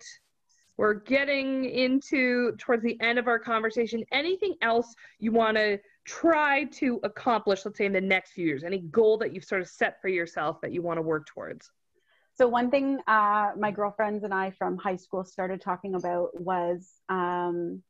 we're 0.77 0.93
getting 0.93 1.65
into 1.65 2.55
towards 2.57 2.83
the 2.83 2.99
end 3.01 3.19
of 3.19 3.27
our 3.27 3.39
conversation. 3.39 4.03
Anything 4.11 4.55
else 4.61 4.95
you 5.19 5.31
want 5.31 5.57
to 5.57 5.79
try 6.05 6.63
to 6.65 6.99
accomplish, 7.03 7.65
let's 7.65 7.77
say 7.77 7.85
in 7.85 7.91
the 7.91 7.99
next 8.01 8.31
few 8.31 8.45
years? 8.45 8.63
Any 8.63 8.79
goal 8.79 9.17
that 9.17 9.33
you've 9.33 9.43
sort 9.43 9.61
of 9.61 9.67
set 9.67 10.01
for 10.01 10.07
yourself 10.07 10.61
that 10.61 10.71
you 10.71 10.81
want 10.81 10.97
to 10.97 11.01
work 11.01 11.25
towards? 11.27 11.69
So 12.33 12.47
one 12.47 12.71
thing 12.71 12.99
uh, 13.07 13.51
my 13.57 13.71
girlfriends 13.71 14.23
and 14.23 14.33
I 14.33 14.51
from 14.51 14.77
high 14.77 14.95
school 14.95 15.25
started 15.25 15.59
talking 15.59 15.95
about 15.95 16.29
was 16.39 16.89
um, 17.09 17.83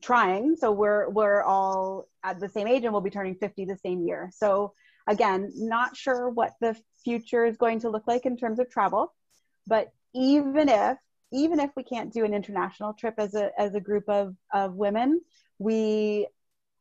trying. 0.00 0.56
So 0.56 0.72
we're 0.72 1.08
we're 1.08 1.42
all 1.42 2.08
at 2.22 2.40
the 2.40 2.48
same 2.48 2.66
age 2.66 2.84
and 2.84 2.92
we'll 2.92 3.02
be 3.02 3.10
turning 3.10 3.34
50 3.34 3.64
the 3.64 3.76
same 3.76 4.02
year. 4.02 4.30
So 4.32 4.72
again, 5.06 5.50
not 5.54 5.96
sure 5.96 6.28
what 6.28 6.52
the 6.60 6.76
future 7.04 7.44
is 7.44 7.56
going 7.56 7.80
to 7.80 7.90
look 7.90 8.06
like 8.06 8.26
in 8.26 8.36
terms 8.36 8.58
of 8.58 8.70
travel, 8.70 9.14
but 9.66 9.92
even 10.14 10.68
if 10.68 10.98
even 11.32 11.60
if 11.60 11.70
we 11.76 11.82
can't 11.82 12.12
do 12.12 12.24
an 12.24 12.32
international 12.34 12.94
trip 12.94 13.14
as 13.18 13.34
a 13.34 13.50
as 13.58 13.74
a 13.74 13.80
group 13.80 14.08
of 14.08 14.34
of 14.52 14.74
women, 14.74 15.20
we 15.58 16.26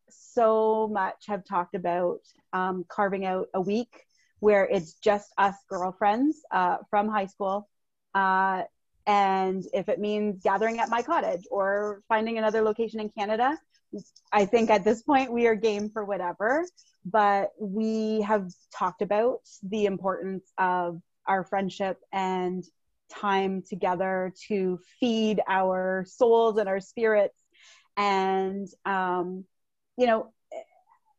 so 0.09 0.87
much 0.87 1.25
have 1.27 1.43
talked 1.43 1.75
about 1.75 2.19
um, 2.53 2.85
carving 2.87 3.25
out 3.25 3.47
a 3.53 3.61
week 3.61 4.05
where 4.39 4.65
it's 4.65 4.93
just 4.93 5.33
us 5.37 5.55
girlfriends 5.67 6.41
uh, 6.51 6.77
from 6.89 7.09
high 7.09 7.25
school. 7.25 7.67
Uh, 8.13 8.63
and 9.07 9.63
if 9.73 9.87
it 9.87 9.99
means 9.99 10.43
gathering 10.43 10.79
at 10.79 10.89
my 10.89 11.01
cottage 11.01 11.47
or 11.49 12.01
finding 12.09 12.37
another 12.37 12.61
location 12.61 12.99
in 12.99 13.09
Canada, 13.09 13.57
I 14.33 14.45
think 14.45 14.69
at 14.69 14.83
this 14.83 15.01
point 15.01 15.31
we 15.31 15.47
are 15.47 15.55
game 15.55 15.89
for 15.89 16.03
whatever. 16.03 16.65
But 17.05 17.51
we 17.57 18.21
have 18.21 18.51
talked 18.77 19.01
about 19.01 19.39
the 19.63 19.85
importance 19.85 20.51
of 20.57 21.01
our 21.25 21.45
friendship 21.45 21.97
and 22.11 22.65
time 23.09 23.63
together 23.67 24.33
to 24.49 24.77
feed 24.99 25.39
our 25.47 26.05
souls 26.05 26.57
and 26.57 26.67
our 26.67 26.81
spirits. 26.81 27.41
And, 27.95 28.67
um, 28.85 29.45
you 29.97 30.05
know, 30.05 30.33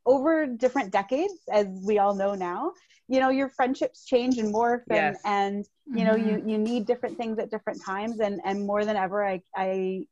over 0.04 0.46
different 0.46 0.92
decades, 0.92 1.34
as 1.50 1.66
we 1.86 1.98
all 1.98 2.14
know 2.14 2.34
now, 2.34 2.72
you 3.08 3.20
know, 3.20 3.30
your 3.30 3.48
friendships 3.48 4.04
change 4.04 4.38
and 4.38 4.54
morph 4.54 4.82
and, 4.90 5.14
Yes. 5.14 5.20
and 5.24 5.64
you 5.86 6.04
know, 6.04 6.14
Mhm. 6.14 6.26
you, 6.46 6.50
you 6.52 6.58
need 6.58 6.86
different 6.86 7.16
things 7.16 7.38
at 7.38 7.50
different 7.50 7.82
times. 7.82 8.20
And, 8.20 8.40
and 8.44 8.66
more 8.66 8.84
than 8.84 8.96
ever, 8.96 9.24
I, 9.24 9.40
I, 9.56 10.06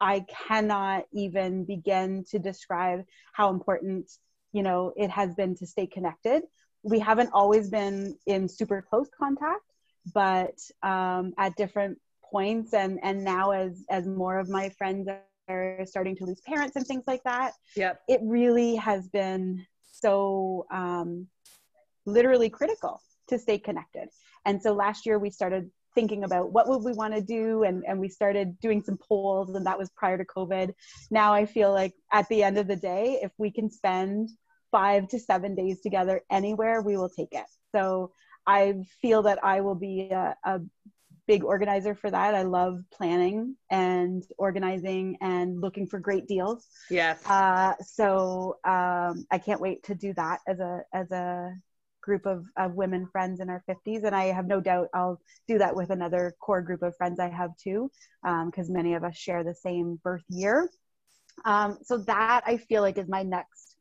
I 0.00 0.24
cannot 0.46 1.04
even 1.12 1.64
begin 1.64 2.24
to 2.30 2.38
describe 2.38 3.04
how 3.32 3.50
important, 3.50 4.10
you 4.52 4.62
know, 4.62 4.92
it 4.96 5.10
has 5.10 5.34
been 5.34 5.56
to 5.56 5.66
stay 5.66 5.86
connected. 5.86 6.44
We 6.84 7.00
haven't 7.00 7.30
always 7.32 7.68
been 7.68 8.16
in 8.26 8.48
super 8.48 8.80
close 8.88 9.08
contact, 9.18 9.64
but 10.14 10.56
um, 10.84 11.32
at 11.38 11.56
different 11.56 11.98
points 12.30 12.74
and, 12.74 13.00
and 13.02 13.24
now 13.24 13.50
as, 13.50 13.84
as 13.90 14.06
more 14.06 14.38
of 14.38 14.48
my 14.48 14.68
friends 14.68 15.08
are 15.48 15.80
starting 15.84 16.14
to 16.16 16.24
lose 16.24 16.40
parents 16.46 16.76
and 16.76 16.86
things 16.86 17.04
like 17.08 17.22
that, 17.24 17.52
Yep. 17.74 18.00
it 18.08 18.20
really 18.22 18.76
has 18.76 19.08
been 19.08 19.66
so 19.90 20.66
um, 20.70 21.26
literally 22.06 22.48
critical 22.48 23.00
to 23.28 23.38
stay 23.38 23.58
connected. 23.58 24.08
And 24.44 24.62
so 24.62 24.72
last 24.72 25.06
year 25.06 25.18
we 25.18 25.30
started 25.30 25.70
thinking 25.94 26.24
about 26.24 26.52
what 26.52 26.68
would 26.68 26.84
we 26.84 26.92
want 26.92 27.14
to 27.14 27.20
do 27.20 27.64
and, 27.64 27.82
and 27.88 27.98
we 27.98 28.08
started 28.08 28.60
doing 28.60 28.82
some 28.82 28.98
polls 28.98 29.54
and 29.54 29.66
that 29.66 29.78
was 29.78 29.90
prior 29.96 30.18
to 30.18 30.24
covid. 30.24 30.72
Now 31.10 31.32
i 31.32 31.46
feel 31.46 31.72
like 31.72 31.94
at 32.12 32.28
the 32.28 32.44
end 32.44 32.58
of 32.58 32.68
the 32.68 32.76
day 32.76 33.18
if 33.22 33.32
we 33.38 33.50
can 33.50 33.70
spend 33.70 34.28
five 34.70 35.08
to 35.08 35.18
seven 35.18 35.54
days 35.54 35.80
together 35.80 36.20
anywhere 36.30 36.82
we 36.82 36.96
will 36.96 37.08
take 37.08 37.32
it. 37.32 37.46
So 37.74 38.12
i 38.46 38.74
feel 39.00 39.22
that 39.22 39.42
i 39.42 39.60
will 39.62 39.74
be 39.74 40.10
a, 40.10 40.36
a 40.44 40.60
big 41.26 41.42
organizer 41.42 41.92
for 41.96 42.08
that. 42.08 42.36
I 42.36 42.42
love 42.42 42.84
planning 42.92 43.56
and 43.68 44.22
organizing 44.38 45.16
and 45.20 45.60
looking 45.60 45.88
for 45.88 45.98
great 45.98 46.28
deals. 46.28 46.68
Yes. 46.88 47.26
Uh, 47.26 47.72
so 47.80 48.58
um, 48.64 49.26
i 49.30 49.38
can't 49.44 49.62
wait 49.62 49.82
to 49.84 49.94
do 49.94 50.12
that 50.14 50.40
as 50.46 50.60
a 50.60 50.82
as 50.92 51.10
a 51.10 51.54
group 52.06 52.24
of, 52.24 52.46
of 52.56 52.74
women 52.74 53.06
friends 53.10 53.40
in 53.40 53.50
our 53.50 53.62
50s 53.68 54.04
and 54.04 54.14
i 54.14 54.26
have 54.26 54.46
no 54.46 54.60
doubt 54.60 54.88
i'll 54.94 55.20
do 55.48 55.58
that 55.58 55.74
with 55.74 55.90
another 55.90 56.34
core 56.40 56.62
group 56.62 56.82
of 56.82 56.96
friends 56.96 57.18
i 57.18 57.28
have 57.28 57.50
too 57.58 57.90
because 58.22 58.68
um, 58.68 58.72
many 58.72 58.94
of 58.94 59.02
us 59.02 59.16
share 59.16 59.42
the 59.42 59.54
same 59.54 59.98
birth 60.02 60.22
year 60.28 60.70
um, 61.44 61.76
so 61.82 61.98
that 61.98 62.42
i 62.46 62.56
feel 62.56 62.80
like 62.80 62.96
is 62.96 63.08
my 63.08 63.24
next 63.24 63.76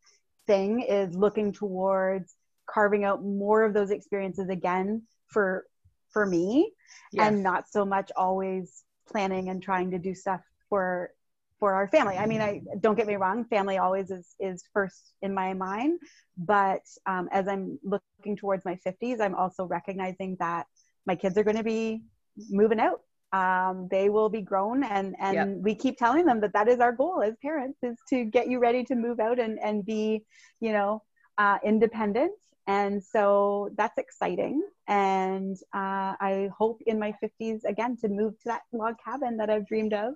thing 0.48 0.82
is 0.82 1.16
looking 1.16 1.54
towards 1.54 2.36
carving 2.68 3.04
out 3.04 3.24
more 3.24 3.64
of 3.64 3.74
those 3.74 3.92
experiences 3.92 4.50
again 4.50 5.04
for 5.28 5.66
for 6.12 6.26
me 6.26 6.72
yes. 7.12 7.28
and 7.28 7.44
not 7.44 7.70
so 7.70 7.86
much 7.86 8.12
always 8.18 8.84
planning 9.08 9.50
and 9.50 9.62
trying 9.62 9.92
to 9.92 10.00
do 10.00 10.16
stuff 10.16 10.42
for 10.68 11.12
for 11.60 11.74
our 11.74 11.88
family. 11.88 12.18
I 12.18 12.26
mean, 12.26 12.42
I 12.42 12.62
don't 12.82 12.96
get 12.96 13.08
me 13.08 13.16
wrong, 13.16 13.46
family 13.46 13.78
always 13.78 14.12
is 14.12 14.36
is 14.40 14.64
first 14.74 15.14
in 15.22 15.34
my 15.34 15.54
mind, 15.54 16.00
but 16.38 16.82
um, 17.06 17.30
as 17.32 17.48
I'm 17.48 17.80
looking 17.84 18.36
towards 18.36 18.66
my 18.66 18.78
50s, 18.86 19.22
I'm 19.22 19.36
also 19.36 19.66
recognizing 19.66 20.36
that 20.40 20.68
my 21.06 21.16
kids 21.16 21.38
are 21.38 21.44
going 21.44 21.58
to 21.58 21.64
be 21.64 22.04
moving 22.50 22.80
out. 22.80 23.02
Um, 23.32 23.88
they 23.90 24.10
will 24.10 24.30
be 24.30 24.42
grown, 24.42 24.84
and 24.84 25.16
and 25.20 25.36
yep. 25.36 25.48
we 25.62 25.76
keep 25.76 25.98
telling 25.98 26.26
them 26.26 26.42
that 26.42 26.54
that 26.54 26.68
is 26.68 26.80
our 26.80 26.92
goal 26.92 27.22
as 27.22 27.34
parents 27.42 27.80
is 27.84 27.98
to 28.10 28.26
get 28.26 28.48
you 28.48 28.60
ready 28.60 28.84
to 28.86 28.96
move 28.96 29.20
out 29.20 29.40
and 29.40 29.60
and 29.60 29.86
be, 29.86 30.24
you 30.60 30.72
know, 30.72 31.04
uh, 31.38 31.58
independent. 31.64 32.34
And 32.68 33.04
so 33.04 33.70
that's 33.78 33.98
exciting. 33.98 34.64
And 34.88 35.56
uh, 35.74 36.18
I 36.20 36.50
hope 36.58 36.82
in 36.88 36.98
my 36.98 37.14
50s 37.24 37.64
again 37.64 37.96
to 37.98 38.08
move 38.08 38.34
to 38.40 38.46
that 38.46 38.62
log 38.74 38.96
cabin 39.04 39.38
that 39.38 39.52
I've 39.52 39.68
dreamed 39.68 39.94
of 39.94 40.16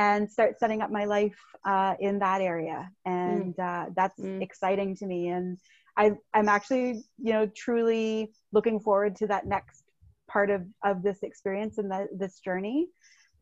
and 0.00 0.30
start 0.30 0.58
setting 0.58 0.80
up 0.80 0.90
my 0.90 1.04
life 1.04 1.38
uh, 1.66 1.94
in 2.00 2.18
that 2.18 2.40
area. 2.40 2.90
And 3.04 3.54
mm. 3.54 3.60
uh, 3.68 3.90
that's 3.94 4.18
mm. 4.18 4.40
exciting 4.40 4.96
to 4.96 5.06
me. 5.06 5.28
And 5.28 5.58
I, 5.94 6.12
I'm 6.32 6.48
actually, 6.48 7.04
you 7.18 7.32
know, 7.34 7.46
truly 7.54 8.32
looking 8.50 8.80
forward 8.80 9.14
to 9.16 9.26
that 9.26 9.46
next 9.46 9.84
part 10.26 10.48
of, 10.48 10.62
of 10.82 11.02
this 11.02 11.18
experience 11.22 11.76
and 11.76 11.90
the, 11.90 12.08
this 12.16 12.40
journey 12.40 12.88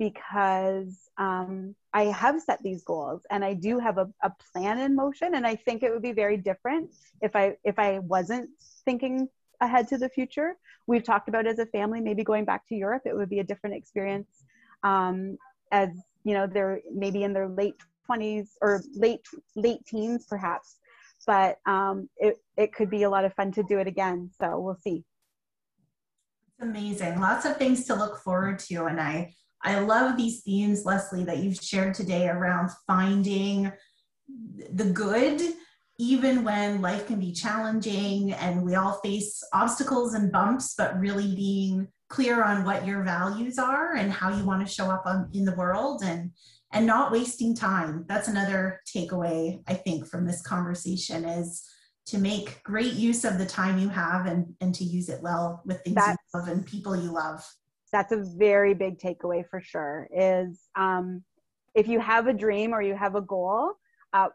because 0.00 1.10
um, 1.16 1.76
I 1.92 2.04
have 2.06 2.40
set 2.40 2.60
these 2.64 2.82
goals 2.82 3.22
and 3.30 3.44
I 3.44 3.54
do 3.54 3.78
have 3.78 3.98
a, 3.98 4.08
a 4.24 4.32
plan 4.52 4.80
in 4.80 4.96
motion. 4.96 5.36
And 5.36 5.46
I 5.46 5.54
think 5.54 5.84
it 5.84 5.92
would 5.92 6.02
be 6.02 6.12
very 6.12 6.36
different 6.36 6.90
if 7.20 7.36
I 7.36 7.56
if 7.62 7.78
I 7.78 8.00
wasn't 8.00 8.50
thinking 8.84 9.28
ahead 9.60 9.86
to 9.88 9.98
the 9.98 10.08
future. 10.08 10.56
We've 10.88 11.04
talked 11.04 11.28
about 11.28 11.46
as 11.46 11.60
a 11.60 11.66
family, 11.66 12.00
maybe 12.00 12.24
going 12.24 12.44
back 12.44 12.66
to 12.68 12.74
Europe, 12.74 13.02
it 13.06 13.16
would 13.16 13.28
be 13.28 13.40
a 13.40 13.44
different 13.44 13.76
experience 13.76 14.30
um, 14.82 15.36
as 15.70 15.90
you 16.24 16.34
know 16.34 16.46
they're 16.46 16.80
maybe 16.92 17.22
in 17.22 17.32
their 17.32 17.48
late 17.48 17.74
20s 18.08 18.48
or 18.60 18.82
late 18.94 19.26
late 19.56 19.84
teens 19.86 20.26
perhaps 20.28 20.78
but 21.26 21.58
um, 21.66 22.08
it, 22.16 22.36
it 22.56 22.72
could 22.72 22.88
be 22.88 23.02
a 23.02 23.10
lot 23.10 23.24
of 23.24 23.34
fun 23.34 23.52
to 23.52 23.62
do 23.62 23.78
it 23.78 23.86
again. 23.86 24.30
So 24.40 24.58
we'll 24.58 24.78
see. 24.82 25.04
It's 26.46 26.62
amazing. 26.62 27.20
Lots 27.20 27.44
of 27.44 27.56
things 27.56 27.84
to 27.86 27.94
look 27.94 28.18
forward 28.22 28.58
to 28.60 28.84
and 28.84 29.00
i 29.00 29.32
i 29.62 29.78
love 29.78 30.16
these 30.16 30.42
themes 30.42 30.84
leslie 30.84 31.24
that 31.24 31.38
you've 31.38 31.56
shared 31.56 31.94
today 31.94 32.28
around 32.28 32.70
finding 32.86 33.72
the 34.72 34.84
good 34.84 35.40
even 35.98 36.44
when 36.44 36.80
life 36.80 37.08
can 37.08 37.18
be 37.18 37.32
challenging 37.32 38.32
and 38.32 38.62
we 38.62 38.76
all 38.76 39.00
face 39.02 39.42
obstacles 39.52 40.14
and 40.14 40.30
bumps 40.30 40.74
but 40.78 40.98
really 41.00 41.34
being 41.34 41.88
clear 42.08 42.42
on 42.42 42.64
what 42.64 42.86
your 42.86 43.02
values 43.02 43.58
are 43.58 43.94
and 43.94 44.10
how 44.10 44.34
you 44.34 44.44
want 44.44 44.66
to 44.66 44.72
show 44.72 44.90
up 44.90 45.04
on, 45.06 45.28
in 45.32 45.44
the 45.44 45.54
world 45.54 46.02
and 46.04 46.30
and 46.70 46.86
not 46.86 47.10
wasting 47.10 47.54
time. 47.54 48.04
That's 48.08 48.28
another 48.28 48.80
takeaway 48.86 49.62
i 49.66 49.74
think 49.74 50.06
from 50.06 50.26
this 50.26 50.42
conversation 50.42 51.24
is 51.24 51.64
to 52.08 52.18
make 52.18 52.62
great 52.62 52.94
use 52.94 53.24
of 53.24 53.36
the 53.36 53.44
time 53.44 53.78
you 53.78 53.88
have 53.88 54.26
and 54.26 54.54
and 54.60 54.74
to 54.74 54.84
use 54.84 55.08
it 55.10 55.22
well 55.22 55.62
with 55.66 55.82
things 55.82 55.94
that's, 55.94 56.16
you 56.32 56.40
love 56.40 56.48
and 56.48 56.66
people 56.66 56.96
you 56.96 57.12
love. 57.12 57.44
That's 57.92 58.12
a 58.12 58.24
very 58.36 58.74
big 58.74 58.98
takeaway 58.98 59.46
for 59.48 59.60
sure 59.60 60.08
is 60.14 60.68
um, 60.76 61.22
if 61.74 61.86
you 61.86 62.00
have 62.00 62.26
a 62.26 62.32
dream 62.32 62.72
or 62.72 62.82
you 62.82 62.94
have 62.94 63.14
a 63.14 63.20
goal 63.20 63.72
uh, 64.12 64.28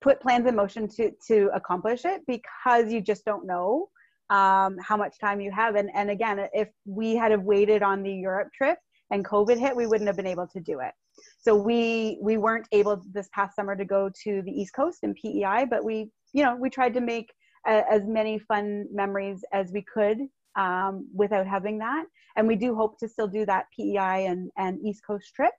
put 0.00 0.20
plans 0.20 0.48
in 0.48 0.56
motion 0.56 0.88
to 0.88 1.12
to 1.28 1.50
accomplish 1.54 2.04
it 2.04 2.22
because 2.26 2.92
you 2.92 3.00
just 3.00 3.24
don't 3.24 3.46
know 3.46 3.88
um, 4.30 4.76
how 4.80 4.96
much 4.96 5.18
time 5.18 5.40
you 5.40 5.50
have. 5.50 5.74
And, 5.74 5.90
and 5.94 6.10
again, 6.10 6.46
if 6.52 6.68
we 6.86 7.16
had 7.16 7.32
have 7.32 7.42
waited 7.42 7.82
on 7.82 8.02
the 8.02 8.12
Europe 8.12 8.48
trip 8.56 8.78
and 9.10 9.24
COVID 9.24 9.58
hit, 9.58 9.76
we 9.76 9.86
wouldn't 9.86 10.06
have 10.06 10.16
been 10.16 10.26
able 10.26 10.46
to 10.48 10.60
do 10.60 10.80
it. 10.80 10.92
So 11.40 11.54
we 11.54 12.18
we 12.22 12.38
weren't 12.38 12.66
able 12.72 13.02
this 13.12 13.28
past 13.34 13.56
summer 13.56 13.76
to 13.76 13.84
go 13.84 14.10
to 14.24 14.42
the 14.42 14.50
East 14.50 14.72
Coast 14.74 15.00
and 15.02 15.14
PEI, 15.14 15.66
but 15.68 15.84
we 15.84 16.10
you 16.32 16.42
know 16.42 16.56
we 16.56 16.70
tried 16.70 16.94
to 16.94 17.00
make 17.00 17.30
a, 17.66 17.82
as 17.90 18.02
many 18.06 18.38
fun 18.38 18.86
memories 18.90 19.44
as 19.52 19.70
we 19.72 19.84
could 19.92 20.18
um, 20.56 21.08
without 21.14 21.46
having 21.46 21.78
that. 21.78 22.04
And 22.36 22.46
we 22.46 22.56
do 22.56 22.74
hope 22.74 22.98
to 23.00 23.08
still 23.08 23.28
do 23.28 23.44
that 23.46 23.66
PEI 23.76 24.26
and, 24.26 24.50
and 24.56 24.78
East 24.84 25.02
Coast 25.06 25.34
trip. 25.34 25.52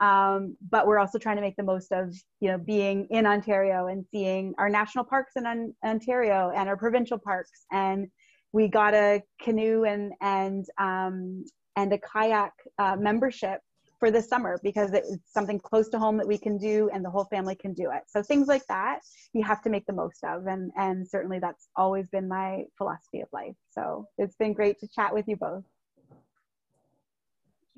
Um, 0.00 0.56
but 0.70 0.86
we're 0.86 0.98
also 0.98 1.18
trying 1.18 1.36
to 1.36 1.42
make 1.42 1.56
the 1.56 1.62
most 1.62 1.92
of 1.92 2.14
you 2.40 2.48
know 2.48 2.58
being 2.58 3.06
in 3.10 3.26
Ontario 3.26 3.88
and 3.88 4.04
seeing 4.10 4.54
our 4.58 4.68
national 4.68 5.04
parks 5.04 5.32
in 5.36 5.46
on- 5.46 5.74
Ontario 5.84 6.52
and 6.56 6.68
our 6.68 6.76
provincial 6.76 7.18
parks 7.18 7.66
and 7.70 8.08
we 8.52 8.68
got 8.68 8.94
a 8.94 9.22
canoe 9.40 9.84
and 9.84 10.12
and 10.20 10.66
um, 10.78 11.44
and 11.76 11.92
a 11.92 11.98
kayak 11.98 12.52
uh, 12.78 12.96
membership 12.96 13.60
for 13.98 14.10
the 14.10 14.22
summer 14.22 14.58
because 14.62 14.92
it's 14.94 15.10
something 15.26 15.60
close 15.60 15.88
to 15.90 15.98
home 15.98 16.16
that 16.16 16.26
we 16.26 16.38
can 16.38 16.56
do 16.56 16.90
and 16.92 17.04
the 17.04 17.10
whole 17.10 17.26
family 17.26 17.54
can 17.54 17.74
do 17.74 17.90
it. 17.94 18.02
So 18.06 18.22
things 18.22 18.48
like 18.48 18.66
that 18.68 19.00
you 19.34 19.44
have 19.44 19.62
to 19.62 19.70
make 19.70 19.86
the 19.86 19.92
most 19.92 20.24
of 20.24 20.46
and 20.46 20.72
and 20.76 21.06
certainly 21.06 21.38
that's 21.38 21.68
always 21.76 22.08
been 22.08 22.26
my 22.26 22.64
philosophy 22.78 23.20
of 23.20 23.28
life. 23.32 23.54
So 23.70 24.06
it's 24.18 24.36
been 24.36 24.54
great 24.54 24.80
to 24.80 24.88
chat 24.88 25.12
with 25.12 25.28
you 25.28 25.36
both. 25.36 25.64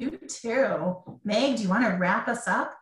You 0.02 0.18
too. 0.26 0.96
Meg, 1.22 1.58
do 1.58 1.62
you 1.62 1.68
want 1.68 1.84
to 1.84 1.96
wrap 1.96 2.26
us 2.26 2.48
up? 2.48 2.74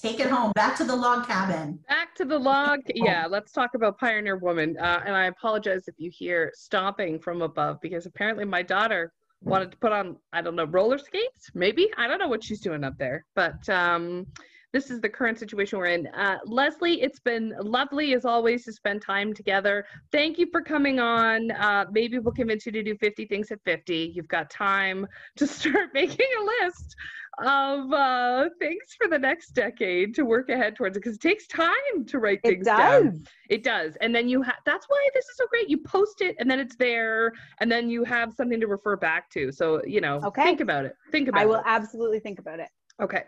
Take 0.00 0.18
it 0.18 0.28
home. 0.28 0.50
Back 0.54 0.74
to 0.78 0.84
the 0.84 0.96
log 0.96 1.26
cabin. 1.26 1.78
Back 1.90 2.14
to 2.14 2.24
the 2.24 2.38
log. 2.38 2.80
Yeah, 2.94 3.26
let's 3.28 3.52
talk 3.52 3.74
about 3.74 4.00
Pioneer 4.00 4.38
Woman. 4.38 4.74
Uh, 4.80 5.02
and 5.04 5.14
I 5.14 5.26
apologize 5.26 5.88
if 5.88 5.94
you 5.98 6.10
hear 6.10 6.50
stomping 6.54 7.18
from 7.18 7.42
above 7.42 7.82
because 7.82 8.06
apparently 8.06 8.46
my 8.46 8.62
daughter 8.62 9.12
wanted 9.42 9.72
to 9.72 9.76
put 9.76 9.92
on, 9.92 10.16
I 10.32 10.40
don't 10.40 10.56
know, 10.56 10.64
roller 10.64 10.96
skates? 10.96 11.50
Maybe? 11.52 11.90
I 11.98 12.08
don't 12.08 12.18
know 12.18 12.28
what 12.28 12.42
she's 12.42 12.60
doing 12.60 12.82
up 12.82 12.96
there. 12.96 13.26
But 13.34 13.68
um, 13.68 14.26
this 14.74 14.90
is 14.90 15.00
the 15.00 15.08
current 15.08 15.38
situation 15.38 15.78
we're 15.78 15.86
in. 15.86 16.08
Uh, 16.08 16.36
Leslie, 16.44 17.00
it's 17.00 17.20
been 17.20 17.54
lovely 17.60 18.12
as 18.12 18.24
always 18.24 18.64
to 18.64 18.72
spend 18.72 19.00
time 19.00 19.32
together. 19.32 19.86
Thank 20.10 20.36
you 20.36 20.48
for 20.50 20.60
coming 20.60 20.98
on. 20.98 21.52
Uh, 21.52 21.84
maybe 21.92 22.18
we'll 22.18 22.34
convince 22.34 22.66
you 22.66 22.72
to 22.72 22.82
do 22.82 22.96
50 22.96 23.24
things 23.26 23.52
at 23.52 23.60
50. 23.64 24.12
You've 24.16 24.26
got 24.26 24.50
time 24.50 25.06
to 25.36 25.46
start 25.58 25.90
making 25.94 26.26
a 26.40 26.66
list 26.66 26.96
of 27.38 27.92
uh, 27.92 28.48
things 28.58 28.82
for 29.00 29.06
the 29.06 29.18
next 29.18 29.50
decade 29.50 30.12
to 30.16 30.24
work 30.24 30.48
ahead 30.48 30.74
towards 30.74 30.96
it 30.96 31.00
because 31.00 31.14
it 31.14 31.20
takes 31.20 31.46
time 31.46 32.04
to 32.08 32.18
write 32.18 32.42
things 32.42 32.66
it 32.66 32.70
does. 32.70 33.04
down. 33.04 33.24
It 33.50 33.62
does. 33.62 33.96
And 34.00 34.12
then 34.12 34.28
you 34.28 34.42
have, 34.42 34.56
that's 34.66 34.86
why 34.88 35.08
this 35.14 35.24
is 35.24 35.36
so 35.36 35.46
great. 35.50 35.70
You 35.70 35.78
post 35.78 36.20
it 36.20 36.34
and 36.40 36.50
then 36.50 36.58
it's 36.58 36.74
there 36.74 37.32
and 37.60 37.70
then 37.70 37.88
you 37.88 38.02
have 38.02 38.34
something 38.34 38.58
to 38.58 38.66
refer 38.66 38.96
back 38.96 39.30
to. 39.30 39.52
So, 39.52 39.84
you 39.86 40.00
know, 40.00 40.20
okay. 40.24 40.42
think 40.42 40.60
about 40.60 40.84
it. 40.84 40.96
Think 41.12 41.28
about 41.28 41.38
it. 41.38 41.42
I 41.42 41.46
will 41.46 41.54
it. 41.56 41.64
absolutely 41.64 42.18
think 42.18 42.40
about 42.40 42.58
it. 42.58 42.70
Okay. 43.00 43.22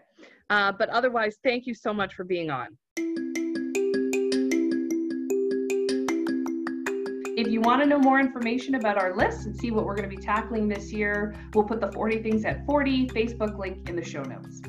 Uh, 0.48 0.72
but 0.72 0.88
otherwise, 0.90 1.36
thank 1.42 1.66
you 1.66 1.74
so 1.74 1.92
much 1.92 2.14
for 2.14 2.24
being 2.24 2.50
on. 2.50 2.68
If 7.38 7.48
you 7.48 7.60
want 7.60 7.82
to 7.82 7.88
know 7.88 7.98
more 7.98 8.18
information 8.18 8.76
about 8.76 8.96
our 8.96 9.14
list 9.14 9.46
and 9.46 9.54
see 9.54 9.70
what 9.70 9.84
we're 9.84 9.94
going 9.94 10.08
to 10.08 10.16
be 10.16 10.22
tackling 10.22 10.68
this 10.68 10.90
year, 10.90 11.34
we'll 11.54 11.64
put 11.64 11.80
the 11.80 11.92
40 11.92 12.22
Things 12.22 12.44
at 12.46 12.64
40 12.64 13.08
Facebook 13.08 13.58
link 13.58 13.88
in 13.90 13.96
the 13.96 14.04
show 14.04 14.22
notes. 14.22 14.62